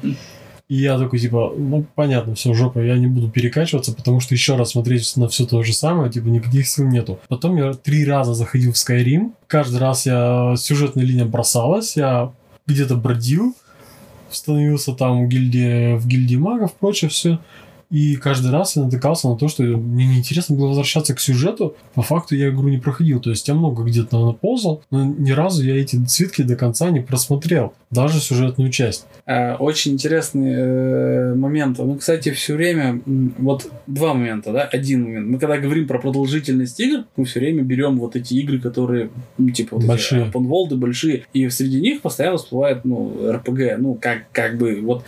И 0.68 0.76
я 0.76 0.98
такой, 0.98 1.18
типа, 1.18 1.52
ну, 1.56 1.84
понятно, 1.94 2.34
все, 2.34 2.54
жопа, 2.54 2.78
я 2.78 2.96
не 2.96 3.06
буду 3.06 3.30
перекачиваться, 3.30 3.92
потому 3.92 4.20
что 4.20 4.34
еще 4.34 4.56
раз 4.56 4.70
смотреть 4.70 5.14
на 5.16 5.28
все 5.28 5.44
то 5.44 5.62
же 5.62 5.74
самое, 5.74 6.10
типа, 6.10 6.26
никаких 6.28 6.66
сил 6.66 6.86
нету. 6.86 7.18
Потом 7.28 7.56
я 7.56 7.74
три 7.74 8.04
раза 8.06 8.32
заходил 8.32 8.72
в 8.72 8.76
Skyrim, 8.76 9.32
каждый 9.46 9.78
раз 9.78 10.06
я 10.06 10.54
сюжетная 10.56 11.04
линия 11.04 11.26
бросалась, 11.26 11.96
я 11.96 12.32
где-то 12.66 12.96
бродил, 12.96 13.54
становился 14.30 14.92
там 14.92 15.24
в 15.24 15.28
гильдии, 15.28 15.96
в 15.96 16.06
гильдии 16.06 16.36
магов, 16.36 16.74
прочее 16.74 17.08
все. 17.08 17.38
И 17.94 18.16
каждый 18.16 18.50
раз 18.50 18.74
я 18.74 18.82
натыкался 18.82 19.28
на 19.28 19.36
то, 19.36 19.46
что 19.46 19.62
мне 19.62 20.04
неинтересно 20.04 20.56
было 20.56 20.66
возвращаться 20.66 21.14
к 21.14 21.20
сюжету. 21.20 21.76
По 21.94 22.02
факту 22.02 22.34
я 22.34 22.48
игру 22.48 22.68
не 22.68 22.78
проходил. 22.78 23.20
То 23.20 23.30
есть 23.30 23.46
я 23.46 23.54
много 23.54 23.84
где-то 23.84 24.18
наползал, 24.26 24.82
но 24.90 25.04
ни 25.04 25.30
разу 25.30 25.62
я 25.62 25.76
эти 25.80 26.04
цветки 26.04 26.42
до 26.42 26.56
конца 26.56 26.90
не 26.90 26.98
просмотрел. 26.98 27.72
Даже 27.92 28.18
сюжетную 28.18 28.72
часть. 28.72 29.06
А, 29.26 29.54
Очень 29.60 29.92
интересный 29.92 30.54
э, 30.56 31.34
момент. 31.36 31.78
Мы, 31.78 31.96
кстати, 31.98 32.32
все 32.32 32.56
время, 32.56 33.00
вот 33.38 33.70
два 33.86 34.12
момента, 34.12 34.52
да, 34.52 34.62
один 34.62 35.04
момент. 35.04 35.28
Мы 35.28 35.38
когда 35.38 35.58
говорим 35.58 35.86
про 35.86 36.00
продолжительность 36.00 36.80
игр, 36.80 37.04
мы 37.14 37.24
все 37.26 37.38
время 37.38 37.62
берем 37.62 38.00
вот 38.00 38.16
эти 38.16 38.34
игры, 38.34 38.58
которые, 38.58 39.10
ну, 39.38 39.50
типа, 39.50 39.76
вот 39.76 39.84
Большие. 39.84 40.26
эти 40.26 40.36
world, 40.36 40.74
большие, 40.74 41.26
и 41.32 41.48
среди 41.48 41.80
них 41.80 42.00
постоянно 42.00 42.38
всплывает, 42.38 42.84
ну, 42.84 43.12
RPG, 43.22 43.76
ну, 43.76 43.94
как, 43.94 44.24
как 44.32 44.58
бы, 44.58 44.80
вот 44.80 45.04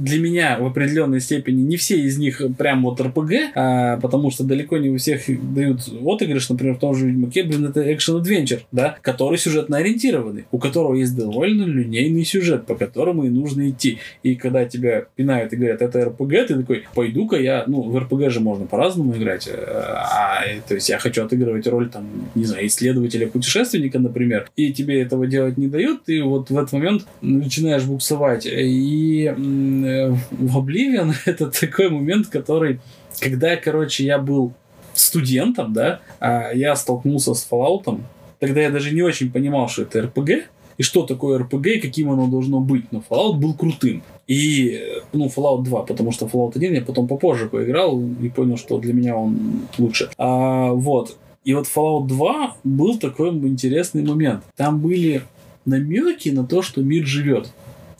для 0.00 0.18
меня 0.18 0.58
в 0.58 0.66
определенной 0.66 1.20
степени 1.20 1.60
не 1.60 1.76
все 1.76 2.00
из 2.00 2.16
них 2.16 2.40
прям 2.56 2.82
вот 2.82 3.00
RPG, 3.00 3.50
а, 3.54 3.98
потому 3.98 4.30
что 4.30 4.44
далеко 4.44 4.78
не 4.78 4.88
у 4.88 4.96
всех 4.96 5.22
дают 5.54 5.80
отыгрыш, 6.04 6.48
например, 6.48 6.76
в 6.76 6.78
том 6.78 6.94
же 6.94 7.06
Ведьмаке, 7.06 7.42
блин, 7.42 7.66
это 7.66 7.82
экшен-адвенчер, 7.92 8.60
да, 8.72 8.96
который 9.02 9.36
сюжетно 9.36 9.76
ориентированный, 9.76 10.46
у 10.50 10.58
которого 10.58 10.94
есть 10.94 11.14
довольно 11.16 11.64
линейный 11.64 12.24
сюжет, 12.24 12.66
по 12.66 12.74
которому 12.74 13.24
и 13.24 13.28
нужно 13.28 13.68
идти. 13.68 13.98
И 14.22 14.36
когда 14.36 14.64
тебя 14.64 15.04
пинают 15.16 15.52
и 15.52 15.56
говорят, 15.56 15.82
это 15.82 16.00
RPG, 16.00 16.46
ты 16.46 16.54
такой, 16.56 16.84
пойду-ка 16.94 17.36
я, 17.36 17.64
ну, 17.66 17.82
в 17.82 17.96
RPG 17.96 18.30
же 18.30 18.40
можно 18.40 18.64
по-разному 18.64 19.14
играть, 19.14 19.48
э, 19.48 19.54
а, 19.54 20.44
то 20.66 20.74
есть 20.74 20.88
я 20.88 20.98
хочу 20.98 21.24
отыгрывать 21.24 21.66
роль, 21.66 21.90
там, 21.90 22.06
не 22.34 22.44
знаю, 22.44 22.66
исследователя, 22.66 23.26
путешественника, 23.26 23.98
например, 23.98 24.50
и 24.56 24.72
тебе 24.72 25.02
этого 25.02 25.26
делать 25.26 25.58
не 25.58 25.66
дают, 25.66 26.04
ты 26.04 26.22
вот 26.22 26.48
в 26.48 26.56
этот 26.56 26.72
момент 26.72 27.06
начинаешь 27.20 27.84
буксовать. 27.84 28.46
И 28.46 29.34
в 30.30 30.58
Oblivion 30.58 31.14
это 31.24 31.50
такой 31.50 31.90
момент, 31.90 32.28
который, 32.28 32.80
когда, 33.20 33.56
короче, 33.56 34.04
я 34.04 34.18
был 34.18 34.52
студентом, 34.94 35.72
да, 35.72 36.00
а 36.18 36.52
я 36.52 36.76
столкнулся 36.76 37.34
с 37.34 37.46
Fallout, 37.50 38.00
тогда 38.38 38.60
я 38.60 38.70
даже 38.70 38.94
не 38.94 39.02
очень 39.02 39.30
понимал, 39.30 39.68
что 39.68 39.82
это 39.82 40.00
RPG, 40.00 40.44
и 40.80 40.82
что 40.82 41.02
такое 41.02 41.38
RPG, 41.40 41.74
и 41.74 41.80
каким 41.80 42.10
оно 42.10 42.26
должно 42.26 42.60
быть. 42.60 42.90
Но 42.90 43.02
Fallout 43.06 43.34
был 43.34 43.52
крутым. 43.52 44.02
И, 44.26 44.80
э, 44.80 45.00
ну, 45.12 45.26
Fallout 45.26 45.62
2, 45.64 45.82
потому 45.82 46.10
что 46.10 46.24
Fallout 46.24 46.52
1 46.54 46.72
я 46.72 46.80
потом 46.80 47.06
попозже 47.06 47.50
поиграл 47.50 48.00
и 48.00 48.30
понял, 48.30 48.56
что 48.56 48.78
для 48.78 48.94
меня 48.94 49.14
он 49.14 49.62
лучше. 49.76 50.08
А, 50.16 50.72
вот. 50.72 51.18
И 51.44 51.52
вот 51.52 51.66
Fallout 51.66 52.06
2 52.06 52.56
был 52.64 52.98
такой 52.98 53.28
интересный 53.28 54.02
момент. 54.02 54.42
Там 54.56 54.80
были 54.80 55.22
намеки 55.66 56.30
на 56.30 56.46
то, 56.46 56.62
что 56.62 56.80
мир 56.80 57.04
живет. 57.04 57.52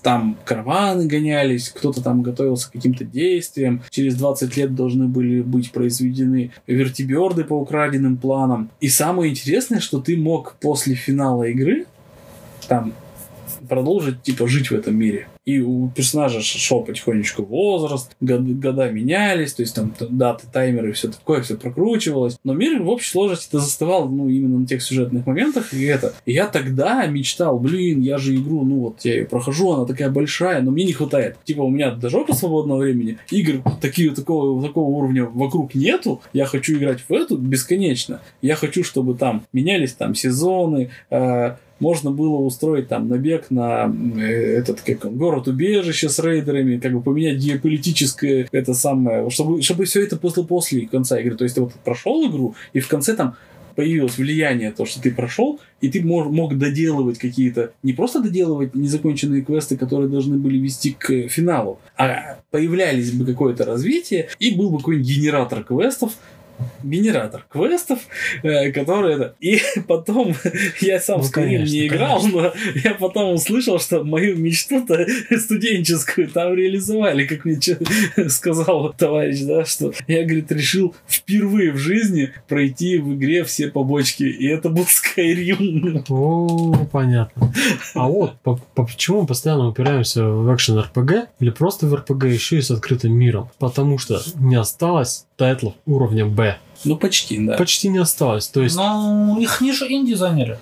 Там 0.03 0.39
караваны 0.45 1.07
гонялись, 1.07 1.69
кто-то 1.69 2.03
там 2.03 2.23
готовился 2.23 2.69
к 2.69 2.73
каким-то 2.73 3.05
действиям. 3.05 3.83
Через 3.91 4.15
20 4.17 4.57
лет 4.57 4.75
должны 4.75 5.07
были 5.07 5.43
быть 5.43 5.73
произведены 5.73 6.53
вертиберды 6.67 7.45
по 7.45 7.55
украденным 7.55 8.17
планам. 8.17 8.71
И 8.81 8.89
самое 8.89 9.31
интересное, 9.31 9.81
что 9.81 10.01
ты 10.01 10.17
мог 10.17 10.57
после 10.61 10.95
финала 10.95 11.45
игры 11.45 11.87
там 12.69 12.93
продолжить, 13.71 14.23
типа, 14.23 14.47
жить 14.49 14.71
в 14.71 14.75
этом 14.75 14.97
мире. 14.97 15.29
И 15.47 15.61
у 15.61 15.89
персонажа 15.89 16.43
шел 16.43 16.83
потихонечку 16.83 17.43
возраст, 17.45 18.15
года, 18.21 18.53
года 18.53 18.91
менялись, 18.91 19.55
то 19.55 19.63
есть 19.63 19.75
там 19.75 19.95
даты, 19.99 20.47
таймеры, 20.53 20.93
все 20.93 21.09
такое, 21.09 21.41
все 21.41 21.57
прокручивалось. 21.57 22.39
Но 22.45 22.53
мир 22.53 22.83
в 22.83 22.89
общей 22.89 23.11
сложности 23.11 23.49
это 23.49 23.61
застывал, 23.61 24.09
ну, 24.09 24.29
именно 24.29 24.59
на 24.59 24.67
тех 24.67 24.83
сюжетных 24.83 25.27
моментах, 25.27 25.73
и 25.73 25.85
это. 25.85 26.13
И 26.27 26.33
я 26.33 26.47
тогда 26.47 27.07
мечтал, 27.07 27.59
блин, 27.59 28.01
я 28.01 28.19
же 28.19 28.37
игру, 28.37 28.65
ну, 28.65 28.81
вот 28.81 29.01
я 29.05 29.15
ее 29.15 29.25
прохожу, 29.25 29.73
она 29.73 29.87
такая 29.87 30.11
большая, 30.11 30.61
но 30.61 30.73
мне 30.73 30.85
не 30.85 30.93
хватает. 30.93 31.37
Типа, 31.45 31.63
у 31.63 31.71
меня 31.71 31.93
до 31.93 32.11
жопы 32.11 32.35
свободного 32.35 32.81
времени, 32.81 33.19
игр 33.31 33.63
такие, 33.81 34.11
такого, 34.11 34.63
такого 34.63 34.91
уровня 34.91 35.25
вокруг 35.25 35.75
нету, 35.75 36.21
я 36.33 36.45
хочу 36.45 36.77
играть 36.77 37.01
в 37.09 37.13
эту 37.13 37.37
бесконечно. 37.37 38.21
Я 38.43 38.57
хочу, 38.57 38.85
чтобы 38.85 39.15
там 39.15 39.45
менялись 39.53 39.93
там 39.95 40.15
сезоны, 40.15 40.91
э, 41.11 41.57
можно 41.81 42.11
было 42.11 42.37
устроить 42.37 42.89
там 42.89 43.09
набег 43.09 43.47
на 43.51 43.93
э, 44.17 44.59
этот 44.59 44.83
как 44.83 45.05
он, 45.05 45.17
город 45.17 45.49
убежище 45.49 46.09
с 46.09 46.19
рейдерами, 46.19 46.79
как 46.79 46.93
бы 46.93 47.03
поменять 47.03 47.39
геополитическое 47.39 48.49
это 48.53 48.75
самое, 48.75 49.29
чтобы, 49.31 49.63
чтобы 49.63 49.85
все 49.85 50.03
это 50.03 50.17
после, 50.17 50.45
после 50.45 50.87
конца 50.87 51.19
игры. 51.19 51.37
То 51.37 51.45
есть 51.45 51.57
ты 51.57 51.63
вот 51.63 51.73
прошел 51.85 52.29
игру, 52.31 52.55
и 52.73 52.81
в 52.81 52.89
конце 52.89 53.15
там 53.15 53.37
появилось 53.75 54.19
влияние, 54.19 54.73
то, 54.73 54.85
что 54.85 55.01
ты 55.01 55.11
прошел, 55.11 55.59
и 55.81 55.89
ты 55.89 56.03
мог, 56.03 56.31
мог 56.31 56.59
доделывать 56.59 57.19
какие-то, 57.19 57.73
не 57.83 57.93
просто 57.93 58.21
доделывать 58.21 58.75
незаконченные 58.75 59.43
квесты, 59.43 59.77
которые 59.77 60.09
должны 60.09 60.37
были 60.37 60.59
вести 60.59 60.93
к 60.93 61.29
финалу, 61.29 61.79
а 61.97 62.41
появлялись 62.51 63.13
бы 63.13 63.25
какое-то 63.25 63.65
развитие, 63.65 64.29
и 64.39 64.55
был 64.55 64.71
бы 64.71 64.79
какой-нибудь 64.79 65.09
генератор 65.09 65.65
квестов, 65.65 66.13
генератор 66.83 67.45
квестов, 67.49 67.99
э, 68.43 68.71
который 68.73 69.15
это... 69.15 69.35
И 69.41 69.61
потом 69.89 70.35
я 70.81 71.01
сам 71.01 71.21
Ну, 71.21 71.27
Skyrim 71.27 71.31
конечно, 71.33 71.73
не 71.73 71.87
играл, 71.87 72.23
но 72.27 72.53
я 72.85 72.95
потом 72.95 73.35
услышал, 73.35 73.79
что 73.79 74.05
мою 74.05 74.37
мечту-то 74.37 75.07
студенческую 75.39 76.29
там 76.29 76.55
реализовали, 76.55 77.27
как 77.27 77.45
мне 77.45 77.59
сказал 78.29 78.93
товарищ, 78.93 79.41
да, 79.41 79.65
что 79.65 79.93
я, 80.07 80.23
говорит, 80.23 80.51
решил 80.53 80.95
впервые 81.09 81.73
в 81.73 81.77
жизни 81.79 82.33
пройти 82.49 82.99
в 82.99 83.15
игре 83.15 83.45
все 83.45 83.69
побочки, 83.69 84.23
и 84.25 84.47
это 84.47 84.69
был 84.69 84.85
Skyrim. 84.85 86.05
О, 86.09 86.75
понятно. 86.91 87.53
А 87.95 88.09
вот 88.09 88.39
по- 88.43 88.57
по- 88.75 88.85
почему 88.85 89.23
мы 89.23 89.27
постоянно 89.27 89.69
упираемся 89.69 90.25
в 90.25 90.55
экшен 90.55 90.79
РПГ 90.79 91.29
или 91.41 91.51
просто 91.51 91.87
в 91.87 91.95
РПГ 91.95 92.25
еще 92.25 92.59
и 92.59 92.63
с 92.63 92.71
открытым 92.71 93.13
миром? 93.13 93.51
Потому 93.59 93.99
что 93.99 94.21
не 94.37 94.57
осталось 94.57 95.27
тайтлов 95.41 95.73
уровня 95.87 96.27
Б. 96.27 96.59
Ну, 96.85 96.97
почти, 96.97 97.47
да. 97.47 97.57
Почти 97.57 97.89
не 97.89 97.97
осталось. 97.99 98.47
То 98.49 98.63
есть, 98.63 98.77
Ну, 98.77 99.41
их 99.41 99.63
ниже 99.63 99.87
инди 99.91 100.13
заняли. 100.13 100.59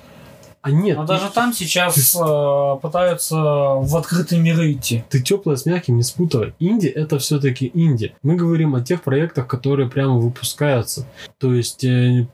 а 0.63 0.71
нет, 0.71 0.97
Но 0.97 1.05
даже 1.05 1.31
там 1.35 1.53
сейчас 1.53 2.15
э, 2.15 2.77
пытаются 2.81 3.35
в 3.37 3.97
открытые 3.97 4.41
миры 4.41 4.73
идти. 4.73 5.03
ты 5.11 5.21
теплое 5.21 5.57
с 5.57 5.67
мягким 5.67 5.97
не 5.97 6.05
спутывай. 6.05 6.55
Инди 6.61 6.87
это 6.87 7.19
все-таки 7.19 7.73
инди. 7.75 8.15
Мы 8.23 8.37
говорим 8.37 8.77
о 8.77 8.81
тех 8.81 9.03
проектах, 9.03 9.49
которые 9.49 9.91
прямо 9.91 10.17
выпускаются. 10.19 11.05
То 11.39 11.53
есть 11.55 11.83
э, 11.85 12.29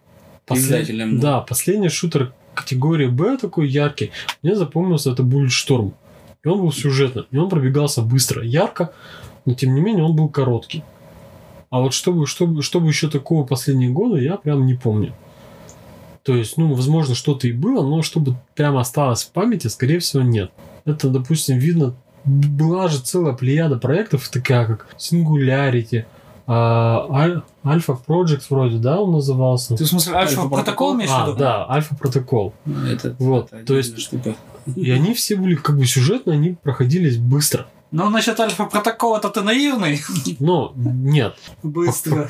Издателям, 0.51 1.21
да. 1.21 1.37
да, 1.37 1.41
последний 1.41 1.89
шутер 1.89 2.35
категории 2.55 3.07
Б 3.07 3.39
такой 3.39 3.69
яркий. 3.69 4.11
Мне 4.43 4.55
запомнился 4.55 5.11
это 5.13 5.23
Bulletstorm. 5.23 5.93
И 6.45 6.49
он 6.49 6.61
был 6.61 6.73
сюжетным, 6.73 7.25
и 7.31 7.39
он 7.39 7.49
пробегался 7.49 8.03
быстро, 8.03 8.45
ярко, 8.45 8.93
но 9.47 9.55
тем 9.55 9.75
не 9.75 9.81
менее 9.81 10.05
он 10.05 10.15
был 10.15 10.29
короткий. 10.29 10.83
А 11.75 11.81
вот 11.81 11.93
чтобы, 11.93 12.25
чтобы, 12.29 12.63
чтобы 12.63 12.87
еще 12.87 13.11
такого 13.11 13.45
последние 13.45 13.91
годы, 13.91 14.23
я 14.23 14.37
прям 14.37 14.65
не 14.65 14.75
помню. 14.75 15.13
То 16.23 16.37
есть, 16.37 16.57
ну, 16.57 16.73
возможно, 16.73 17.17
что-то 17.17 17.49
и 17.49 17.53
было, 17.53 17.85
но 17.85 18.01
чтобы 18.03 18.37
прямо 18.55 18.81
осталось 18.81 19.25
в 19.25 19.33
памяти, 19.33 19.67
скорее 19.67 19.99
всего, 19.99 20.23
нет. 20.23 20.53
Это, 20.85 21.09
допустим, 21.09 21.59
видно, 21.59 21.97
была 22.25 22.87
же 22.87 23.01
целая 23.01 23.35
плеяда 23.35 23.77
проектов, 23.77 24.29
такая 24.29 24.67
как 24.69 24.87
Singularity, 24.99 26.05
а, 26.47 27.09
Аль- 27.11 27.43
Alpha 27.65 27.99
Project 28.07 28.43
вроде, 28.51 28.77
да, 28.79 29.01
он 29.01 29.11
назывался? 29.11 29.75
Ты 29.77 29.83
в 29.83 29.89
смысле 29.89 30.15
альфа 30.15 30.49
протокол 30.49 30.95
имеешь 30.95 31.11
в 31.11 31.15
А, 31.15 31.27
виду? 31.27 31.37
да, 31.37 31.69
Альфа 31.69 31.97
Протокол. 31.97 32.55
Это, 32.89 33.17
Вот, 33.19 33.53
это 33.53 33.67
то 33.67 33.77
есть- 33.77 33.99
штука. 33.99 34.37
И 34.77 34.93
они 34.93 35.13
все 35.13 35.35
были 35.35 35.57
как 35.57 35.77
бы 35.77 35.87
сюжетно, 35.87 36.35
они 36.35 36.51
проходились 36.63 37.17
быстро. 37.19 37.67
Ну, 37.97 38.11
насчет 38.11 38.41
альфа 38.41 38.65
протокола-то 38.65 39.31
ты 39.31 39.43
наивный. 39.43 40.01
Но 40.41 40.73
нет, 40.75 41.37
Быстро. 41.63 42.29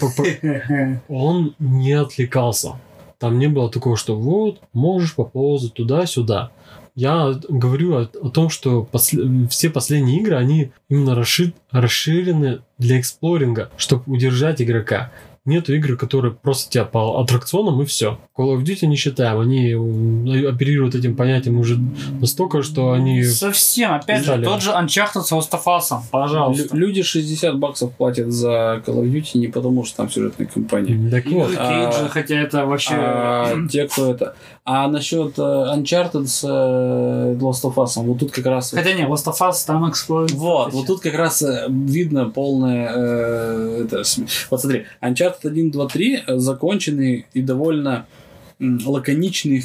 он 1.09 1.55
не 1.59 1.93
отвлекался. 1.93 2.75
Там 3.19 3.39
не 3.39 3.47
было 3.49 3.71
такого, 3.71 3.97
что 3.97 4.15
вот, 4.15 4.61
можешь 4.75 5.15
поползать 5.15 5.73
туда-сюда. 5.73 6.51
Я 6.95 7.33
говорю 7.49 7.97
о, 7.97 8.03
о 8.03 8.29
том, 8.29 8.51
что 8.51 8.87
посл- 8.93 9.49
все 9.49 9.71
последние 9.71 10.21
игры, 10.21 10.37
они 10.37 10.71
именно 10.91 11.15
расши- 11.15 11.55
расширены 11.71 12.61
для 12.77 13.01
эксплоринга, 13.01 13.71
чтобы 13.79 14.05
удержать 14.13 14.61
игрока. 14.61 15.11
Нету 15.47 15.75
игр, 15.75 15.97
которые 15.99 16.33
просто 16.33 16.71
тебя 16.71 16.85
по 16.87 17.21
аттракционам 17.21 17.83
и 17.83 17.85
все. 17.85 18.19
Call 18.35 18.57
of 18.57 18.63
Duty 18.65 18.87
не 18.87 18.97
считаем, 18.97 19.41
они 19.41 19.73
м, 19.73 20.25
оперируют 20.49 20.95
этим 20.95 21.15
понятием 21.17 21.59
уже 21.59 21.79
настолько, 22.19 22.63
что 22.63 22.93
они... 22.93 23.23
Совсем, 23.25 23.93
опять 23.93 24.23
же, 24.23 24.29
Далее. 24.29 24.47
тот 24.49 24.63
же 24.63 24.71
Uncharted 24.71 25.21
с 25.21 25.33
Us, 25.33 26.01
пожалуйста. 26.11 26.75
Лю- 26.75 26.87
Люди 26.87 27.03
60 27.03 27.59
баксов 27.59 27.93
платят 27.93 28.33
за 28.33 28.83
Call 28.87 29.03
of 29.03 29.13
Duty 29.13 29.39
не 29.39 29.49
потому, 29.49 29.85
что 29.85 29.99
там 29.99 30.11
сюжетная 30.11 30.47
кампания. 30.47 31.11
Так 31.11 31.27
вот, 31.27 31.51
А- 31.59 31.91
Кейджа, 31.91 32.09
хотя 32.09 32.37
это 32.37 32.65
вообще... 32.65 32.95
А 32.97 33.55
те, 33.71 33.87
кто 33.87 34.13
это... 34.13 34.35
А 34.65 34.89
насчет 34.89 35.39
э, 35.39 35.43
Uncharted 35.43 36.27
с 36.27 36.43
э, 36.43 37.37
Last 37.39 37.65
of 37.65 37.75
Us, 37.75 38.03
вот 38.03 38.19
тут 38.19 38.31
как 38.33 38.47
раз... 38.47 38.71
Хотя 38.71 38.95
не, 38.95 39.03
Last 39.03 39.27
of 39.27 39.37
Us 39.41 39.57
там 39.67 39.87
эксплойт. 39.91 40.31
Вот, 40.31 40.73
вот 40.73 40.87
тут 40.87 41.01
как 41.03 41.13
раз 41.15 41.43
э, 41.43 41.67
видно 41.69 42.31
полное... 42.31 42.91
э, 42.95 43.83
это, 43.85 44.03
вот 44.51 44.61
смотри, 44.63 44.87
Uncharted 45.03 45.34
1, 45.43 45.71
2, 45.71 45.89
3 45.89 46.23
э, 46.27 46.39
законченные 46.39 47.27
и 47.33 47.43
довольно 47.43 48.07
лаконичные 48.61 49.63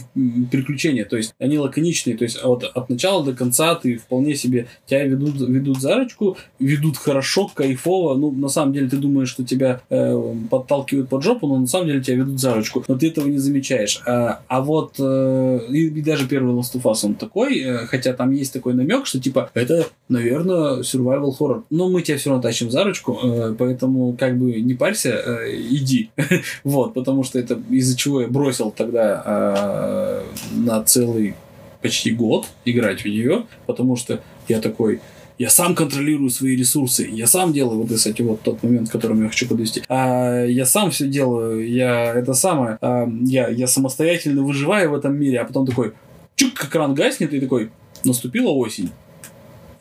приключения. 0.52 1.06
То 1.06 1.18
есть 1.18 1.34
они 1.40 1.58
лаконичные. 1.58 2.18
То 2.18 2.24
есть 2.24 2.44
вот 2.44 2.64
от 2.64 2.90
начала 2.90 3.24
до 3.24 3.34
конца 3.34 3.76
ты 3.76 3.98
вполне 3.98 4.36
себе 4.36 4.68
тебя 4.86 5.04
ведут, 5.06 5.40
ведут 5.42 5.80
за 5.80 5.96
ручку, 5.96 6.38
ведут 6.60 6.98
хорошо, 6.98 7.50
кайфово. 7.54 8.16
Ну, 8.16 8.32
на 8.32 8.50
самом 8.50 8.74
деле 8.74 8.90
ты 8.90 8.98
думаешь, 8.98 9.30
что 9.30 9.44
тебя 9.44 9.82
э, 9.90 10.36
подталкивают 10.50 11.10
под 11.10 11.24
жопу, 11.24 11.48
но 11.48 11.58
на 11.58 11.68
самом 11.68 11.88
деле 11.88 12.02
тебя 12.02 12.18
ведут 12.18 12.40
за 12.40 12.56
ручку. 12.56 12.84
Но 12.88 12.98
ты 12.98 13.08
этого 13.08 13.28
не 13.28 13.38
замечаешь. 13.38 14.02
А, 14.06 14.42
а 14.48 14.62
вот 14.62 14.96
э, 15.00 15.60
и, 15.70 15.88
и 15.88 16.02
даже 16.02 16.28
первый 16.28 16.54
Last 16.54 16.76
of 16.76 16.84
Us 16.84 17.00
он 17.04 17.16
такой, 17.16 17.60
э, 17.60 17.86
хотя 17.88 18.14
там 18.14 18.32
есть 18.32 18.54
такой 18.54 18.74
намек, 18.74 19.06
что 19.06 19.20
типа 19.20 19.50
это, 19.54 19.88
наверное, 20.08 20.82
survival 20.82 21.32
horror. 21.38 21.64
Но 21.70 21.90
мы 21.90 22.02
тебя 22.02 22.18
все 22.18 22.30
равно 22.30 22.42
тащим 22.42 22.72
за 22.72 22.84
ручку, 22.84 23.20
э, 23.24 23.56
поэтому 23.58 24.16
как 24.18 24.38
бы 24.38 24.60
не 24.62 24.74
парься, 24.74 25.10
э, 25.10 25.52
иди. 25.70 26.10
вот, 26.64 26.94
потому 26.94 27.24
что 27.24 27.40
это 27.40 27.60
из-за 27.70 27.98
чего 27.98 28.22
я 28.22 28.28
бросил 28.28 28.72
тогда 28.80 29.22
э, 29.26 30.24
на 30.56 30.82
целый 30.84 31.36
почти 31.82 32.12
год 32.12 32.48
играть 32.64 33.02
в 33.02 33.06
нее, 33.06 33.46
потому 33.66 33.98
что 33.98 34.22
я 34.48 34.62
такой, 34.62 35.02
я 35.38 35.50
сам 35.50 35.76
контролирую 35.76 36.30
свои 36.30 36.56
ресурсы, 36.56 37.06
я 37.12 37.28
сам 37.28 37.52
делаю 37.52 37.82
вот, 37.82 37.92
кстати, 37.94 38.22
вот 38.22 38.42
тот 38.42 38.64
момент, 38.64 38.88
к 38.88 38.92
которому 38.94 39.24
я 39.24 39.28
хочу 39.28 39.50
подвести. 39.50 39.84
А, 39.90 40.46
я 40.46 40.66
сам 40.66 40.92
все 40.92 41.08
делаю, 41.08 41.70
я 41.70 42.14
это 42.14 42.34
самое, 42.34 42.78
а, 42.82 43.06
я, 43.26 43.50
я 43.50 43.68
самостоятельно 43.68 44.44
выживаю 44.44 44.92
в 44.92 44.96
этом 44.96 45.14
мире, 45.20 45.42
а 45.42 45.46
потом 45.46 45.68
такой, 45.68 45.92
чук, 46.36 46.64
экран 46.64 46.94
гаснет, 46.94 47.34
и 47.34 47.42
такой, 47.42 47.72
наступила 48.06 48.50
осень. 48.50 48.92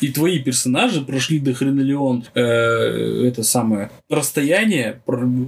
И 0.01 0.09
твои 0.09 0.39
персонажи 0.39 1.01
прошли 1.03 1.41
до 1.41 1.55
хренолеон 1.55 2.25
э, 2.35 2.41
это 2.41 3.43
самое 3.43 3.91
расстояние 4.09 5.03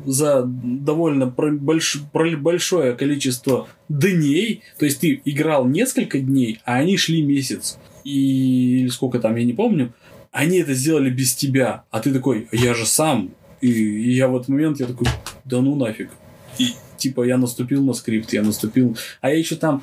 за 0.07 0.43
довольно 0.45 1.25
больш- 1.25 2.01
большое 2.37 2.95
количество 2.95 3.69
дней. 3.89 4.63
То 4.79 4.87
есть 4.87 5.01
ты 5.01 5.21
играл 5.25 5.67
несколько 5.67 6.19
дней, 6.19 6.61
а 6.65 6.77
они 6.77 6.97
шли 6.97 7.23
месяц. 7.23 7.79
И 8.05 8.89
сколько 8.91 9.21
там, 9.21 9.37
я 9.37 9.45
не 9.45 9.53
помню. 9.53 9.93
Они 10.33 10.59
это 10.59 10.75
сделали 10.75 11.11
без 11.11 11.35
тебя. 11.35 11.85
А 11.91 12.01
ты 12.01 12.13
такой, 12.13 12.49
я 12.53 12.75
же 12.75 12.87
сам. 12.87 13.31
И, 13.61 13.71
и 13.71 14.13
я 14.13 14.29
в 14.29 14.37
этот 14.37 14.49
момент, 14.49 14.81
я 14.81 14.87
такой, 14.87 15.07
да 15.45 15.61
ну 15.61 15.77
нафиг. 15.77 16.11
И 16.59 16.71
типа 16.97 17.25
я 17.25 17.37
наступил 17.37 17.85
на 17.85 17.93
скрипт, 17.93 18.33
я 18.33 18.43
наступил. 18.43 18.97
А 19.21 19.31
я 19.31 19.39
еще 19.39 19.57
там... 19.57 19.83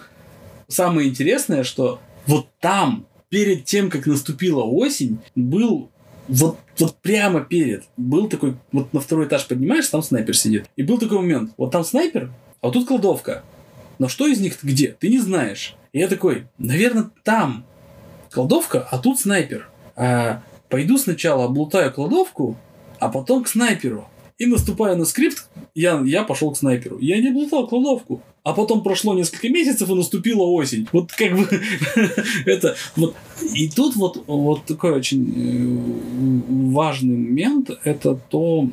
Самое 0.69 1.07
интересное, 1.07 1.63
что 1.63 2.01
вот 2.25 2.49
там 2.59 3.07
перед 3.29 3.65
тем, 3.65 3.89
как 3.89 4.05
наступила 4.05 4.63
осень, 4.63 5.19
был 5.35 5.89
вот, 6.27 6.57
вот 6.77 6.97
прямо 6.97 7.41
перед, 7.41 7.85
был 7.95 8.27
такой, 8.27 8.55
вот 8.71 8.93
на 8.93 8.99
второй 8.99 9.27
этаж 9.27 9.47
поднимаешься, 9.47 9.91
там 9.91 10.03
снайпер 10.03 10.35
сидит. 10.35 10.65
И 10.75 10.83
был 10.83 10.97
такой 10.97 11.19
момент, 11.19 11.51
вот 11.57 11.71
там 11.71 11.83
снайпер, 11.83 12.31
а 12.61 12.67
вот 12.67 12.73
тут 12.73 12.87
кладовка. 12.87 13.43
Но 13.99 14.07
что 14.07 14.27
из 14.27 14.39
них 14.39 14.57
где, 14.61 14.95
ты 14.99 15.09
не 15.09 15.19
знаешь. 15.19 15.75
И 15.93 15.99
я 15.99 16.07
такой, 16.07 16.47
наверное, 16.57 17.09
там 17.23 17.65
кладовка, 18.31 18.87
а 18.91 18.99
тут 18.99 19.19
снайпер. 19.19 19.69
А, 19.95 20.43
пойду 20.69 20.97
сначала 20.97 21.45
облутаю 21.45 21.91
кладовку, 21.91 22.57
а 22.99 23.09
потом 23.09 23.43
к 23.43 23.47
снайперу. 23.47 24.07
И 24.37 24.45
наступаю 24.45 24.97
на 24.97 25.05
скрипт, 25.05 25.49
я, 25.73 25.99
я 26.05 26.23
пошел 26.23 26.51
к 26.51 26.57
снайперу. 26.57 26.99
Я 26.99 27.19
не 27.19 27.29
облутал 27.29 27.67
кладовку. 27.67 28.21
А 28.47 28.53
потом 28.53 28.81
прошло 28.81 29.13
несколько 29.13 29.49
месяцев 29.49 29.89
и 29.89 29.93
наступила 29.93 30.43
осень. 30.43 30.87
Вот 30.93 31.11
как 31.11 31.35
бы 31.35 31.49
это 32.45 32.77
вот 32.95 33.13
и 33.53 33.67
тут 33.67 33.97
вот 33.97 34.23
вот 34.25 34.63
такой 34.63 34.91
очень 34.93 35.33
э, 35.35 36.71
важный 36.71 37.17
момент 37.17 37.71
это 37.83 38.17
то 38.29 38.65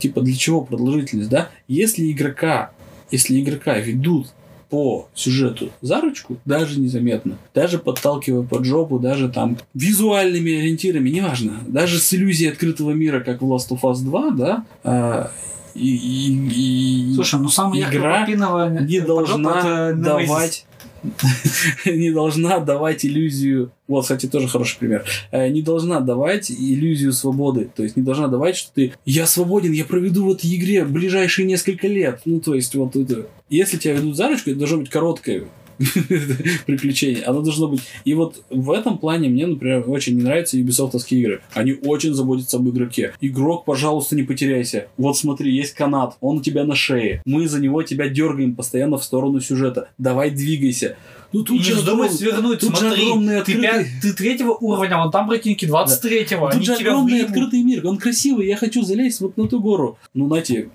типа 0.00 0.22
для 0.22 0.34
чего 0.34 0.62
продолжительность, 0.62 1.28
да? 1.28 1.50
Если 1.68 2.10
игрока 2.10 2.72
если 3.12 3.40
игрока 3.40 3.78
ведут 3.78 4.32
по 4.70 5.06
сюжету 5.14 5.70
за 5.82 6.00
ручку, 6.00 6.38
даже 6.44 6.80
незаметно, 6.80 7.38
даже 7.54 7.78
подталкивая 7.78 8.42
под 8.42 8.64
жопу, 8.64 8.98
даже 8.98 9.28
там 9.28 9.56
визуальными 9.72 10.52
ориентирами, 10.52 11.10
неважно, 11.10 11.60
даже 11.68 12.00
с 12.00 12.12
иллюзией 12.12 12.50
открытого 12.50 12.90
мира, 12.90 13.20
как 13.20 13.40
в 13.40 13.44
Last 13.44 13.68
of 13.68 13.82
Us 13.82 14.02
2, 14.02 14.30
да, 14.30 14.64
а, 14.82 15.30
и, 15.74 17.10
и- 17.10 17.14
Слушай, 17.14 17.40
ну 17.40 17.48
самая 17.48 17.82
Игра 17.82 18.26
не 18.26 19.00
должна 19.00 19.92
давать 19.92 20.66
не 21.84 22.10
должна 22.10 22.60
давать 22.60 23.04
иллюзию. 23.04 23.72
Вот 23.88 24.02
кстати 24.02 24.26
тоже 24.26 24.48
хороший 24.48 24.78
пример. 24.78 25.04
Э, 25.30 25.48
не 25.48 25.62
должна 25.62 26.00
давать 26.00 26.50
иллюзию 26.50 27.12
свободы. 27.12 27.70
То 27.74 27.82
есть 27.82 27.96
не 27.96 28.02
должна 28.02 28.28
давать 28.28 28.56
что 28.56 28.72
ты 28.72 28.92
я 29.04 29.26
свободен 29.26 29.72
я 29.72 29.84
проведу 29.84 30.26
в 30.26 30.32
этой 30.32 30.54
игре 30.54 30.84
ближайшие 30.84 31.46
несколько 31.46 31.88
лет 31.88 32.20
ну 32.24 32.40
то 32.40 32.54
есть 32.54 32.74
вот 32.74 32.96
это. 32.96 33.26
Если 33.50 33.78
тебя 33.78 33.94
ведут 33.94 34.16
за 34.16 34.28
ручку 34.28 34.50
это 34.50 34.58
должно 34.60 34.78
быть 34.78 34.90
короткое 34.90 35.44
приключение. 36.66 37.22
Оно 37.24 37.42
должно 37.42 37.68
быть. 37.68 37.80
И 38.04 38.14
вот 38.14 38.42
в 38.50 38.70
этом 38.70 38.98
плане 38.98 39.28
мне, 39.28 39.46
например, 39.46 39.84
очень 39.88 40.16
не 40.16 40.22
нравятся 40.22 40.56
юбисофтовские 40.58 41.20
игры. 41.20 41.42
Они 41.54 41.72
очень 41.84 42.14
заботятся 42.14 42.56
об 42.58 42.68
игроке. 42.68 43.12
Игрок, 43.20 43.64
пожалуйста, 43.64 44.16
не 44.16 44.22
потеряйся. 44.22 44.88
Вот 44.96 45.16
смотри, 45.16 45.54
есть 45.54 45.74
канат, 45.74 46.16
он 46.20 46.38
у 46.38 46.42
тебя 46.42 46.64
на 46.64 46.74
шее. 46.74 47.22
Мы 47.24 47.46
за 47.48 47.60
него 47.60 47.82
тебя 47.82 48.08
дергаем 48.08 48.54
постоянно 48.54 48.98
в 48.98 49.04
сторону 49.04 49.40
сюжета. 49.40 49.88
Давай 49.98 50.30
двигайся. 50.30 50.96
Ну 51.32 51.42
тут 51.44 51.58
не 51.58 51.64
же 51.64 51.74
вздумай 51.76 52.08
огром- 52.08 52.12
свернуть, 52.14 52.60
тут 52.60 52.70
же 52.72 52.76
смотри, 52.88 53.02
огромный 53.06 53.42
ты, 53.42 53.52
открытый- 53.54 53.62
пя- 53.84 53.86
ты 54.02 54.12
третьего 54.12 54.50
уровня, 54.52 54.98
вон 54.98 55.10
там 55.10 55.26
противники 55.28 55.64
23-го, 55.64 56.46
Тут 56.48 56.54
они 56.56 56.64
же 56.66 56.74
огромный 56.74 57.12
выебут. 57.12 57.30
открытый 57.30 57.62
мир. 57.62 57.86
Он 57.86 57.96
красивый, 57.96 58.46
я 58.46 58.56
хочу 58.56 58.82
залезть 58.82 59.22
вот 59.22 59.38
на 59.38 59.48
ту 59.48 59.58
гору. 59.58 59.96
Ну, 60.12 60.26
знаете, 60.26 60.68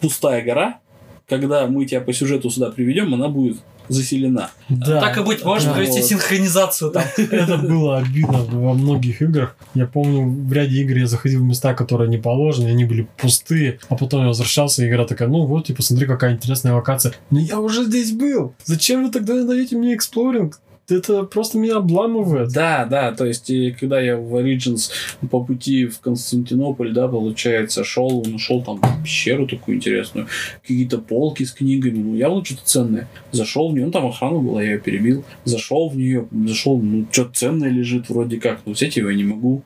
пустая 0.00 0.44
гора, 0.44 0.78
когда 1.26 1.66
мы 1.68 1.86
тебя 1.86 2.02
по 2.02 2.12
сюжету 2.12 2.50
сюда 2.50 2.70
приведем, 2.70 3.14
она 3.14 3.28
будет 3.28 3.56
заселена. 3.88 4.50
Да. 4.68 5.00
Так 5.00 5.18
и 5.18 5.22
быть, 5.22 5.44
можешь 5.44 5.66
да. 5.66 5.74
провести 5.74 6.00
вот. 6.00 6.08
синхронизацию 6.08 6.90
там. 6.90 7.04
Это 7.16 7.58
было 7.58 7.98
обидно 7.98 8.44
во 8.44 8.74
многих 8.74 9.22
играх. 9.22 9.56
Я 9.74 9.86
помню, 9.86 10.26
в 10.26 10.52
ряде 10.52 10.82
игр 10.82 10.96
я 10.96 11.06
заходил 11.06 11.40
в 11.40 11.44
места, 11.44 11.74
которые 11.74 12.08
не 12.08 12.18
положены, 12.18 12.68
они 12.68 12.84
были 12.84 13.08
пустые, 13.16 13.78
а 13.88 13.96
потом 13.96 14.22
я 14.22 14.28
возвращался, 14.28 14.84
и 14.84 14.88
игра 14.88 15.04
такая, 15.04 15.28
ну 15.28 15.46
вот, 15.46 15.66
типа, 15.66 15.82
смотри, 15.82 16.06
какая 16.06 16.34
интересная 16.34 16.74
локация. 16.74 17.14
Но 17.30 17.40
я 17.40 17.60
уже 17.60 17.84
здесь 17.84 18.12
был. 18.12 18.54
Зачем 18.64 19.04
вы 19.04 19.10
тогда 19.10 19.44
даете 19.44 19.76
мне 19.76 19.94
эксплоринг? 19.94 20.60
Это 20.88 21.22
просто 21.22 21.58
меня 21.58 21.76
обламывает. 21.76 22.52
Да, 22.52 22.84
да, 22.84 23.12
то 23.12 23.24
есть, 23.24 23.48
и 23.48 23.70
когда 23.72 24.00
я 24.00 24.16
в 24.16 24.34
Origins 24.36 24.90
по 25.30 25.42
пути 25.42 25.86
в 25.86 26.00
Константинополь, 26.00 26.92
да, 26.92 27.08
получается, 27.08 27.84
шел, 27.84 28.22
нашел 28.26 28.62
там 28.62 28.80
пещеру 29.02 29.46
такую 29.46 29.78
интересную, 29.78 30.28
какие-то 30.60 30.98
полки 30.98 31.44
с 31.44 31.52
книгами, 31.52 31.98
ну, 31.98 32.14
явно 32.14 32.44
что-то 32.44 32.64
ценное. 32.64 33.08
Зашел 33.32 33.70
в 33.70 33.74
нее, 33.74 33.86
ну, 33.86 33.92
там 33.92 34.06
охрана 34.06 34.38
была, 34.38 34.62
я 34.62 34.72
ее 34.72 34.78
перебил. 34.78 35.24
Зашел 35.44 35.88
в 35.88 35.96
нее, 35.96 36.28
зашел, 36.46 36.78
ну, 36.78 37.06
что-то 37.10 37.32
ценное 37.32 37.70
лежит 37.70 38.10
вроде 38.10 38.38
как, 38.38 38.60
но 38.66 38.72
взять 38.72 38.96
его 38.96 39.08
я 39.08 39.16
не 39.16 39.24
могу. 39.24 39.62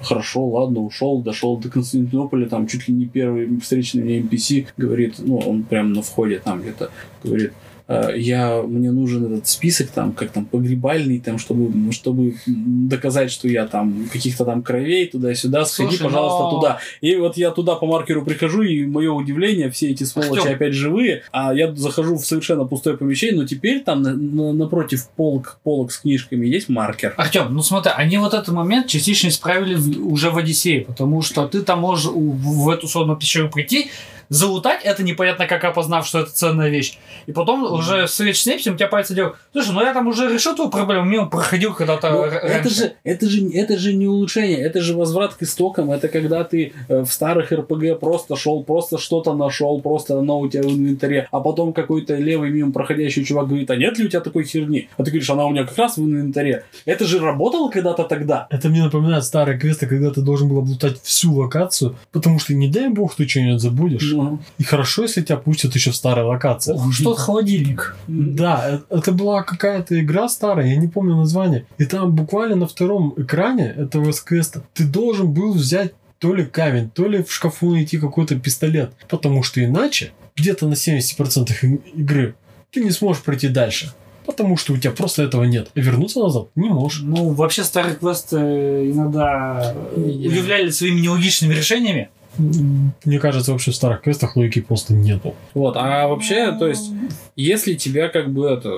Хорошо, 0.00 0.46
ладно, 0.46 0.80
ушел, 0.80 1.22
дошел 1.22 1.56
до 1.56 1.70
Константинополя, 1.70 2.46
там 2.46 2.68
чуть 2.68 2.86
ли 2.88 2.94
не 2.94 3.06
первый 3.06 3.58
встречный 3.60 4.02
мне 4.02 4.20
NPC 4.20 4.66
говорит, 4.76 5.14
ну, 5.18 5.38
он 5.38 5.64
прям 5.64 5.92
на 5.92 6.02
входе 6.02 6.38
там 6.38 6.62
где-то 6.62 6.90
говорит, 7.24 7.50
«Э, 7.50 7.67
я, 8.14 8.62
мне 8.62 8.90
нужен 8.90 9.32
этот 9.32 9.46
список 9.48 9.88
там, 9.88 10.12
как 10.12 10.30
там, 10.30 10.44
погребальный, 10.44 11.18
там, 11.20 11.38
чтобы, 11.38 11.70
ну, 11.74 11.90
чтобы 11.92 12.34
доказать, 12.46 13.30
что 13.30 13.48
я 13.48 13.66
там 13.66 14.08
каких-то 14.12 14.44
там 14.44 14.62
кровей 14.62 15.06
туда-сюда, 15.06 15.64
сходи, 15.64 15.90
Слушай, 15.96 16.04
пожалуйста, 16.04 16.38
но- 16.42 16.50
туда. 16.50 16.78
И 17.00 17.16
вот 17.16 17.36
я 17.36 17.50
туда 17.50 17.76
по 17.76 17.86
маркеру 17.86 18.24
прихожу, 18.24 18.62
и 18.62 18.84
мое 18.86 19.10
удивление, 19.10 19.70
все 19.70 19.90
эти 19.90 20.04
сволочи 20.04 20.40
Артём. 20.40 20.54
опять 20.54 20.74
живые, 20.74 21.22
а 21.32 21.54
я 21.54 21.74
захожу 21.74 22.16
в 22.16 22.24
совершенно 22.26 22.64
пустое 22.64 22.96
помещение, 22.96 23.40
но 23.40 23.46
теперь 23.46 23.82
там 23.82 24.02
на- 24.02 24.12
на- 24.14 24.52
напротив 24.52 25.08
полок, 25.16 25.58
полок 25.62 25.90
с 25.92 25.98
книжками 25.98 26.46
есть 26.46 26.68
маркер. 26.68 27.14
Артем, 27.16 27.54
ну 27.54 27.62
смотри, 27.62 27.92
они 27.96 28.18
вот 28.18 28.34
этот 28.34 28.48
момент 28.48 28.86
частично 28.88 29.28
исправили 29.28 29.74
в- 29.76 30.12
уже 30.12 30.30
в 30.30 30.36
Одиссее, 30.36 30.82
потому 30.82 31.22
что 31.22 31.46
ты 31.48 31.62
там 31.62 31.80
можешь 31.80 32.06
в, 32.06 32.64
в 32.64 32.68
эту 32.68 32.86
сонную 32.86 33.16
пещеру 33.18 33.48
прийти, 33.50 33.90
залутать, 34.28 34.80
это 34.84 35.02
непонятно 35.02 35.46
как 35.46 35.64
опознав, 35.64 36.06
что 36.06 36.20
это 36.20 36.30
ценная 36.32 36.68
вещь. 36.68 36.98
И 37.26 37.32
потом 37.32 37.64
уже 37.64 38.06
встреч 38.06 38.40
с 38.42 38.46
Непсием, 38.46 38.74
у 38.74 38.78
тебя 38.78 38.88
пальцы 38.88 39.14
делают, 39.14 39.36
слушай, 39.52 39.72
ну 39.72 39.80
я 39.82 39.92
там 39.94 40.06
уже 40.08 40.32
решил 40.32 40.54
твою 40.54 40.70
проблему, 40.70 41.04
мимо 41.08 41.26
проходил 41.26 41.74
когда-то 41.74 42.10
Ну, 42.10 42.22
р- 42.24 42.34
это 42.34 42.48
раньше». 42.64 42.70
же, 42.74 42.92
это, 43.04 43.28
же, 43.28 43.48
это 43.50 43.78
же 43.78 43.94
не 43.94 44.06
улучшение, 44.06 44.58
это 44.58 44.80
же 44.80 44.94
возврат 44.94 45.34
к 45.34 45.42
истокам. 45.42 45.90
Это 45.90 46.08
когда 46.08 46.44
ты 46.44 46.72
э, 46.88 47.00
в 47.02 47.12
старых 47.12 47.52
РПГ 47.52 47.98
просто 48.00 48.36
шел, 48.36 48.62
просто 48.64 48.98
что-то 48.98 49.34
нашел, 49.34 49.80
просто 49.80 50.18
оно 50.18 50.40
у 50.40 50.48
тебя 50.48 50.62
в 50.62 50.66
инвентаре, 50.72 51.28
а 51.30 51.40
потом 51.40 51.72
какой-то 51.72 52.14
левый 52.16 52.50
мимо 52.50 52.72
проходящий 52.72 53.24
чувак 53.24 53.48
говорит, 53.48 53.70
а 53.70 53.76
нет 53.76 53.98
ли 53.98 54.06
у 54.06 54.08
тебя 54.08 54.20
такой 54.20 54.44
херни? 54.44 54.88
А 54.96 55.04
ты 55.04 55.10
говоришь, 55.10 55.30
она 55.30 55.46
у 55.46 55.50
меня 55.50 55.64
как 55.64 55.76
раз 55.78 55.96
в 55.96 56.00
инвентаре. 56.00 56.64
Это 56.84 57.04
же 57.04 57.18
работало 57.18 57.70
когда-то 57.70 58.04
тогда. 58.04 58.46
Это 58.50 58.68
мне 58.68 58.82
напоминает 58.82 59.24
старые 59.24 59.58
квесты, 59.58 59.86
когда 59.86 60.10
ты 60.10 60.20
должен 60.20 60.48
был 60.48 60.58
облутать 60.58 61.00
всю 61.02 61.34
локацию, 61.34 61.96
потому 62.12 62.38
что 62.38 62.54
не 62.54 62.68
дай 62.68 62.88
бог 62.88 63.14
ты 63.14 63.26
что-нибудь 63.28 63.60
забудешь. 63.60 64.02
Ну, 64.24 64.38
И 64.58 64.62
хорошо, 64.64 65.02
если 65.02 65.22
тебя 65.22 65.36
пустят 65.36 65.74
еще 65.74 65.90
в 65.90 65.96
старой 65.96 66.24
локации. 66.24 66.72
Ох, 66.74 66.92
что 66.92 67.14
холодильник. 67.14 67.96
Да, 68.06 68.80
э- 68.90 68.94
это 68.96 69.12
была 69.12 69.42
какая-то 69.42 69.98
игра 70.00 70.28
старая, 70.28 70.66
я 70.66 70.76
не 70.76 70.88
помню 70.88 71.16
название. 71.16 71.66
И 71.78 71.84
там 71.84 72.14
буквально 72.14 72.56
на 72.56 72.66
втором 72.66 73.14
экране 73.16 73.74
этого 73.76 74.12
квеста 74.12 74.62
ты 74.74 74.84
должен 74.84 75.32
был 75.32 75.52
взять 75.52 75.92
то 76.18 76.34
ли 76.34 76.44
камень, 76.44 76.90
то 76.90 77.06
ли 77.06 77.22
в 77.22 77.32
шкафу 77.32 77.70
найти 77.70 77.98
какой-то 77.98 78.38
пистолет. 78.38 78.92
Потому 79.08 79.42
что 79.42 79.64
иначе, 79.64 80.12
где-то 80.36 80.66
на 80.66 80.74
70% 80.74 81.62
и- 81.62 81.80
игры, 81.94 82.34
ты 82.72 82.82
не 82.84 82.90
сможешь 82.90 83.22
пройти 83.22 83.48
дальше. 83.48 83.92
Потому 84.26 84.58
что 84.58 84.74
у 84.74 84.76
тебя 84.76 84.90
просто 84.90 85.22
этого 85.22 85.44
нет. 85.44 85.70
И 85.74 85.80
вернуться 85.80 86.20
назад 86.20 86.48
не 86.54 86.68
можешь. 86.68 87.00
Ну, 87.02 87.30
вообще 87.30 87.64
старые 87.64 87.94
квесты 87.96 88.36
иногда 88.36 89.74
удивляли 89.96 90.68
своими 90.70 91.00
нелогичными 91.00 91.54
решениями. 91.54 92.10
Мне 92.38 93.18
кажется, 93.18 93.52
вообще 93.52 93.70
в 93.70 93.74
старых 93.74 94.02
квестах 94.02 94.36
логики 94.36 94.60
просто 94.60 94.94
нету. 94.94 95.34
Вот, 95.54 95.76
а 95.76 96.06
вообще, 96.08 96.52
то 96.58 96.66
есть, 96.66 96.90
если 97.36 97.74
тебя 97.74 98.08
как 98.08 98.32
бы 98.32 98.46
это 98.46 98.70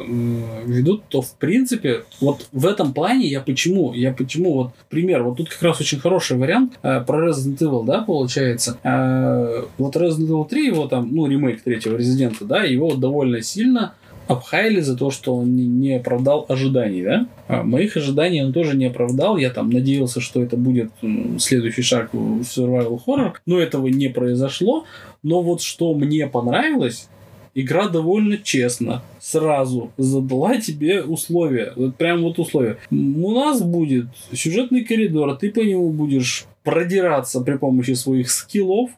ведут, 0.65 1.05
то 1.09 1.23
в 1.23 1.33
принципе, 1.35 2.05
вот 2.21 2.49
в 2.53 2.67
этом 2.67 2.93
плане 2.93 3.27
я 3.27 3.41
почему, 3.41 3.93
я 3.93 4.13
почему, 4.13 4.55
вот 4.55 4.73
пример, 4.89 5.23
вот 5.23 5.37
тут 5.37 5.51
как 5.51 5.63
раз 5.63 5.81
очень 5.81 6.01
хороший 6.01 6.37
вариант 6.37 6.79
э, 6.83 7.01
про 7.01 7.29
Resident 7.29 7.59
Evil, 7.59 7.85
да, 7.85 8.03
получается. 8.03 8.79
Э, 8.83 9.65
вот 9.79 9.97
Resident 9.97 10.29
Evil 10.29 10.49
3, 10.49 10.67
его 10.67 10.87
там, 10.89 11.15
ну, 11.15 11.27
ремейк 11.27 11.63
третьего 11.63 11.97
Резидента, 11.97 12.45
да, 12.45 12.65
его 12.65 12.91
вот 12.91 13.01
довольно 13.01 13.43
сильно 13.43 13.95
обхаяли 14.31 14.81
за 14.81 14.97
то, 14.97 15.11
что 15.11 15.35
он 15.35 15.57
не, 15.57 15.97
оправдал 15.97 16.47
ожиданий, 16.49 17.03
да? 17.03 17.27
А 17.49 17.65
моих 17.65 17.97
ожиданий 17.97 18.45
он 18.45 18.53
тоже 18.53 18.77
не 18.77 18.87
оправдал. 18.87 19.37
Я 19.37 19.51
там 19.51 19.71
надеялся, 19.71 20.21
что 20.21 20.41
это 20.41 20.57
будет 20.57 20.93
следующий 21.39 21.83
шаг 21.83 22.11
в 22.13 22.43
survival 22.43 23.01
horror, 23.05 23.33
но 23.45 23.59
этого 23.59 23.89
не 23.89 24.09
произошло. 24.09 24.85
Но 25.25 25.43
вот 25.43 25.63
что 25.63 25.95
мне 25.95 26.29
понравилось, 26.29 27.09
игра 27.57 27.89
довольно 27.89 28.39
честно 28.39 29.03
сразу 29.19 29.91
задала 29.97 30.61
тебе 30.61 31.03
условия. 31.03 31.73
Вот 31.75 31.97
прям 31.97 32.23
вот 32.23 32.39
условия. 32.39 32.79
У 32.93 33.33
нас 33.33 33.61
будет 33.61 34.07
сюжетный 34.33 34.85
коридор, 34.85 35.37
ты 35.39 35.51
по 35.51 35.59
нему 35.59 35.91
будешь 35.91 36.45
продираться 36.63 37.41
при 37.41 37.57
помощи 37.57 37.95
своих 37.95 38.31
скиллов. 38.31 38.91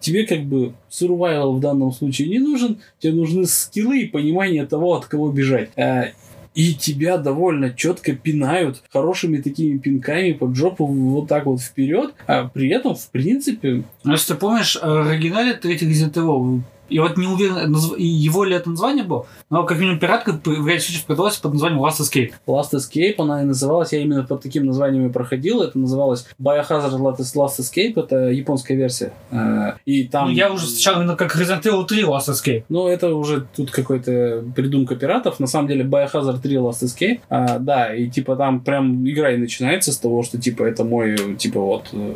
Тебе 0.00 0.26
как 0.26 0.44
бы 0.44 0.72
survival 0.90 1.56
в 1.56 1.60
данном 1.60 1.92
случае 1.92 2.28
не 2.28 2.38
нужен, 2.38 2.78
тебе 2.98 3.12
нужны 3.12 3.46
скиллы 3.46 4.00
и 4.02 4.06
понимание 4.06 4.66
того, 4.66 4.94
от 4.94 5.06
кого 5.06 5.30
бежать. 5.30 5.70
Э, 5.76 6.12
И 6.54 6.74
тебя 6.74 7.18
довольно 7.18 7.70
четко 7.70 8.12
пинают 8.16 8.82
хорошими 8.92 9.36
такими 9.36 9.78
пинками 9.78 10.32
под 10.32 10.56
жопу 10.56 10.86
вот 10.86 11.28
так 11.28 11.46
вот 11.46 11.60
вперед. 11.60 12.14
А 12.26 12.48
при 12.48 12.68
этом, 12.70 12.96
в 12.96 13.08
принципе, 13.10 13.84
Ну, 14.04 14.12
если 14.12 14.32
ты 14.32 14.38
помнишь, 14.40 14.76
э, 14.76 14.80
в 14.86 15.08
оригинале 15.08 15.54
третий 15.54 15.86
Resident 15.86 16.14
Evil, 16.14 16.60
я 16.88 17.02
вот 17.02 17.16
не 17.16 17.26
уверен, 17.26 17.74
его 17.96 18.44
ли 18.44 18.54
это 18.54 18.70
название 18.70 19.04
было, 19.04 19.26
но 19.50 19.64
как 19.64 19.78
минимум 19.78 19.98
пиратка 19.98 20.32
в 20.32 20.66
ряде 20.66 20.80
случаев 20.80 21.04
продалась 21.04 21.36
под 21.36 21.52
названием 21.54 21.82
Last 21.82 22.00
Escape. 22.00 22.32
Last 22.46 22.72
Escape, 22.72 23.14
она 23.18 23.42
и 23.42 23.44
называлась, 23.44 23.92
я 23.92 24.00
именно 24.00 24.24
под 24.24 24.42
таким 24.42 24.66
названием 24.66 25.06
и 25.06 25.12
проходил, 25.12 25.62
это 25.62 25.78
называлось 25.78 26.26
Biohazard 26.40 26.98
Last 26.98 27.58
Escape, 27.58 28.00
это 28.00 28.16
японская 28.28 28.76
версия. 28.76 29.12
Э, 29.30 29.72
И 29.84 30.04
там... 30.04 30.28
Ну, 30.28 30.34
я 30.34 30.52
уже 30.52 30.66
встречал 30.66 31.00
именно 31.00 31.16
как 31.16 31.34
Resident 31.36 31.62
Evil 31.62 31.84
3 31.84 32.02
Last 32.02 32.28
Escape. 32.28 32.64
Ну, 32.68 32.88
это 32.88 33.14
уже 33.14 33.46
тут 33.54 33.70
какой-то 33.70 34.44
придумка 34.54 34.96
пиратов. 34.96 35.40
На 35.40 35.46
самом 35.46 35.68
деле, 35.68 35.84
Biohazard 35.84 36.40
3 36.40 36.56
Last 36.56 36.82
Escape. 36.82 37.20
А, 37.28 37.58
да, 37.58 37.94
и 37.94 38.08
типа 38.08 38.36
там 38.36 38.60
прям 38.60 39.08
игра 39.08 39.32
и 39.32 39.36
начинается 39.36 39.92
с 39.92 39.98
того, 39.98 40.22
что 40.22 40.38
типа 40.38 40.64
это 40.64 40.84
мой, 40.84 41.36
типа 41.36 41.60
вот, 41.60 41.86
э, 41.92 42.14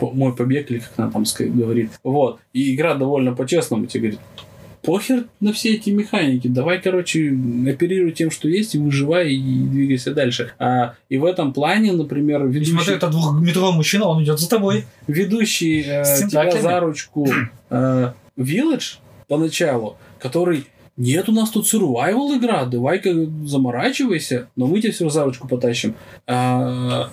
мой 0.00 0.34
побег, 0.34 0.70
или 0.70 0.78
как 0.78 0.92
она 0.96 1.10
там 1.10 1.24
говорит. 1.38 1.90
Вот. 2.02 2.40
И 2.52 2.74
игра 2.74 2.94
довольно 2.94 3.34
по-честному 3.34 3.86
тебе 3.86 4.10
говорит, 4.10 4.20
похер 4.86 5.24
на 5.40 5.52
все 5.52 5.74
эти 5.74 5.90
механики. 5.90 6.46
Давай, 6.48 6.80
короче, 6.80 7.36
оперируй 7.66 8.12
тем, 8.12 8.30
что 8.30 8.48
есть, 8.48 8.74
и 8.76 8.78
выживай, 8.78 9.34
и 9.34 9.66
двигайся 9.66 10.14
дальше. 10.14 10.52
А, 10.58 10.94
и 11.08 11.18
в 11.18 11.24
этом 11.24 11.52
плане, 11.52 11.92
например, 11.92 12.46
ведущий, 12.46 12.72
смотри, 12.72 12.94
это 12.94 13.08
двухметровый 13.08 13.74
мужчина, 13.74 14.06
он 14.06 14.22
идет 14.22 14.38
за 14.38 14.48
тобой. 14.48 14.84
ведущий 15.08 15.80
э, 15.80 16.04
тебя 16.04 16.44
тентаклями. 16.44 16.62
за 16.62 16.80
ручку 16.80 17.28
э, 17.70 18.12
Village 18.36 18.98
поначалу, 19.28 19.96
который 20.20 20.66
нет, 20.96 21.28
у 21.28 21.32
нас 21.32 21.50
тут 21.50 21.66
survival 21.66 22.38
игра, 22.38 22.64
давай-ка 22.64 23.12
заморачивайся, 23.44 24.48
но 24.56 24.66
мы 24.66 24.80
тебя 24.80 24.92
все 24.92 25.08
за 25.10 25.24
ручку 25.24 25.46
потащим. 25.46 25.94
А, 26.26 27.10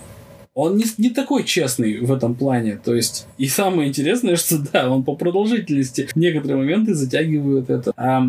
он 0.55 0.77
не, 0.77 0.85
не 0.99 1.09
такой 1.09 1.43
честный 1.43 1.99
в 2.01 2.11
этом 2.11 2.35
плане. 2.35 2.79
То 2.83 2.93
есть, 2.93 3.27
и 3.37 3.47
самое 3.47 3.89
интересное, 3.89 4.35
что 4.35 4.59
да, 4.59 4.89
он 4.89 5.03
по 5.03 5.15
продолжительности 5.15 6.07
некоторые 6.15 6.57
моменты 6.57 6.93
затягивают 6.93 7.69
это. 7.69 7.91
А, 7.97 8.23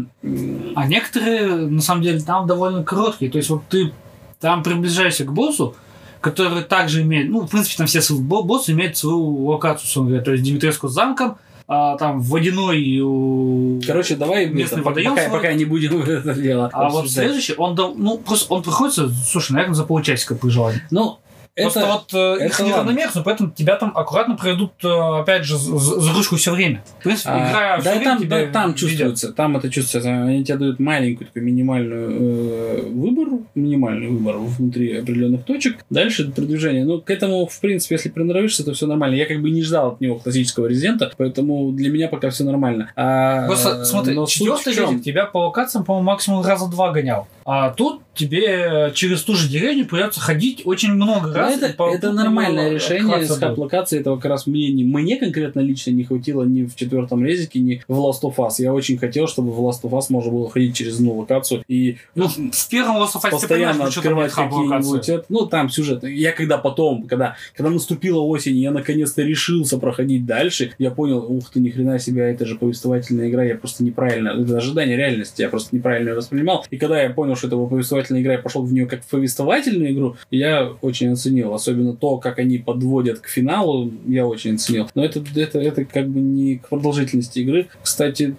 А 0.75 0.87
некоторые, 0.87 1.47
на 1.69 1.83
самом 1.83 2.03
деле, 2.03 2.21
там 2.21 2.47
довольно 2.47 2.83
короткие. 2.83 3.31
То 3.31 3.39
есть 3.39 3.51
вот 3.51 3.63
ты 3.69 3.93
там 4.41 4.63
приближаешься 4.63 5.25
к 5.25 5.33
боссу, 5.33 5.75
который 6.21 6.63
также 6.63 7.03
имеет, 7.03 7.29
ну, 7.31 7.41
в 7.43 7.51
принципе, 7.51 7.77
там 7.79 7.87
все 7.87 8.01
боссы 8.19 8.73
имеют 8.73 8.97
свою 8.97 9.45
локацию, 9.47 10.05
говоря. 10.05 10.23
То 10.23 10.33
есть 10.33 10.43
Димитреску 10.45 10.89
с 10.89 10.93
замком, 10.95 11.37
а, 11.67 11.97
там 11.99 12.21
водяной 12.21 13.01
у- 13.01 13.81
короче, 13.87 14.17
давай 14.17 14.47
Местный 14.47 14.81
это, 14.81 14.83
водоем 14.89 15.11
пока, 15.11 15.23
свой. 15.29 15.37
пока 15.39 15.53
не 15.55 15.65
будем 15.65 16.01
это 16.03 16.35
дело 16.35 16.71
А 16.73 16.89
вот 16.89 17.01
обсуждать. 17.01 17.25
следующий, 17.27 17.55
он, 17.57 17.75
ну, 17.75 18.19
просто 18.19 18.53
он 18.53 18.63
приходится, 18.63 19.09
слушай, 19.11 19.53
наверное, 19.53 19.75
за 19.75 19.85
полчасика 19.85 20.35
по 20.35 20.49
желанию. 20.51 20.81
Ну, 20.91 21.19
Просто 21.57 21.81
это... 21.81 21.89
вот 21.89 22.15
э, 22.41 22.47
их 22.47 22.59
неравномерно, 22.61 23.23
поэтому 23.23 23.51
тебя 23.51 23.77
там 23.77 23.93
аккуратно 23.97 24.37
проведут, 24.37 24.73
э, 24.83 24.89
опять 24.89 25.45
же, 25.45 25.57
за- 25.57 26.01
за 26.01 26.13
ручку 26.13 26.35
все 26.37 26.53
время. 26.53 26.83
В 26.99 27.03
принципе, 27.05 27.31
А, 27.31 27.79
игра 27.81 27.81
да, 27.95 28.01
там, 28.01 28.19
тебя 28.21 28.47
да, 28.47 28.53
там 28.53 28.67
ведет. 28.73 28.81
чувствуется, 28.81 29.33
там 29.33 29.57
это 29.57 29.71
чувствуется. 29.71 30.11
Они 30.11 30.45
тебе 30.45 30.59
дают 30.59 30.81
маленькую 30.81 31.29
такую 31.29 31.45
минимальную 31.45 32.11
э, 32.11 32.83
выбор, 32.91 33.29
минимальный 33.55 34.09
выбор 34.09 34.37
внутри 34.39 34.99
определенных 34.99 35.45
точек. 35.45 35.79
Дальше 35.91 36.31
продвижение. 36.33 36.85
Ну, 36.85 37.01
к 37.01 37.09
этому, 37.11 37.47
в 37.47 37.61
принципе, 37.61 37.95
если 37.95 38.09
приноровишься, 38.09 38.65
то 38.65 38.73
все 38.73 38.87
нормально. 38.87 39.15
Я 39.15 39.27
как 39.27 39.41
бы 39.41 39.51
не 39.51 39.63
ждал 39.63 39.93
от 39.93 40.01
него 40.01 40.17
классического 40.19 40.67
резидента, 40.67 41.13
поэтому 41.17 41.71
для 41.71 41.89
меня 41.91 42.09
пока 42.09 42.31
все 42.31 42.43
нормально. 42.43 42.91
А, 42.97 43.47
Просто 43.47 43.85
смотри, 43.85 44.15
но 44.15 44.27
четвертый 44.27 44.75
резик 44.75 45.03
тебя 45.05 45.27
по 45.27 45.39
локациям, 45.47 45.85
по-моему, 45.85 46.07
максимум 46.07 46.45
раза 46.45 46.69
два 46.69 46.91
гонял. 46.91 47.29
А 47.45 47.71
тут 47.71 48.01
тебе 48.15 48.93
через 48.95 49.23
ту 49.23 49.35
же 49.35 49.49
деревню 49.49 49.87
придется 49.87 50.21
ходить 50.21 50.63
очень 50.65 50.93
много 50.93 51.29
Ну, 51.29 51.35
раз. 51.35 51.61
это, 51.61 51.75
по 51.75 51.93
это 51.93 52.13
нормальное 52.13 52.71
решение 52.71 53.01
открываться 53.03 53.35
с 53.35 53.39
будет. 53.39 53.49
хаб-локацией. 53.49 54.01
Это 54.01 54.15
как 54.15 54.25
раз 54.27 54.47
мне, 54.47 54.71
не, 54.71 54.85
мне 54.85 55.17
конкретно 55.17 55.61
лично 55.61 55.91
не 55.91 56.05
хватило 56.05 56.45
ни 56.45 56.65
в 56.65 56.77
четвертом 56.77 57.25
резике, 57.25 57.59
ни 57.59 57.83
в 57.89 57.99
Last 57.99 58.23
of 58.23 58.37
Us. 58.37 58.55
Я 58.59 58.73
очень 58.73 58.99
хотел, 58.99 59.27
чтобы 59.27 59.53
в 59.53 59.61
Last 59.61 59.83
of 59.83 59.91
Us 59.91 60.05
можно 60.11 60.31
было 60.31 60.49
ходить 60.49 60.77
через 60.77 60.97
одну 60.97 61.19
локацию 61.19 61.65
и 61.69 61.97
Ну, 62.15 62.29
в 62.29 62.69
первом 62.69 62.97
Last 62.99 63.15
of 63.17 63.23
Us 63.25 63.41
ты 63.41 63.49
понимаешь, 63.49 63.77
постоянно 63.77 63.85
ну, 63.85 63.91
что 63.91 64.03
там 64.03 64.19
открывать 64.19 64.33
какие-нибудь... 64.33 65.25
Ну, 65.29 65.47
там 65.47 65.69
сюжет. 65.71 66.05
Я 66.05 66.33
когда 66.33 66.57
потом, 66.59 67.03
когда, 67.09 67.37
когда 67.57 67.71
наступила 67.71 68.21
осень, 68.21 68.57
я 68.57 68.71
наконец-то 68.71 69.23
решился 69.23 69.77
проходить 69.79 70.25
дальше, 70.25 70.73
я 70.79 70.91
понял, 70.93 71.19
ух 71.19 71.51
ты, 71.51 71.61
ни 71.61 71.71
хрена 71.71 71.99
себе, 71.99 72.23
это 72.31 72.47
же 72.47 72.55
повествовательная 72.55 73.29
игра, 73.29 73.43
я 73.45 73.57
просто 73.57 73.83
неправильно... 73.85 74.29
Это 74.41 74.57
ожидание 74.59 74.97
реальности, 74.97 75.43
я 75.43 75.49
просто 75.49 75.75
неправильно 75.75 76.15
воспринимал. 76.15 76.65
И 76.71 76.77
когда 76.79 77.03
я 77.03 77.11
понял, 77.11 77.34
что 77.37 77.47
это 77.49 77.57
повествовательная 77.57 78.23
игра, 78.23 78.33
я 78.35 78.39
пошел 78.39 78.63
в 78.63 78.73
нее 78.73 78.87
как 78.87 79.03
в 79.03 79.07
повествовательную 79.09 79.93
игру, 79.93 80.17
я 80.31 80.71
очень 80.83 81.13
оценил. 81.13 81.55
Особенно 81.55 81.95
то, 81.95 82.19
как 82.19 82.39
они 82.39 82.59
подводят 82.59 83.21
к 83.21 83.29
финалу, 83.29 83.91
я 84.07 84.27
очень 84.27 84.55
оценил. 84.57 84.89
Но 84.95 85.05
это, 85.05 85.23
это, 85.37 85.59
это 85.61 85.85
как 85.85 86.09
бы 86.09 86.21
не 86.21 86.57
к 86.59 86.69
продолжительности 86.69 87.41
игры. 87.41 87.69
Кстати, 87.83 88.37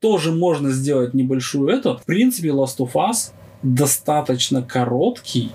тоже 0.00 0.32
можно 0.32 0.70
сделать 0.70 1.14
небольшую 1.14 1.68
эту. 1.68 1.96
В 1.98 2.04
принципе, 2.04 2.48
Last 2.48 2.78
of 2.78 2.92
Us 2.94 3.30
достаточно 3.62 4.62
короткий. 4.62 5.50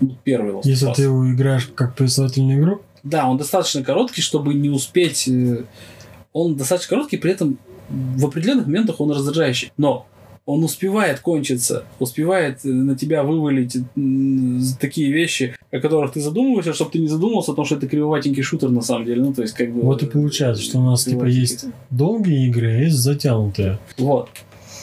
Ну, 0.00 0.16
Первый 0.24 0.52
Last 0.52 0.62
Если 0.64 0.86
of 0.88 0.92
Us. 0.92 0.94
ты 0.94 1.02
его 1.02 1.30
играешь 1.32 1.70
как 1.74 1.94
повествовательную 1.94 2.58
игру, 2.60 2.80
Да, 3.02 3.28
он 3.28 3.36
достаточно 3.38 3.82
короткий, 3.82 4.22
чтобы 4.22 4.54
не 4.54 4.68
успеть... 4.70 5.28
э, 5.28 5.64
Он 6.32 6.54
достаточно 6.56 6.90
короткий, 6.96 7.16
при 7.16 7.32
этом 7.32 7.58
в 7.88 8.24
определенных 8.24 8.66
моментах 8.66 9.00
он 9.00 9.10
раздражающий. 9.10 9.72
Но 9.76 10.06
он 10.50 10.64
успевает 10.64 11.20
кончиться, 11.20 11.84
успевает 11.98 12.58
э, 12.64 12.68
на 12.68 12.96
тебя 12.96 13.22
вывалить 13.22 13.76
такие 14.80 15.12
вещи, 15.12 15.54
о 15.70 15.78
которых 15.78 16.12
ты 16.12 16.20
задумываешься, 16.20 16.74
чтобы 16.74 16.90
ты 16.90 16.98
не 16.98 17.08
задумался 17.08 17.52
о 17.52 17.54
том, 17.54 17.64
что 17.64 17.76
это 17.76 17.86
кривоватенький 17.86 18.42
шутер 18.42 18.70
на 18.70 18.82
самом 18.82 19.04
деле. 19.04 19.22
Ну, 19.22 19.32
то 19.32 19.42
есть, 19.42 19.54
как 19.54 19.72
бы... 19.72 19.82
вот 19.82 20.02
и 20.02 20.06
получается, 20.06 20.62
что 20.62 20.78
у 20.78 20.84
нас 20.84 21.04
типа 21.04 21.24
есть 21.24 21.66
долгие 21.90 22.48
игры, 22.48 22.66
а 22.68 22.78
есть 22.80 22.96
затянутые. 22.96 23.78
Вот. 23.96 24.28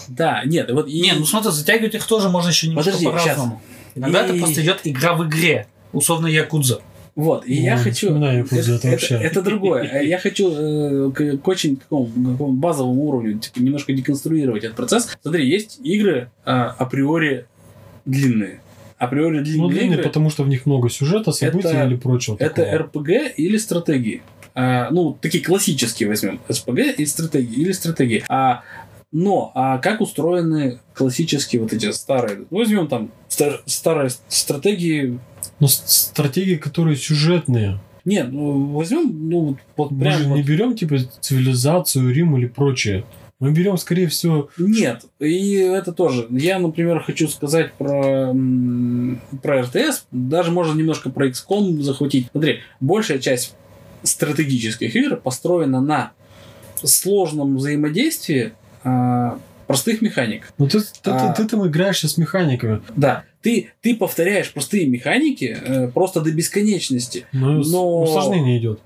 Да, 0.07 0.41
нет, 0.45 0.72
вот... 0.72 0.88
и- 0.88 1.01
Не, 1.01 1.13
ну 1.13 1.26
смотри, 1.26 1.51
затягивать 1.51 1.95
их 1.95 2.07
тоже 2.07 2.30
можно 2.30 2.49
еще 2.49 2.68
немножко 2.68 2.91
Подожди, 2.91 3.05
по-разному. 3.05 3.61
Иногда 3.95 4.22
И- 4.22 4.30
это 4.30 4.39
просто 4.39 4.61
идет 4.61 4.80
игра 4.86 5.13
в 5.15 5.28
игре. 5.28 5.68
Условно 5.91 6.28
Якудза. 6.28 6.82
Вот, 7.18 7.47
и 7.47 7.55
я 7.55 7.74
Ой, 7.78 7.80
хочу... 7.82 8.15
Якудзу, 8.15 8.74
это 8.76 8.88
это, 8.88 8.88
вообще. 8.89 9.15
это 9.15 9.41
другое. 9.41 9.84
Э, 9.91 10.05
Я 10.07 10.20
хочу 10.20 10.51
э, 10.51 11.11
к, 11.11 11.38
к 11.39 11.47
очень 11.47 11.78
такому, 11.78 12.05
какому 12.05 12.51
базовому 12.53 13.05
уровню 13.05 13.39
типа, 13.39 13.59
немножко 13.59 13.91
деконструировать 13.91 14.63
этот 14.63 14.78
процесс. 14.78 15.18
Смотри, 15.24 15.49
есть 15.49 15.80
игры 15.84 16.30
а, 16.45 16.76
априори 16.78 17.47
длинные. 18.05 18.61
Априори 18.99 19.39
длинные 19.39 19.61
Ну, 19.63 19.70
длинные, 19.70 19.93
игры 19.93 20.03
потому 20.03 20.30
что 20.30 20.43
в 20.43 20.47
них 20.47 20.68
много 20.68 20.91
сюжета, 20.91 21.32
событий 21.32 21.68
Это- 21.70 21.86
или 21.88 21.95
прочего 21.95 22.36
это 22.39 22.53
такого. 22.63 22.78
РПГ 22.78 23.09
или 23.36 23.57
стратегии. 23.57 24.22
А, 24.53 24.89
ну, 24.91 25.18
такие 25.20 25.43
классические 25.43 26.09
возьмем. 26.09 26.39
СПГ 26.49 26.80
и 26.99 27.05
стратегии. 27.07 27.61
Или 27.61 27.72
стратегии. 27.72 28.24
А, 28.30 28.61
но 29.12 29.51
а 29.55 29.78
как 29.78 30.01
устроены 30.01 30.80
классические 30.93 31.62
вот 31.62 31.74
эти 31.74 31.91
старые? 31.91 32.45
Возьмем 32.49 32.88
там 32.88 33.12
стар- 33.28 33.62
старые 33.66 34.10
стратегии. 34.28 35.20
Ну, 35.60 35.68
стратегии, 35.68 36.55
которые 36.55 36.97
сюжетные. 36.97 37.80
Нет, 38.05 38.32
ну, 38.32 38.68
возьмем, 38.72 39.30
ну, 39.30 39.39
вот- 39.41 39.58
вот 39.76 39.91
Мы 39.91 39.99
прям 39.99 40.18
же 40.20 40.28
вот 40.30 40.36
не 40.36 40.43
берем, 40.43 40.76
типа, 40.76 40.97
цивилизацию, 41.20 42.14
Рим 42.14 42.38
или 42.38 42.45
прочее. 42.45 43.03
Мы 43.39 43.51
берем, 43.51 43.78
скорее 43.78 44.08
всего, 44.08 44.49
Нет, 44.58 45.05
и 45.20 45.53
это 45.55 45.91
тоже. 45.91 46.26
Я, 46.32 46.58
например, 46.58 47.01
хочу 47.01 47.28
сказать 47.28 47.74
про, 47.74 48.34
про 49.43 49.62
РТС, 49.62 50.05
даже 50.12 50.51
можно 50.51 50.78
немножко 50.78 51.10
про 51.12 51.28
XCOM 51.28 51.82
захватить. 51.82 52.30
Смотри, 52.32 52.62
большая 52.80 53.20
часть 53.20 53.55
стратегических 54.03 54.95
игр 54.95 55.18
построена 55.18 55.82
на 55.82 56.14
сложном 56.82 57.58
взаимодействии 57.58 58.53
а, 58.88 59.39
простых 59.67 60.01
механик. 60.01 60.51
ну 60.57 60.67
ты, 60.67 60.79
ты, 60.79 60.85
А. 61.11 61.33
ты, 61.33 61.43
ты 61.43 61.49
там 61.49 61.67
играешь 61.67 61.99
с 61.99 62.17
механиками. 62.17 62.81
Да, 62.95 63.23
ты, 63.41 63.71
ты 63.81 63.95
повторяешь 63.95 64.51
простые 64.53 64.88
механики 64.88 65.57
э, 65.61 65.88
просто 65.89 66.21
до 66.21 66.31
бесконечности. 66.31 67.25
Но, 67.33 67.61
с- 67.63 67.71
Но- 67.71 68.03
усложнение 68.03 68.57
идет. 68.59 68.79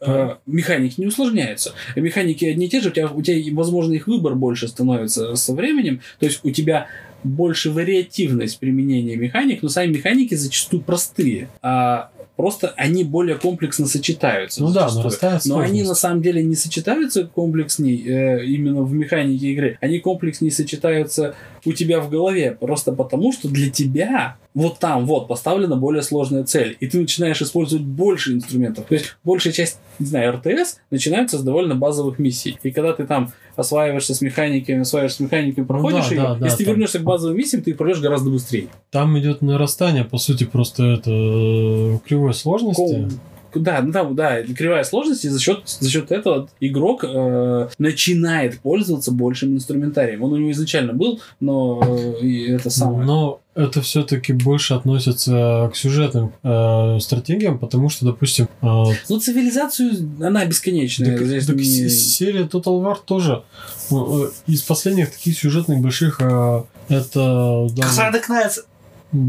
Э, 0.00 0.36
механики 0.46 1.00
не 1.00 1.06
усложняются. 1.06 1.72
Механики 1.96 2.44
одни 2.44 2.66
и 2.66 2.68
те 2.68 2.80
же, 2.80 2.90
у 2.90 2.92
тебя, 2.92 3.08
у 3.08 3.20
тебя, 3.22 3.54
возможно, 3.56 3.94
их 3.94 4.06
выбор 4.06 4.36
больше 4.36 4.68
становится 4.68 5.34
со 5.34 5.54
временем. 5.54 6.00
То 6.20 6.26
есть 6.26 6.40
у 6.44 6.50
тебя 6.50 6.86
больше 7.24 7.72
вариативность 7.72 8.60
применения 8.60 9.16
механик, 9.16 9.60
но 9.62 9.68
сами 9.68 9.90
механики 9.96 10.36
зачастую 10.36 10.82
простые. 10.82 11.48
А 11.62 12.10
просто 12.38 12.72
они 12.76 13.02
более 13.02 13.34
комплексно 13.34 13.86
сочетаются. 13.88 14.62
Ну 14.62 14.68
да, 14.68 14.88
зачастую. 14.88 15.02
нарастает 15.02 15.44
Но 15.46 15.58
они 15.58 15.82
на 15.82 15.96
самом 15.96 16.22
деле 16.22 16.40
не 16.44 16.54
сочетаются 16.54 17.26
комплексней 17.26 18.00
э, 18.06 18.44
именно 18.44 18.82
в 18.82 18.92
механике 18.92 19.48
игры. 19.48 19.78
Они 19.80 19.98
комплексней 19.98 20.52
сочетаются 20.52 21.34
у 21.64 21.72
тебя 21.72 22.00
в 22.00 22.08
голове. 22.08 22.52
Просто 22.52 22.92
потому, 22.92 23.32
что 23.32 23.48
для 23.48 23.70
тебя 23.70 24.36
вот 24.58 24.78
там 24.78 25.06
вот 25.06 25.28
поставлена 25.28 25.76
более 25.76 26.02
сложная 26.02 26.44
цель. 26.44 26.76
И 26.80 26.86
ты 26.86 26.98
начинаешь 27.00 27.40
использовать 27.40 27.84
больше 27.84 28.32
инструментов. 28.34 28.86
То 28.86 28.94
есть 28.94 29.16
большая 29.24 29.52
часть, 29.52 29.78
не 29.98 30.06
знаю, 30.06 30.32
РТС 30.34 30.78
начинается 30.90 31.38
с 31.38 31.42
довольно 31.42 31.74
базовых 31.74 32.18
миссий. 32.18 32.58
И 32.62 32.70
когда 32.70 32.92
ты 32.92 33.06
там 33.06 33.32
осваиваешься 33.56 34.14
с 34.14 34.20
механиками, 34.20 34.80
осваиваешься 34.80 35.18
с 35.18 35.20
механиками, 35.20 35.64
проходишь 35.64 36.04
Ну 36.10 36.10
да, 36.10 36.14
ее, 36.14 36.22
да, 36.22 36.34
да, 36.34 36.44
если 36.46 36.58
ты 36.58 36.64
там. 36.64 36.74
вернешься 36.74 36.98
к 36.98 37.02
базовым 37.02 37.36
миссиям, 37.36 37.62
ты 37.62 37.74
пройдешь 37.74 38.00
гораздо 38.02 38.30
быстрее. 38.30 38.68
Там 38.90 39.18
идет 39.18 39.42
нарастание, 39.42 40.04
по 40.04 40.18
сути, 40.18 40.44
просто 40.44 40.84
это 40.84 41.10
э, 41.10 41.98
кривой 42.06 42.34
сложности. 42.34 42.80
Ком- 42.80 43.10
Да, 43.54 43.80
ну 43.82 43.92
там, 43.92 44.14
да, 44.14 44.42
кривая 44.42 44.84
сложность, 44.84 45.24
и 45.24 45.28
за 45.28 45.40
счет, 45.40 45.62
за 45.66 45.88
счет 45.90 46.12
этого 46.12 46.48
игрок 46.60 47.04
э, 47.04 47.68
начинает 47.78 48.60
пользоваться 48.60 49.10
большим 49.10 49.54
инструментарием. 49.54 50.22
Он 50.22 50.32
у 50.32 50.36
него 50.36 50.50
изначально 50.52 50.92
был, 50.92 51.20
но 51.40 51.80
э, 52.22 52.54
это 52.56 52.68
самое. 52.70 53.06
Но 53.06 53.40
это 53.54 53.80
все-таки 53.82 54.32
больше 54.32 54.74
относится 54.74 55.70
к 55.72 55.76
сюжетным 55.76 56.32
э, 56.42 56.98
стратегиям, 57.00 57.58
потому 57.58 57.88
что, 57.88 58.04
допустим, 58.06 58.44
э, 58.62 58.66
Ну, 59.08 59.18
цивилизацию, 59.18 59.92
она 60.20 60.44
бесконечная. 60.44 61.16
так- 61.16 61.26
Здесь 61.26 61.46
так 61.46 61.56
не- 61.56 61.64
се- 61.64 61.88
серия 61.90 62.44
Total 62.44 62.82
War 62.82 62.96
тоже 63.04 63.42
э, 63.90 63.94
э, 63.94 64.28
из 64.46 64.62
последних 64.62 65.10
таких 65.10 65.36
сюжетных 65.38 65.80
больших 65.80 66.20
э, 66.20 66.62
это 66.88 67.18
Dawn, 67.20 67.80
Красавец 67.80 68.24
Кнайц. 68.26 68.60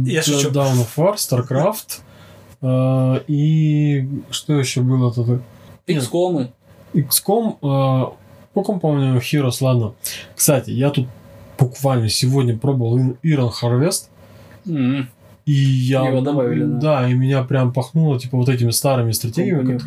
Я 0.06 0.22
шучу. 0.22 0.50
Dawn 0.50 0.76
of 0.76 0.88
War, 0.98 1.16
StarCraft 1.16 2.00
э, 2.62 3.20
и 3.28 4.08
что 4.32 4.54
еще 4.54 4.82
было 4.82 5.14
тут? 5.14 5.42
XCOM. 5.88 6.50
XCOM, 6.94 7.58
э, 7.62 8.12
по 8.54 8.64
помню, 8.80 9.18
Heroes, 9.20 9.58
ладно. 9.62 9.94
Кстати, 10.36 10.72
я 10.72 10.90
тут 10.90 11.08
буквально 11.58 12.10
сегодня 12.10 12.58
пробовал 12.58 12.98
Iron 13.24 13.52
Harvest, 13.62 14.10
М, 14.68 15.10
и 15.50 15.52
я... 15.52 16.08
Его 16.08 16.22
добавили, 16.22 16.64
да. 16.64 16.78
Да, 16.78 17.10
и 17.10 17.16
меня 17.16 17.44
прям 17.44 17.74
пахнуло, 17.74 18.20
типа, 18.20 18.38
вот 18.38 18.50
этими 18.50 18.70
старыми 18.70 19.14
стратегиями, 19.14 19.80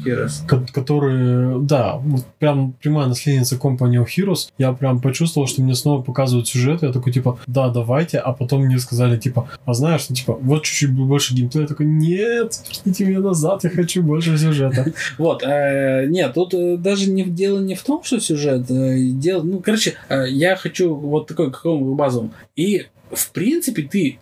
ко- 0.49 0.67
которые, 0.73 1.61
да, 1.61 1.99
вот 1.99 2.25
прям 2.41 2.73
прямая 2.73 3.07
наследница 3.07 3.55
Company 3.55 4.05
of 4.05 4.07
Heroes, 4.07 4.49
я 4.59 4.73
прям 4.73 5.01
почувствовал, 5.01 5.47
что 5.47 5.63
мне 5.63 5.77
снова 5.77 6.03
показывают 6.03 6.49
сюжет, 6.49 6.83
я 6.83 6.91
такой, 6.91 7.13
типа, 7.13 7.39
да, 7.47 7.69
давайте, 7.69 8.19
а 8.19 8.33
потом 8.33 8.65
мне 8.65 8.77
сказали, 8.81 9.17
типа, 9.17 9.49
а 9.65 9.75
знаешь, 9.75 10.07
ну, 10.09 10.17
типа, 10.17 10.37
вот 10.43 10.65
чуть-чуть 10.65 10.91
больше 10.91 11.33
геймплея, 11.33 11.63
я 11.63 11.69
такой, 11.69 11.87
нет, 11.87 12.61
верните 12.69 13.05
меня 13.05 13.21
назад, 13.21 13.63
я 13.63 13.71
хочу 13.71 14.03
больше 14.03 14.37
сюжета. 14.37 14.87
Вот, 15.19 15.45
э, 15.45 16.07
нет, 16.09 16.35
тут 16.35 16.55
э, 16.55 16.77
даже 16.77 17.09
не, 17.09 17.23
дело 17.23 17.61
не 17.61 17.77
в 17.77 17.85
том, 17.85 18.03
что 18.03 18.19
сюжет, 18.19 18.69
э, 18.69 18.97
дело, 18.99 19.45
ну, 19.45 19.61
короче, 19.61 19.95
я 20.09 20.57
хочу 20.57 20.93
вот 20.93 21.29
такой 21.29 21.53
какому 21.53 21.95
базовому. 21.95 22.33
И, 22.57 22.87
в 23.13 23.31
принципе, 23.31 23.83
ты 23.83 24.19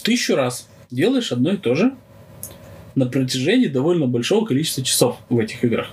тысячу 0.00 0.36
раз 0.36 0.68
делаешь 0.90 1.32
одно 1.32 1.52
и 1.52 1.56
то 1.56 1.74
же 1.74 1.94
на 2.94 3.06
протяжении 3.06 3.66
довольно 3.66 4.06
большого 4.06 4.44
количества 4.44 4.82
часов 4.82 5.18
в 5.28 5.38
этих 5.38 5.64
играх. 5.64 5.90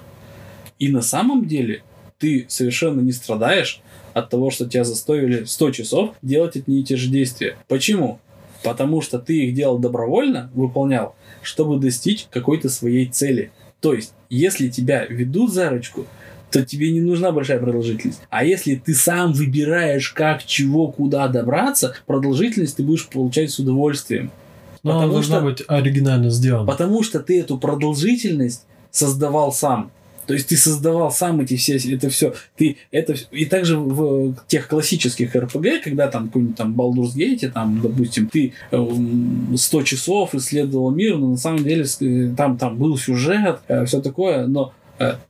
И 0.80 0.90
на 0.90 1.02
самом 1.02 1.46
деле 1.46 1.84
ты 2.18 2.46
совершенно 2.48 3.02
не 3.02 3.12
страдаешь 3.12 3.82
от 4.14 4.30
того, 4.30 4.50
что 4.50 4.68
тебя 4.68 4.84
заставили 4.84 5.44
100 5.44 5.72
часов 5.72 6.16
делать 6.22 6.56
одни 6.56 6.80
и 6.80 6.84
те 6.84 6.96
же 6.96 7.10
действия. 7.10 7.58
Почему? 7.68 8.20
Потому 8.64 9.02
что 9.02 9.20
ты 9.20 9.46
их 9.46 9.54
делал 9.54 9.78
добровольно, 9.78 10.50
выполнял, 10.54 11.16
чтобы 11.42 11.80
достичь 11.80 12.28
какой-то 12.30 12.70
своей 12.70 13.08
цели. 13.08 13.52
То 13.82 13.94
есть, 13.94 14.14
если 14.30 14.70
тебя 14.70 15.06
ведут 15.06 15.52
за 15.52 15.70
ручку, 15.70 16.06
то 16.50 16.64
тебе 16.64 16.92
не 16.92 17.02
нужна 17.02 17.32
большая 17.32 17.60
продолжительность. 17.60 18.22
А 18.30 18.46
если 18.46 18.76
ты 18.76 18.94
сам 18.94 19.34
выбираешь, 19.34 20.10
как, 20.12 20.46
чего, 20.46 20.92
куда 20.92 21.28
добраться, 21.28 21.96
продолжительность 22.06 22.78
ты 22.78 22.84
будешь 22.84 23.08
получать 23.10 23.52
с 23.52 23.60
удовольствием. 23.60 24.32
Но 24.84 24.92
она 24.92 25.00
Потому 25.08 25.14
должна 25.14 25.36
что- 25.38 25.46
быть 25.46 25.64
оригинально 25.68 26.30
сделана. 26.30 26.66
Потому 26.70 27.04
что 27.04 27.20
ты 27.20 27.40
эту 27.40 27.58
продолжительность 27.58 28.66
создавал 28.92 29.52
сам. 29.52 29.92
То 30.26 30.34
есть 30.34 30.48
ты 30.48 30.56
создавал 30.56 31.12
сам 31.12 31.42
эти 31.42 31.58
все, 31.58 31.76
это 31.94 32.10
все, 32.10 32.34
ты 32.56 32.78
это 32.92 33.14
и 33.32 33.44
также 33.46 33.78
в 33.78 34.36
тех 34.48 34.70
классических 34.70 35.36
РПГ, 35.36 35.84
когда 35.84 36.08
там 36.08 36.28
какой-нибудь 36.28 36.56
там 36.56 36.74
Baldur's 36.80 37.14
Gate, 37.16 37.50
там, 37.50 37.82
допустим, 37.82 38.28
ты 38.28 38.54
эм, 38.72 39.54
100 39.58 39.82
часов 39.84 40.34
исследовал 40.34 40.92
мир, 40.92 41.18
но 41.18 41.32
на 41.32 41.38
самом 41.38 41.64
деле 41.66 41.86
э, 42.00 42.34
там 42.38 42.58
там 42.58 42.78
был 42.78 42.98
сюжет, 42.98 43.60
все 43.86 44.00
такое, 44.02 44.48
но 44.48 44.68
э, 44.70 44.83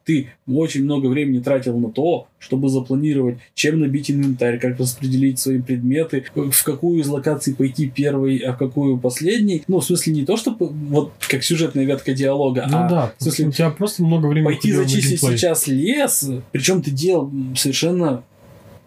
ты 0.05 0.29
очень 0.47 0.83
много 0.83 1.07
времени 1.07 1.39
тратил 1.39 1.77
на 1.77 1.89
то, 1.89 2.27
чтобы 2.39 2.69
запланировать, 2.69 3.37
чем 3.55 3.79
набить 3.79 4.11
инвентарь, 4.11 4.59
как 4.59 4.79
распределить 4.79 5.39
свои 5.39 5.61
предметы, 5.61 6.25
в 6.35 6.63
какую 6.63 6.99
из 6.99 7.07
локаций 7.07 7.55
пойти 7.55 7.89
первой, 7.89 8.37
а 8.37 8.53
в 8.53 8.57
какую 8.57 8.97
последней. 8.97 9.63
Ну, 9.67 9.79
в 9.79 9.85
смысле, 9.85 10.13
не 10.13 10.25
то, 10.25 10.37
чтобы 10.37 10.67
вот 10.67 11.13
как 11.27 11.43
сюжетная 11.43 11.85
ветка 11.85 12.13
диалога, 12.13 12.67
Ну 12.69 12.77
а 12.77 12.89
да, 12.89 13.13
в 13.17 13.23
смысле, 13.23 13.47
у 13.47 13.51
тебя 13.51 13.69
просто 13.69 14.03
много 14.03 14.27
времени 14.27 14.53
пойти 14.53 14.71
зачистить 14.71 15.21
сейчас 15.21 15.67
лес, 15.67 16.29
причем 16.51 16.81
ты 16.81 16.91
делал 16.91 17.31
совершенно 17.55 18.23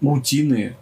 рутинные, 0.00 0.76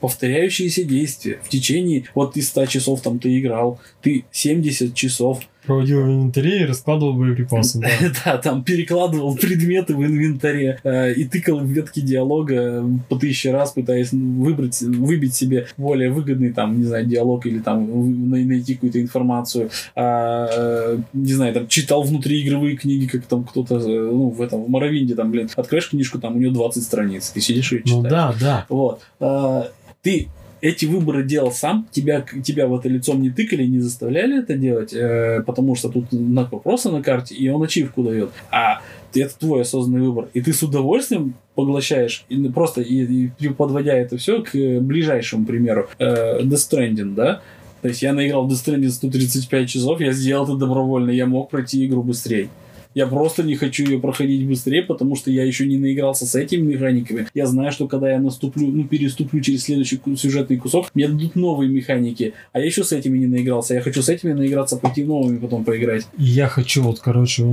повторяющиеся 0.00 0.84
действия. 0.84 1.38
В 1.44 1.48
течение, 1.48 2.04
вот 2.14 2.32
ты 2.32 2.42
100 2.42 2.66
часов 2.66 3.02
там 3.02 3.18
ты 3.18 3.38
играл, 3.38 3.78
ты 4.02 4.24
70 4.32 4.94
часов 4.94 5.40
Проводил 5.66 6.02
в 6.02 6.06
инвентаре 6.06 6.62
и 6.62 6.64
раскладывал 6.64 7.14
боеприпасы. 7.14 7.80
Да. 7.80 7.88
Да, 8.24 8.38
там 8.38 8.64
перекладывал 8.64 9.34
предметы 9.36 9.94
в 9.94 10.04
инвентаре 10.04 10.80
э, 10.82 11.12
и 11.14 11.24
тыкал 11.24 11.60
в 11.60 11.66
ветки 11.66 12.00
диалога 12.00 12.84
по 13.08 13.16
тысяче 13.16 13.50
раз, 13.52 13.72
пытаясь 13.72 14.12
выбрать, 14.12 14.80
выбить 14.82 15.34
себе 15.34 15.66
более 15.76 16.10
выгодный 16.10 16.52
там, 16.52 16.78
не 16.78 16.84
знаю, 16.84 17.06
диалог 17.06 17.46
или 17.46 17.58
там 17.60 18.30
найти 18.30 18.74
какую-то 18.74 19.00
информацию. 19.00 19.70
А, 19.94 20.48
э, 20.50 20.98
не 21.12 21.32
знаю, 21.32 21.54
там 21.54 21.68
читал 21.68 22.02
внутриигровые 22.02 22.76
книги, 22.76 23.06
как 23.06 23.22
там 23.26 23.44
кто-то, 23.44 23.76
э, 23.76 23.80
ну, 23.80 24.30
в 24.30 24.40
этом, 24.42 24.64
в 24.64 24.68
Моровинде, 24.68 25.14
там, 25.14 25.30
блин, 25.30 25.48
откроешь 25.56 25.90
книжку, 25.90 26.18
там 26.18 26.36
у 26.36 26.38
нее 26.38 26.50
20 26.50 26.82
страниц, 26.82 27.30
ты 27.30 27.40
сидишь 27.40 27.72
и 27.72 27.78
читаешь. 27.78 28.02
Ну 28.02 28.02
да, 28.02 28.34
да. 28.40 28.66
Вот. 28.68 29.00
А, 29.20 29.68
ты 30.02 30.28
эти 30.60 30.86
выборы 30.86 31.24
делал 31.24 31.52
сам, 31.52 31.86
тебя, 31.90 32.24
тебя 32.44 32.66
в 32.66 32.78
это 32.78 32.88
лицом 32.88 33.22
не 33.22 33.30
тыкали, 33.30 33.64
не 33.64 33.80
заставляли 33.80 34.40
это 34.42 34.54
делать, 34.54 34.92
э, 34.92 35.42
потому 35.46 35.74
что 35.74 35.88
тут 35.88 36.06
знак 36.10 36.52
вопроса 36.52 36.90
на 36.90 37.02
карте, 37.02 37.34
и 37.34 37.48
он 37.48 37.62
ачивку 37.62 38.02
дает. 38.02 38.30
А 38.50 38.80
это 39.14 39.38
твой 39.38 39.62
осознанный 39.62 40.06
выбор. 40.06 40.28
И 40.34 40.40
ты 40.40 40.52
с 40.52 40.62
удовольствием 40.62 41.34
поглощаешь, 41.54 42.24
и 42.28 42.48
просто 42.48 42.80
и, 42.82 43.30
и 43.38 43.48
подводя 43.48 43.94
это 43.94 44.16
все 44.18 44.42
к 44.42 44.54
э, 44.54 44.80
ближайшему 44.80 45.46
примеру. 45.46 45.88
Э, 45.98 46.40
Death 46.42 46.70
Stranding, 46.70 47.14
да? 47.14 47.42
То 47.82 47.88
есть 47.88 48.02
я 48.02 48.12
наиграл 48.12 48.46
в 48.46 48.52
Death 48.52 48.66
Stranding 48.66 48.90
135 48.90 49.68
часов, 49.68 50.00
я 50.00 50.12
сделал 50.12 50.44
это 50.44 50.56
добровольно, 50.56 51.10
я 51.10 51.26
мог 51.26 51.50
пройти 51.50 51.86
игру 51.86 52.02
быстрее. 52.02 52.48
Я 52.94 53.06
просто 53.06 53.42
не 53.42 53.54
хочу 53.54 53.84
ее 53.84 54.00
проходить 54.00 54.46
быстрее, 54.46 54.82
потому 54.82 55.16
что 55.16 55.30
я 55.30 55.44
еще 55.44 55.66
не 55.66 55.78
наигрался 55.78 56.26
с 56.26 56.34
этими 56.34 56.74
механиками. 56.74 57.28
Я 57.34 57.46
знаю, 57.46 57.70
что 57.72 57.86
когда 57.86 58.10
я 58.10 58.18
наступлю, 58.18 58.66
ну, 58.68 58.84
переступлю 58.84 59.40
через 59.40 59.64
следующий 59.64 60.00
сюжетный 60.16 60.56
кусок, 60.56 60.86
мне 60.94 61.08
дадут 61.08 61.36
новые 61.36 61.70
механики. 61.70 62.34
А 62.52 62.58
я 62.58 62.66
еще 62.66 62.82
с 62.82 62.92
этими 62.92 63.18
не 63.18 63.26
наигрался. 63.26 63.74
Я 63.74 63.80
хочу 63.80 64.02
с 64.02 64.08
этими 64.08 64.32
наиграться, 64.32 64.76
пойти 64.76 65.04
новыми 65.04 65.38
потом 65.38 65.64
поиграть. 65.64 66.06
Я 66.18 66.48
хочу 66.48 66.82
вот, 66.82 67.00
короче, 67.00 67.44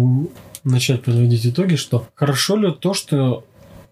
начать 0.64 1.04
подводить 1.04 1.46
итоги, 1.46 1.76
что 1.76 2.08
хорошо 2.16 2.58
ли 2.58 2.72
то, 2.72 2.94
что 2.94 3.44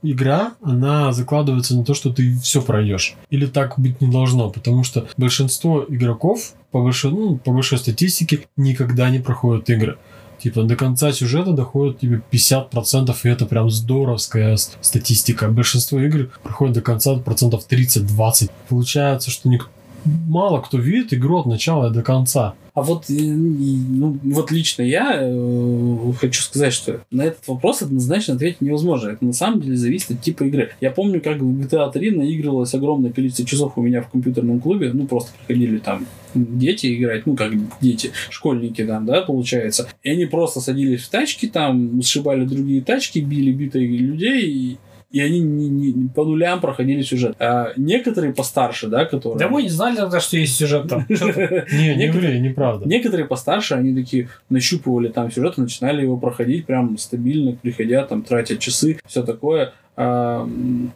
игра, 0.02 0.54
она 0.62 1.12
закладывается 1.12 1.76
на 1.76 1.84
то, 1.84 1.94
что 1.94 2.12
ты 2.12 2.38
все 2.40 2.62
пройдешь. 2.62 3.16
Или 3.30 3.46
так 3.46 3.80
быть 3.80 4.02
не 4.02 4.12
должно, 4.12 4.50
потому 4.50 4.84
что 4.84 5.08
большинство 5.18 5.86
игроков, 5.88 6.54
по 6.72 6.82
большой, 6.82 7.12
ну, 7.12 7.38
по 7.38 7.52
большой 7.52 7.78
статистике, 7.78 8.42
никогда 8.58 9.10
не 9.10 9.20
проходят 9.20 9.70
игры. 9.70 9.98
Типа 10.40 10.64
до 10.64 10.76
конца 10.76 11.12
сюжета 11.12 11.52
доходит 11.52 12.00
тебе 12.00 12.22
50%, 12.32 13.16
и 13.24 13.30
это 13.30 13.46
прям 13.46 13.70
здоровская 13.70 14.58
статистика. 14.58 15.50
Большинство 15.50 16.00
игр 16.00 16.30
проходит 16.44 16.76
до 16.76 16.82
конца 16.82 17.16
процентов 17.16 17.66
30-20. 17.70 18.50
Получается, 18.70 19.32
что 19.32 19.50
ник- 19.50 19.70
мало 20.06 20.62
кто 20.62 20.78
видит 20.78 21.14
игру 21.14 21.40
от 21.40 21.46
начала 21.46 21.90
до 21.90 22.04
конца. 22.04 22.56
А 22.74 22.82
вот, 22.82 23.10
э, 23.10 23.14
ну, 23.14 24.18
вот 24.22 24.52
лично 24.52 24.82
я 24.82 25.18
э, 25.22 26.12
хочу 26.20 26.42
сказать, 26.42 26.74
что 26.74 27.00
на 27.10 27.22
этот 27.22 27.48
вопрос 27.48 27.82
однозначно 27.82 28.36
ответить 28.36 28.60
невозможно. 28.60 29.12
Это 29.12 29.24
на 29.24 29.32
самом 29.32 29.62
деле 29.62 29.78
зависит 29.78 30.12
от 30.12 30.22
типа 30.22 30.44
игры. 30.44 30.72
Я 30.82 30.92
помню, 30.92 31.22
как 31.22 31.38
в 31.38 31.62
GTA 31.62 31.90
3 31.90 32.12
наигрывалось 32.12 32.74
огромное 32.74 33.14
количество 33.14 33.46
часов 33.46 33.78
у 33.78 33.82
меня 33.82 34.02
в 34.02 34.10
компьютерном 34.10 34.60
клубе. 34.60 34.92
Ну, 34.94 35.08
просто 35.08 35.32
приходили 35.38 35.78
там 35.78 36.06
дети 36.34 36.94
играть, 36.94 37.26
ну, 37.26 37.38
как 37.38 37.54
дети, 37.80 38.12
школьники 38.30 38.86
там, 38.86 39.06
да, 39.06 39.22
получается. 39.22 39.88
И 40.04 40.10
они 40.10 40.26
просто 40.26 40.60
садились 40.60 41.04
в 41.04 41.10
тачки 41.10 41.48
там, 41.48 42.02
сшибали 42.02 42.44
другие 42.44 42.82
тачки, 42.82 43.20
били 43.20 43.54
битые 43.54 43.88
людей 43.88 44.52
и 44.52 44.78
и 45.16 45.22
они 45.22 45.40
не, 45.40 45.70
не- 45.70 46.10
по 46.10 46.26
нулям 46.26 46.60
проходили 46.60 47.02
сюжет. 47.02 47.38
А 47.40 47.72
некоторые 47.78 48.34
постарше, 48.34 48.88
да, 48.88 49.06
которые... 49.06 49.40
Да 49.40 49.48
мы 49.48 49.64
не 49.64 49.70
знали 49.70 49.96
тогда, 49.96 50.20
что 50.20 50.36
есть 50.36 50.58
сюжет 50.58 50.90
там. 50.90 51.06
Не, 51.10 51.96
не 51.96 52.12
ври, 52.12 52.38
неправда. 52.42 52.86
Некоторые 52.86 53.26
постарше, 53.26 53.76
они 53.76 53.96
такие 53.96 54.28
нащупывали 54.50 55.08
там 55.08 55.32
сюжет 55.32 55.58
начинали 55.58 56.02
его 56.02 56.18
проходить 56.18 56.66
прям 56.66 56.98
стабильно, 56.98 57.54
приходя 57.54 58.04
там, 58.04 58.24
тратя 58.24 58.58
часы, 58.58 59.00
все 59.08 59.24
такое. 59.24 59.72
А, 59.96 60.46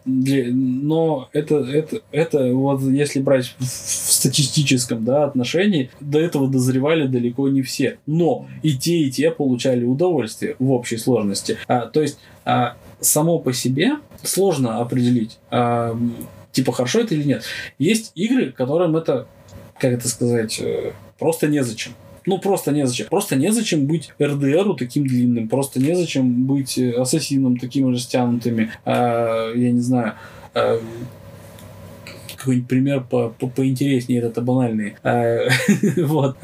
для- 0.04 0.52
но 0.52 1.30
это, 1.32 1.60
это, 1.60 2.02
это 2.12 2.52
вот 2.54 2.82
если 2.82 3.20
брать 3.20 3.54
в, 3.58 3.64
в 3.64 3.66
статистическом 3.66 5.02
да, 5.02 5.24
отношении, 5.24 5.90
до 6.00 6.20
этого 6.20 6.46
дозревали 6.46 7.06
далеко 7.06 7.48
не 7.48 7.62
все. 7.62 7.96
Но 8.06 8.46
и 8.62 8.76
те, 8.76 8.98
и 8.98 9.10
те 9.10 9.30
получали 9.30 9.86
удовольствие 9.86 10.56
в 10.58 10.70
общей 10.72 10.98
сложности. 10.98 11.56
А, 11.68 11.86
то 11.86 12.02
есть 12.02 12.18
а, 12.44 12.74
само 13.00 13.38
по 13.38 13.52
себе 13.52 13.92
сложно 14.22 14.80
определить, 14.80 15.38
а, 15.50 15.96
типа 16.52 16.72
хорошо 16.72 17.00
это 17.00 17.14
или 17.14 17.24
нет. 17.24 17.44
Есть 17.78 18.12
игры, 18.14 18.52
которым 18.52 18.96
это, 18.96 19.26
как 19.78 19.92
это 19.92 20.08
сказать, 20.08 20.58
э, 20.60 20.92
просто 21.18 21.46
незачем. 21.48 21.92
Ну, 22.26 22.38
просто 22.38 22.70
незачем. 22.70 23.06
Просто 23.06 23.34
незачем 23.36 23.86
быть 23.86 24.12
РДРу 24.22 24.74
таким 24.74 25.06
длинным. 25.06 25.48
Просто 25.48 25.80
незачем 25.80 26.44
быть 26.44 26.76
э, 26.76 26.92
ассасином 26.92 27.56
такими 27.56 27.90
растянутыми. 27.90 28.70
А, 28.84 29.52
я 29.54 29.70
не 29.72 29.80
знаю. 29.80 30.14
а, 30.54 30.80
какой-нибудь 32.36 32.68
пример 32.68 33.00
по, 33.02 33.28
по- 33.30 33.48
поинтереснее, 33.48 34.22
это 34.22 34.40
банальный. 34.40 34.96
А, 35.02 35.48
вот. 35.96 36.36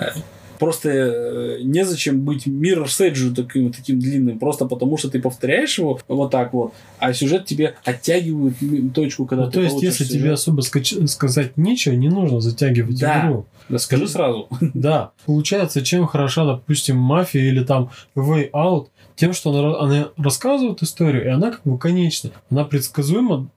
Просто 0.59 0.89
э, 0.91 1.59
незачем 1.63 2.21
быть 2.23 2.47
Mirror's 2.47 3.01
Edge 3.01 3.35
таким, 3.35 3.73
таким 3.73 3.99
длинным, 3.99 4.39
просто 4.39 4.67
потому 4.67 4.97
что 4.97 5.11
ты 5.11 5.21
повторяешь 5.21 5.79
его 5.79 5.99
вот 6.09 6.31
так 6.31 6.53
вот, 6.53 6.73
а 6.99 7.13
сюжет 7.13 7.45
тебе 7.47 7.75
оттягивает 7.85 8.55
точку, 8.95 9.27
когда 9.27 9.45
Ну, 9.47 9.51
ты 9.51 9.59
то 9.59 9.65
есть, 9.65 9.83
если 9.83 10.05
сюжет. 10.05 10.21
тебе 10.21 10.33
особо 10.33 10.61
сказать 10.63 11.57
нечего, 11.57 11.93
не 11.95 12.09
нужно 12.09 12.41
затягивать 12.41 12.99
Да. 13.01 13.27
игру. 13.27 13.47
Да 13.69 13.79
скажи 13.79 14.07
сразу. 14.07 14.49
Да. 14.75 15.11
Получается, 15.27 15.83
чем 15.83 16.07
хороша, 16.07 16.45
допустим, 16.45 16.97
мафия 16.97 17.43
или 17.43 17.65
там 17.65 17.91
Way 18.15 18.51
Out, 18.53 18.87
тем, 19.17 19.33
что 19.33 19.51
она, 19.51 19.79
она 19.81 20.09
рассказывает 20.19 20.83
историю, 20.83 21.25
и 21.25 21.29
она 21.29 21.51
как 21.51 21.63
бы 21.65 21.79
конечна. 21.79 22.31
Она 22.51 22.65
предсказуема, 22.65 23.49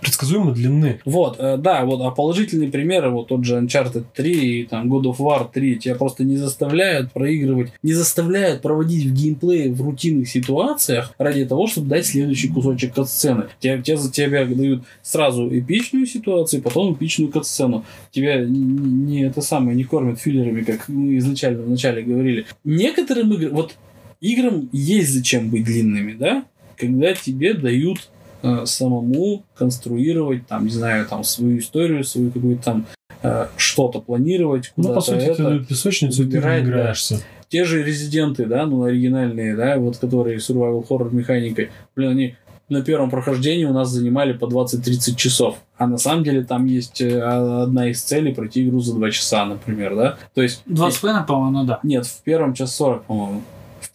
предсказуемо 0.00 0.52
длины. 0.52 1.00
Вот, 1.04 1.36
э, 1.38 1.56
да, 1.56 1.84
вот, 1.84 2.00
а 2.00 2.10
положительные 2.10 2.70
примеры, 2.70 3.10
вот 3.10 3.28
тот 3.28 3.44
же 3.44 3.56
Uncharted 3.56 4.04
3 4.14 4.60
и 4.60 4.64
там 4.64 4.92
God 4.92 5.04
of 5.04 5.16
War 5.18 5.48
3, 5.52 5.76
тебя 5.76 5.94
просто 5.94 6.24
не 6.24 6.36
заставляют 6.36 7.12
проигрывать, 7.12 7.72
не 7.82 7.92
заставляют 7.92 8.62
проводить 8.62 9.06
в 9.06 9.12
геймплее 9.12 9.72
в 9.72 9.82
рутинных 9.82 10.28
ситуациях 10.28 11.12
ради 11.18 11.44
того, 11.44 11.66
чтобы 11.66 11.88
дать 11.88 12.06
следующий 12.06 12.48
кусочек 12.48 12.94
катсцены. 12.94 13.44
Тебя, 13.60 13.82
тебя, 13.82 13.96
тебя 13.96 14.44
дают 14.44 14.84
сразу 15.02 15.48
эпичную 15.48 16.06
ситуацию, 16.06 16.62
потом 16.62 16.94
эпичную 16.94 17.30
катсцену. 17.30 17.84
Тебя 18.10 18.44
не, 18.44 18.58
не 18.58 19.22
это 19.22 19.40
самое, 19.40 19.76
не 19.76 19.84
кормят 19.84 20.20
филлерами, 20.20 20.62
как 20.62 20.88
мы 20.88 21.18
изначально 21.18 21.62
вначале 21.62 22.02
говорили. 22.02 22.46
Некоторым 22.64 23.32
играм, 23.34 23.52
вот 23.52 23.76
играм 24.20 24.68
есть 24.72 25.12
зачем 25.12 25.50
быть 25.50 25.64
длинными, 25.64 26.12
да? 26.12 26.44
Когда 26.76 27.12
тебе 27.14 27.54
дают 27.54 28.08
э, 28.42 28.66
самому 28.66 29.44
конструировать, 29.54 30.46
там, 30.46 30.64
не 30.64 30.70
знаю, 30.70 31.06
там, 31.06 31.24
свою 31.24 31.58
историю, 31.58 32.04
свою 32.04 32.30
какую-то 32.30 32.62
там 32.62 32.86
э, 33.22 33.46
что-то 33.56 34.00
планировать, 34.00 34.72
Ну, 34.76 34.94
по 34.94 35.00
сути, 35.00 35.24
это. 35.24 35.58
ты 35.58 35.64
песочницу, 35.64 36.22
и 36.22 36.26
ты 36.26 36.36
выбирать, 36.36 36.64
да. 36.64 36.70
играешься. 36.70 37.20
Те 37.48 37.64
же 37.64 37.82
резиденты, 37.82 38.46
да, 38.46 38.66
ну, 38.66 38.82
оригинальные, 38.82 39.56
да, 39.56 39.78
вот 39.78 39.96
которые 39.96 40.38
survival 40.38 40.86
horror 40.86 41.14
механикой, 41.14 41.70
блин, 41.96 42.10
они 42.10 42.34
на 42.68 42.82
первом 42.82 43.10
прохождении 43.10 43.64
у 43.64 43.72
нас 43.72 43.88
занимали 43.88 44.32
по 44.32 44.44
20-30 44.44 45.14
часов. 45.16 45.56
А 45.78 45.86
на 45.86 45.96
самом 45.96 46.24
деле 46.24 46.44
там 46.44 46.66
есть 46.66 47.00
э, 47.00 47.20
одна 47.20 47.88
из 47.88 48.02
целей 48.02 48.34
пройти 48.34 48.66
игру 48.66 48.80
за 48.80 48.94
2 48.94 49.10
часа, 49.10 49.46
например, 49.46 49.96
да? 49.96 50.18
То 50.34 50.42
есть... 50.42 50.62
20 50.66 51.00
планов, 51.00 51.26
по-моему, 51.26 51.58
ну 51.60 51.64
да. 51.64 51.80
Нет, 51.82 52.06
в 52.06 52.22
первом 52.22 52.54
час 52.54 52.74
40, 52.76 53.04
по-моему. 53.04 53.42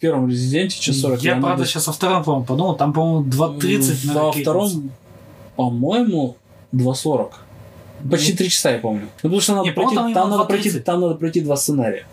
Первом 0.04 0.28
резиденте 0.28 0.78
час 0.78 1.00
40. 1.00 1.22
Я, 1.22 1.36
правда, 1.36 1.62
до- 1.62 1.66
сейчас 1.66 1.86
во 1.86 1.92
втором, 1.94 2.22
по-моему, 2.24 2.44
подумал, 2.44 2.76
там, 2.76 2.92
по-моему, 2.92 3.24
2.30 3.30 4.06
на 4.12 4.22
Во 4.24 4.32
втором, 4.32 4.90
по-моему, 5.56 6.36
2.40. 6.72 7.30
Почти 8.10 8.34
3 8.34 8.50
часа, 8.50 8.72
я 8.72 8.78
помню. 8.80 9.00
Ну, 9.00 9.08
потому 9.22 9.40
что 9.40 9.52
надо 9.54 9.64
Не, 9.68 9.72
пройти, 9.72 9.94
там, 9.94 10.28
надо 10.30 10.44
пройти, 10.44 10.68
2.30. 10.68 10.80
там 10.80 11.00
надо 11.00 11.14
пройти 11.14 11.40
два 11.40 11.56
сценария. 11.56 12.04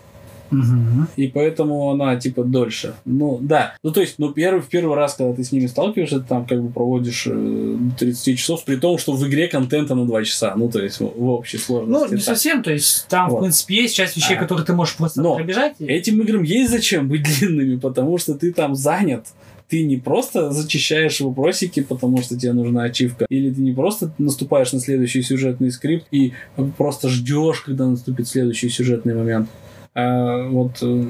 Мгм. 0.52 1.08
И 1.16 1.26
поэтому 1.28 1.90
она, 1.90 2.16
типа, 2.16 2.44
дольше. 2.44 2.94
Ну, 3.04 3.38
да. 3.40 3.74
Ну, 3.82 3.90
то 3.92 4.00
есть, 4.00 4.14
ну, 4.18 4.32
первый, 4.32 4.60
в 4.60 4.66
первый 4.68 4.96
раз, 4.96 5.14
когда 5.14 5.32
ты 5.34 5.42
с 5.44 5.52
ними 5.52 5.66
сталкиваешься, 5.66 6.20
ты 6.20 6.26
там 6.28 6.46
как 6.46 6.62
бы 6.62 6.70
проводишь 6.70 7.26
э, 7.30 7.76
30 7.98 8.38
часов, 8.38 8.64
при 8.64 8.76
том, 8.76 8.98
что 8.98 9.12
в 9.12 9.26
игре 9.28 9.48
контента 9.48 9.94
на 9.94 10.04
2 10.06 10.24
часа. 10.24 10.54
Ну, 10.56 10.68
то 10.70 10.82
есть, 10.82 11.00
в, 11.00 11.24
общей 11.24 11.56
Ну, 11.58 11.62
сложности. 11.64 12.10
не 12.12 12.16
так. 12.16 12.24
совсем, 12.24 12.62
то 12.62 12.72
есть 12.72 13.06
там, 13.08 13.30
Вот. 13.30 13.38
в 13.38 13.40
принципе, 13.40 13.74
есть 13.76 13.94
часть 13.94 14.16
вещей, 14.16 14.36
А. 14.36 14.40
которые 14.40 14.64
ты 14.66 14.72
можешь 14.74 14.96
просто 14.96 15.22
Но 15.22 15.34
пробежать. 15.36 15.74
и- 15.78 15.84
Этим 15.86 16.20
играм 16.20 16.42
есть 16.42 16.70
зачем 16.70 17.08
быть 17.08 17.22
длинными, 17.38 17.76
потому 17.78 18.18
что 18.18 18.34
ты 18.34 18.52
там 18.52 18.74
занят. 18.74 19.26
Ты 19.68 19.84
не 19.84 19.96
просто 19.96 20.50
зачищаешь 20.50 21.20
вопросики, 21.22 21.80
потому 21.80 22.20
что 22.20 22.38
тебе 22.38 22.52
нужна 22.52 22.82
ачивка, 22.82 23.24
или 23.30 23.50
ты 23.50 23.62
не 23.62 23.72
просто 23.72 24.12
наступаешь 24.18 24.70
на 24.74 24.80
следующий 24.80 25.22
сюжетный 25.22 25.70
скрипт 25.70 26.04
и 26.10 26.34
просто 26.76 27.08
ждешь, 27.08 27.60
когда 27.60 27.86
наступит 27.88 28.28
следующий 28.28 28.68
сюжетный 28.68 29.14
момент. 29.14 29.48
А 29.94 30.48
вот 30.48 30.78
э, 30.82 31.04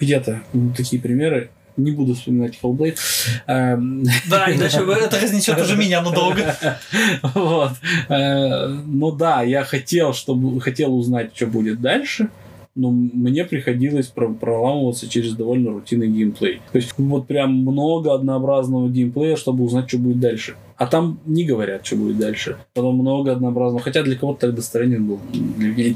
где-то 0.00 0.42
такие 0.76 1.00
примеры. 1.00 1.50
Не 1.78 1.90
буду 1.90 2.14
вспоминать 2.14 2.58
Hellblade. 2.62 2.98
Эм, 3.46 4.04
Да, 4.28 4.52
иначе 4.54 4.78
это 5.00 5.18
разнесет 5.18 5.58
уже 5.58 5.74
меня 5.76 6.02
надолго. 6.02 6.54
Вот. 7.34 7.72
Э, 8.08 8.66
Ну 8.68 9.10
да, 9.12 9.42
я 9.42 9.64
хотел, 9.64 10.12
чтобы 10.12 10.60
хотел 10.60 10.94
узнать, 10.94 11.30
что 11.34 11.46
будет 11.46 11.80
дальше, 11.80 12.28
но 12.74 12.90
мне 12.90 13.44
приходилось 13.44 14.06
про- 14.06 14.32
проламываться 14.32 15.08
через 15.08 15.34
довольно 15.34 15.72
рутинный 15.72 16.08
геймплей. 16.08 16.60
То 16.72 16.78
есть 16.78 16.94
вот 16.96 17.26
прям 17.26 17.54
много 17.54 18.14
однообразного 18.14 18.88
геймплея, 18.88 19.36
чтобы 19.36 19.64
узнать, 19.64 19.88
что 19.88 19.98
будет 19.98 20.20
дальше. 20.20 20.54
А 20.78 20.86
там 20.86 21.20
не 21.26 21.44
говорят, 21.44 21.86
что 21.86 21.96
будет 21.96 22.18
дальше. 22.18 22.56
Потом 22.74 22.96
много 22.96 23.32
однообразного. 23.32 23.82
Хотя 23.82 24.02
для 24.02 24.16
кого-то 24.16 24.40
тогда 24.48 24.62
странен 24.62 25.06
был. 25.06 25.20
Для 25.32 25.68
меня. 25.68 25.94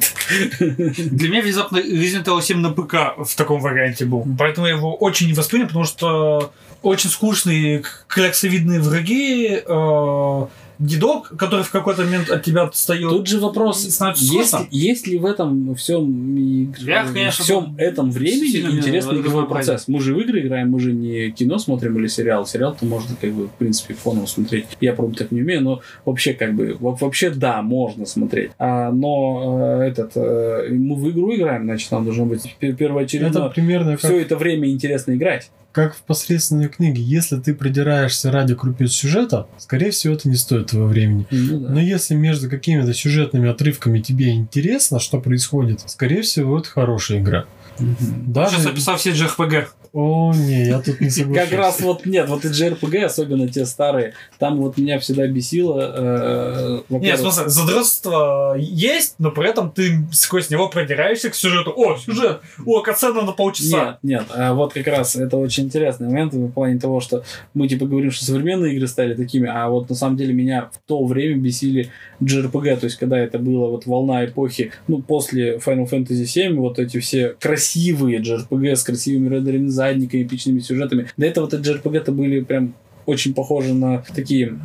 Для 0.61 1.29
меня 1.29 1.43
внезапно 1.43 1.79
Resident 1.79 2.25
Evil 2.25 2.43
7 2.43 2.59
на 2.59 2.71
ПК 2.71 2.95
в 3.19 3.35
таком 3.37 3.61
варианте 3.61 4.05
был. 4.05 4.25
Поэтому 4.39 4.67
я 4.67 4.75
его 4.75 4.95
очень 4.95 5.27
не 5.29 5.33
воспринял, 5.33 5.67
потому 5.67 5.87
что 5.87 6.53
очень 6.83 7.11
скучные 7.11 7.83
кляксовидные 8.07 8.81
враги, 8.81 9.61
э, 9.67 10.47
дедок, 10.79 11.33
который 11.39 11.63
в 11.65 11.71
какой-то 11.71 12.03
момент 12.05 12.31
от 12.31 12.43
тебя 12.43 12.63
отстает. 12.63 13.11
Тут 13.11 13.27
же 13.27 13.39
вопрос, 13.41 13.85
есть, 14.17 14.55
есть 14.71 15.07
ли 15.07 15.19
в 15.19 15.25
этом 15.27 15.75
всем, 15.75 16.37
и- 16.37 16.69
Я, 16.79 17.05
в 17.05 17.13
конечно, 17.13 17.45
всем 17.45 17.75
этом 17.79 18.11
времени 18.11 18.77
интересный 18.77 19.21
игровой 19.21 19.47
процесс? 19.49 19.89
Мы 19.89 20.01
же 20.01 20.15
в 20.15 20.21
игры 20.21 20.41
играем, 20.41 20.71
мы 20.71 20.81
же 20.81 20.93
не 20.93 21.31
кино 21.31 21.59
смотрим 21.59 21.99
или 21.99 22.07
сериал. 22.07 22.47
Сериал-то 22.47 22.85
можно, 22.85 23.17
как 23.21 23.33
бы, 23.33 23.47
в 23.47 23.53
принципе, 23.53 23.95
фоном 23.95 24.27
смотреть. 24.27 24.67
Я, 24.81 24.93
правда, 24.93 25.19
так 25.19 25.33
не 25.33 25.43
умею, 25.43 25.63
но 25.63 25.81
вообще, 26.05 26.35
как 26.35 26.55
бы, 26.55 26.77
во- 26.79 26.95
вообще, 26.95 27.31
да, 27.31 27.63
можно 27.63 28.07
смотреть. 28.07 28.51
А, 28.59 28.91
но 28.93 29.79
э, 29.81 29.89
этот, 29.89 30.13
э, 30.17 30.69
мы 30.71 30.95
в 30.97 31.11
игру 31.11 31.35
играем, 31.35 31.65
значит, 31.65 31.91
нам 31.91 32.05
должно 32.05 32.27
быть 32.27 32.43
пер- 32.61 32.69
Это 32.71 32.77
первоочередно 32.77 33.49
примерно 33.49 33.91
как, 33.93 34.01
все 34.01 34.21
это 34.21 34.37
время 34.37 34.71
интересно 34.71 35.13
играть. 35.15 35.51
Как 35.77 35.95
в 35.95 36.01
посредственной 36.01 36.69
книге. 36.69 37.03
Если 37.03 37.37
ты 37.37 37.55
придираешься 37.55 38.31
ради 38.31 38.55
крупиц 38.55 38.93
сюжета, 38.93 39.47
скорее 39.59 39.91
всего, 39.91 40.15
это 40.15 40.27
не 40.27 40.37
стоит 40.37 40.69
твоего 40.69 40.89
времени. 40.89 41.27
Ну 41.31 41.61
да. 41.61 41.69
Но 41.69 41.81
если 41.83 42.15
между 42.15 42.49
какими-то 42.49 42.95
сюжетными 42.95 43.51
отрывками 43.51 44.01
тебе 44.01 44.31
интересно, 44.31 45.01
что 45.01 45.21
происходит, 45.21 45.83
скорее 45.85 46.23
всего, 46.23 46.61
это 46.61 46.71
хорошая 46.71 47.19
игра. 47.21 47.45
Мгм. 47.79 48.33
Даже... 48.33 48.57
Сейчас 48.57 48.67
описал 48.69 48.97
все 48.97 49.11
JRPG. 49.11 49.67
О, 49.99 50.31
не, 50.35 50.67
я 50.67 50.81
тут 50.81 51.01
не 51.01 51.09
соглашусь. 51.11 51.49
Как 51.49 51.59
раз 51.59 51.81
вот 51.81 52.05
нет, 52.05 52.29
вот 52.29 52.45
и 52.45 52.49
JRPG, 52.49 53.05
особенно 53.05 53.49
те 53.49 53.65
старые, 53.65 54.13
там 54.39 54.59
вот 54.59 54.77
меня 54.77 54.99
всегда 54.99 55.27
бесило. 55.27 55.81
э, 55.97 56.81
Нет, 56.91 57.19
смысле, 57.19 57.49
задротство 57.49 58.55
есть, 58.59 59.15
но 59.19 59.31
при 59.31 59.49
этом 59.49 59.71
ты 59.71 60.07
сквозь 60.13 60.51
него 60.51 60.69
продираешься 60.69 61.31
к 61.31 61.35
сюжету. 61.35 61.73
О, 61.75 61.97
сюжет! 61.97 62.43
О, 62.67 62.83
катсцена 62.83 63.23
на 63.23 63.33
полчаса. 63.33 63.99
Нет, 64.03 64.21
нет, 64.21 64.27
а 64.35 64.53
вот 64.53 64.75
как 64.75 64.87
раз 64.87 65.17
это 65.17 65.39
очень 65.39 65.65
интересный 65.65 66.09
момент 66.09 66.35
в 66.35 66.51
плане 66.51 66.79
того, 66.79 67.01
что 67.01 67.25
мы 67.55 67.67
типа 67.67 67.87
говорим, 67.87 68.11
что 68.11 68.27
современные 68.27 68.75
игры 68.75 68.89
стали 68.89 69.15
такими, 69.15 69.49
а 69.49 69.71
вот 69.71 69.89
на 69.89 69.95
самом 69.95 70.19
деле 70.19 70.35
меня 70.35 70.69
в 70.75 70.79
то 70.87 71.03
время 71.07 71.37
бесили 71.39 71.91
JRPG, 72.21 72.77
то 72.79 72.87
есть 72.87 72.97
когда 72.97 73.19
это 73.19 73.39
была 73.39 73.69
вот 73.69 73.87
волна 73.87 74.25
эпохи, 74.25 74.73
ну, 74.89 75.03
после 75.03 75.57
Final 75.57 75.89
Fantasy 75.89 76.25
VII, 76.25 76.55
вот 76.55 76.79
эти 76.79 76.99
все 77.01 77.35
красивые 77.41 78.21
JRPG 78.21 78.77
с 78.77 78.83
красивыми 78.83 79.29
рендерами 79.29 79.69
задниками, 79.69 80.23
эпичными 80.23 80.61
сюжетами. 80.61 81.09
До 81.17 81.27
этого 81.27 81.47
это 81.47 81.59
JRPG-то 81.59 82.13
были 82.13 82.41
прям 82.41 82.75
очень 83.07 83.35
похожи 83.35 83.73
на 83.73 84.05
такие 84.15 84.59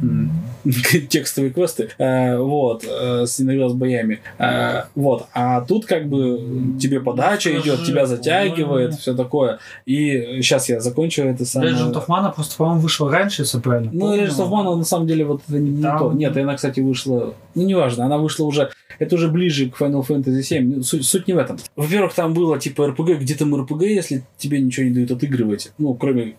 текстовые 1.10 1.52
квесты, 1.52 1.89
Э, 1.98 2.38
вот, 2.38 2.84
э, 2.88 3.26
с 3.26 3.39
иногда 3.39 3.70
с 3.70 3.74
боями. 3.74 4.20
Э, 4.39 4.84
вот, 4.96 5.28
а 5.34 5.62
тут 5.62 5.86
как 5.86 6.08
бы 6.08 6.76
тебе 6.80 7.00
подача 7.00 7.50
Скажи, 7.50 7.62
идет, 7.62 7.86
тебя 7.86 8.06
затягивает, 8.06 8.96
все 8.96 9.14
такое. 9.14 9.60
И 9.86 10.39
сейчас 10.42 10.70
я 10.70 10.80
закончу 10.80 11.24
это 11.24 11.46
самое. 11.46 11.74
Legend 11.74 11.94
of 11.94 12.08
Mana 12.08 12.34
просто, 12.34 12.58
по-моему, 12.58 12.82
вышел 12.82 13.10
раньше, 13.10 13.44
если 13.44 13.60
правильно 13.60 13.92
Ну. 13.94 14.16
Legend 14.16 14.38
of 14.38 14.50
Mana, 14.50 14.76
на 14.76 14.84
самом 14.84 15.08
деле, 15.08 15.26
вот 15.26 15.42
это 15.48 15.60
не, 15.60 15.70
не 15.70 15.84
то. 15.84 16.12
Нет, 16.12 16.36
она, 16.38 16.56
кстати, 16.56 16.80
вышла... 16.80 17.34
Ну, 17.56 17.64
неважно, 17.64 18.06
она 18.06 18.18
вышла 18.18 18.46
уже... 18.46 18.72
Это 19.00 19.16
уже 19.16 19.30
ближе 19.30 19.70
к 19.70 19.80
Final 19.80 20.06
Fantasy 20.06 20.42
VII. 20.42 20.62
Ну, 20.62 20.84
Суть, 20.84 21.06
суть 21.06 21.28
не 21.28 21.34
в 21.34 21.38
этом. 21.38 21.58
Во-первых, 21.76 22.14
там 22.14 22.34
было, 22.34 22.60
типа, 22.60 22.84
RPG. 22.89 23.18
Где 23.18 23.36
там 23.36 23.56
RPG, 23.56 23.88
если 23.88 24.24
тебе 24.38 24.60
ничего 24.60 24.86
не 24.88 24.94
дают 24.94 25.12
отыгрывать? 25.12 25.72
Ну, 25.78 25.94
кроме... 25.94 26.36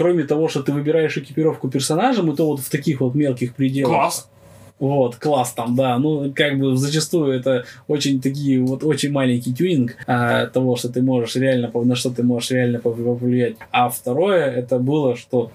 Кроме 0.00 0.24
того, 0.24 0.48
что 0.48 0.62
ты 0.62 0.72
выбираешь 0.72 1.18
экипировку 1.18 1.68
персонажем, 1.68 2.32
и 2.32 2.34
то 2.34 2.46
вот 2.46 2.60
в 2.60 2.70
таких 2.70 3.02
вот 3.02 3.14
мелких 3.14 3.54
пределах. 3.54 3.92
Класс. 3.92 4.30
Вот, 4.78 5.16
класс 5.16 5.52
там, 5.52 5.76
да. 5.76 5.98
Ну, 5.98 6.32
как 6.34 6.58
бы 6.58 6.74
зачастую 6.74 7.34
это 7.34 7.66
очень 7.86 8.18
такие, 8.22 8.62
вот 8.62 8.82
очень 8.82 9.12
маленький 9.12 9.52
тюнинг 9.52 9.96
а, 10.06 10.46
того, 10.46 10.76
что 10.76 10.88
ты 10.88 11.02
можешь 11.02 11.36
реально, 11.36 11.70
на 11.74 11.94
что 11.96 12.08
ты 12.08 12.22
можешь 12.22 12.50
реально 12.50 12.78
пов- 12.78 13.18
повлиять. 13.18 13.56
А 13.72 13.90
второе, 13.90 14.50
это 14.50 14.78
было, 14.78 15.16
что 15.16 15.52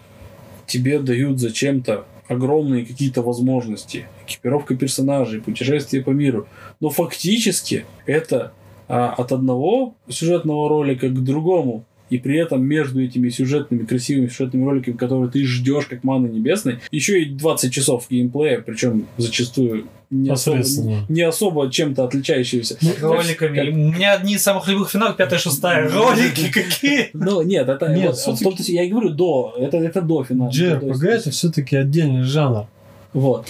тебе 0.68 1.00
дают 1.00 1.39
зачем-то 1.39 2.06
огромные 2.28 2.86
какие-то 2.86 3.24
возможности. 3.24 4.06
Экипировка 4.28 4.76
персонажей, 4.76 5.41
путешествие 5.41 6.04
по 6.04 6.12
миру. 6.12 6.48
Но 6.80 6.91
фактически 6.91 7.84
это 8.06 8.52
а, 8.88 9.10
от 9.18 9.32
одного 9.32 9.96
сюжетного 10.08 10.70
ролика 10.70 11.10
к 11.10 11.24
другому 11.24 11.84
и 12.10 12.18
при 12.18 12.38
этом 12.38 12.64
между 12.64 13.01
этими 13.03 13.30
сюжетными, 13.30 13.86
красивыми 13.86 14.28
сюжетными 14.28 14.66
роликами, 14.66 14.95
которые 14.95 15.30
ты 15.32 15.43
ждешь 15.45 15.86
как 15.86 16.03
маны 16.03 16.28
небесной, 16.28 16.80
еще 16.91 17.22
и 17.22 17.26
20 17.26 17.74
часов 17.74 18.08
геймплея, 18.10 18.62
причем 18.62 19.08
зачастую 19.18 19.88
не 20.12 20.30
особо, 20.30 20.64
не 21.10 21.22
особо 21.24 21.72
чем-то 21.72 22.06
отличающегося. 22.06 22.78
Роликами. 23.01 23.58
Как- 23.58 23.74
У 23.74 23.78
меня 23.78 24.14
одни 24.14 24.36
из 24.36 24.43
самых 24.43 24.68
любимых 24.68 24.91
финалов, 24.91 25.18
пятая, 25.18 25.39
шестая. 25.39 25.89
Ролики 25.93 26.51
какие! 26.51 27.10
Ну, 27.14 27.41
нет, 27.41 27.68
это 27.68 27.88
Нет, 27.88 28.16
вот, 28.28 28.60
я 28.60 28.84
и 28.84 28.89
говорю 28.89 29.10
до, 29.10 29.56
это, 29.58 29.78
это 29.78 30.01
до 30.01 30.24
финала. 30.24 30.49
JRPG 30.49 31.08
это 31.08 31.32
все-таки 31.32 31.76
отдельный 31.76 32.24
жанр. 32.24 32.68
Вот. 33.14 33.47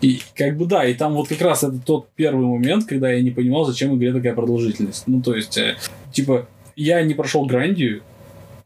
И 0.00 0.20
как 0.34 0.56
бы 0.56 0.66
да, 0.66 0.84
и 0.84 0.94
там 0.94 1.14
вот 1.14 1.28
как 1.28 1.40
раз 1.40 1.64
это 1.64 1.78
тот 1.84 2.08
первый 2.14 2.46
момент, 2.46 2.86
когда 2.86 3.10
я 3.10 3.20
не 3.20 3.30
понимал, 3.30 3.64
зачем 3.64 3.96
игре 3.96 4.12
такая 4.12 4.32
продолжительность. 4.32 5.04
Ну, 5.06 5.20
то 5.20 5.34
есть, 5.34 5.58
э, 5.58 5.76
типа, 6.12 6.46
я 6.78 7.02
не 7.02 7.14
прошел 7.14 7.44
Грандию, 7.44 8.02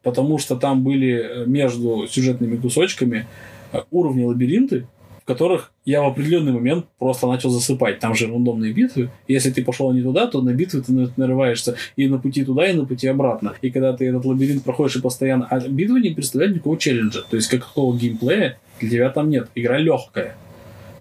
потому 0.03 0.39
что 0.39 0.57
там 0.57 0.83
были 0.85 1.13
э, 1.13 1.47
между 1.47 2.07
сюжетными 2.09 2.57
кусочками 2.57 3.27
э, 3.73 3.81
уровни 3.91 4.25
лабиринты, 4.25 4.87
в 5.23 5.25
которых 5.25 5.73
я 5.85 6.03
в 6.03 6.07
определенный 6.07 6.53
момент 6.53 6.87
просто 6.99 7.27
начал 7.27 7.49
засыпать. 7.51 8.01
Там 8.01 8.15
же 8.15 8.27
рандомные 8.27 8.73
битвы. 8.73 9.09
Если 9.29 9.51
ты 9.51 9.65
пошел 9.65 9.93
не 9.93 10.03
туда, 10.03 10.27
то 10.27 10.43
на 10.43 10.53
битвы 10.53 10.83
ты 10.83 10.93
на- 10.93 11.13
нарываешься 11.17 11.77
и 11.97 12.07
на 12.09 12.19
пути 12.19 12.45
туда, 12.45 12.67
и 12.67 12.75
на 12.75 12.85
пути 12.85 13.07
обратно. 13.07 13.55
И 13.63 13.71
когда 13.71 13.97
ты 13.97 14.07
этот 14.07 14.25
лабиринт 14.25 14.63
проходишь 14.63 14.97
и 14.97 15.01
постоянно... 15.01 15.47
А 15.49 15.61
битвы 15.61 16.01
не 16.01 16.11
представляют 16.11 16.55
никакого 16.57 16.77
челленджа. 16.77 17.23
То 17.31 17.37
есть 17.37 17.49
какого 17.49 17.97
геймплея 17.97 18.59
для 18.81 18.91
тебя 18.91 19.11
там 19.11 19.31
нет. 19.31 19.49
Игра 19.55 19.79
легкая. 19.79 20.37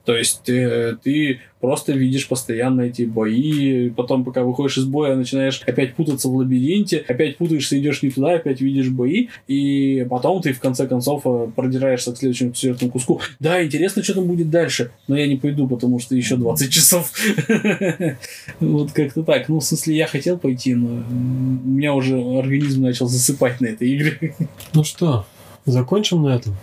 То 0.06 0.16
есть 0.16 0.50
э, 0.50 0.98
ты 1.04 1.40
просто 1.60 1.94
видишь 1.94 2.28
постоянно 2.28 2.82
эти 2.82 3.04
бои, 3.04 3.90
потом, 3.90 4.24
пока 4.24 4.44
выходишь 4.44 4.80
из 4.80 4.86
боя, 4.86 5.16
начинаешь 5.16 5.62
опять 5.66 5.94
путаться 5.94 6.28
в 6.28 6.36
лабиринте, 6.36 7.04
опять 7.08 7.38
путаешься, 7.38 7.78
идешь 7.80 8.02
не 8.02 8.10
туда, 8.10 8.34
опять 8.34 8.62
видишь 8.62 8.90
бои, 8.90 9.28
и 9.48 10.06
потом 10.10 10.42
ты 10.42 10.54
в 10.54 10.60
конце 10.60 10.88
концов 10.88 11.22
э, 11.26 11.48
продираешься 11.56 12.14
к 12.14 12.18
следующему 12.18 12.54
сюжетному 12.56 12.92
куску. 12.92 13.22
Да, 13.40 13.64
интересно, 13.64 14.04
что 14.04 14.16
там 14.16 14.26
будет 14.26 14.50
дальше, 14.50 14.92
но 15.08 15.16
я 15.16 15.28
не 15.28 15.36
пойду, 15.36 15.68
потому 15.68 16.00
что 16.00 16.16
еще 16.16 16.36
20 16.36 16.72
часов. 16.72 17.12
Вот 18.60 18.92
как-то 18.92 19.24
так. 19.24 19.50
Ну, 19.50 19.60
в 19.60 19.64
смысле, 19.64 19.96
я 19.96 20.08
хотел 20.08 20.38
пойти, 20.38 20.74
но 20.74 20.88
м, 20.88 21.62
у 21.64 21.70
меня 21.70 21.94
уже 21.94 22.20
организм 22.20 22.82
начал 22.82 23.08
засыпать 23.08 23.62
на 23.62 23.68
этой 23.68 23.96
игре. 23.96 24.36
Ну 24.74 24.84
что, 24.84 25.26
закончим 25.66 26.24
на 26.24 26.36
этом? 26.36 26.56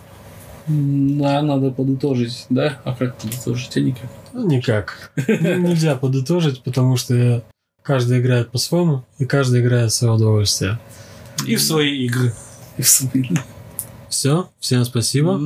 Да, 0.69 1.41
надо 1.41 1.71
подытожить, 1.71 2.45
да? 2.49 2.79
А 2.83 2.93
как 2.93 3.17
подытожить? 3.17 3.75
А 3.75 3.79
никак. 3.79 4.09
Ну, 4.33 4.47
никак. 4.47 5.11
Нельзя 5.27 5.95
подытожить, 5.95 6.61
потому 6.61 6.95
что 6.95 7.43
каждый 7.81 8.19
играет 8.19 8.51
по-своему, 8.51 9.03
и 9.17 9.25
каждый 9.25 9.61
играет 9.61 9.91
в 9.91 9.95
свое 9.95 10.13
удовольствие. 10.13 10.79
И 11.47 11.55
в 11.55 11.61
свои 11.61 12.05
игры. 12.05 12.33
И 12.77 12.83
в 12.83 12.87
смысле. 12.87 13.41
Все, 14.09 14.49
всем 14.59 14.85
спасибо. 14.85 15.39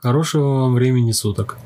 Хорошего 0.00 0.62
вам 0.62 0.74
времени 0.74 1.12
суток. 1.12 1.58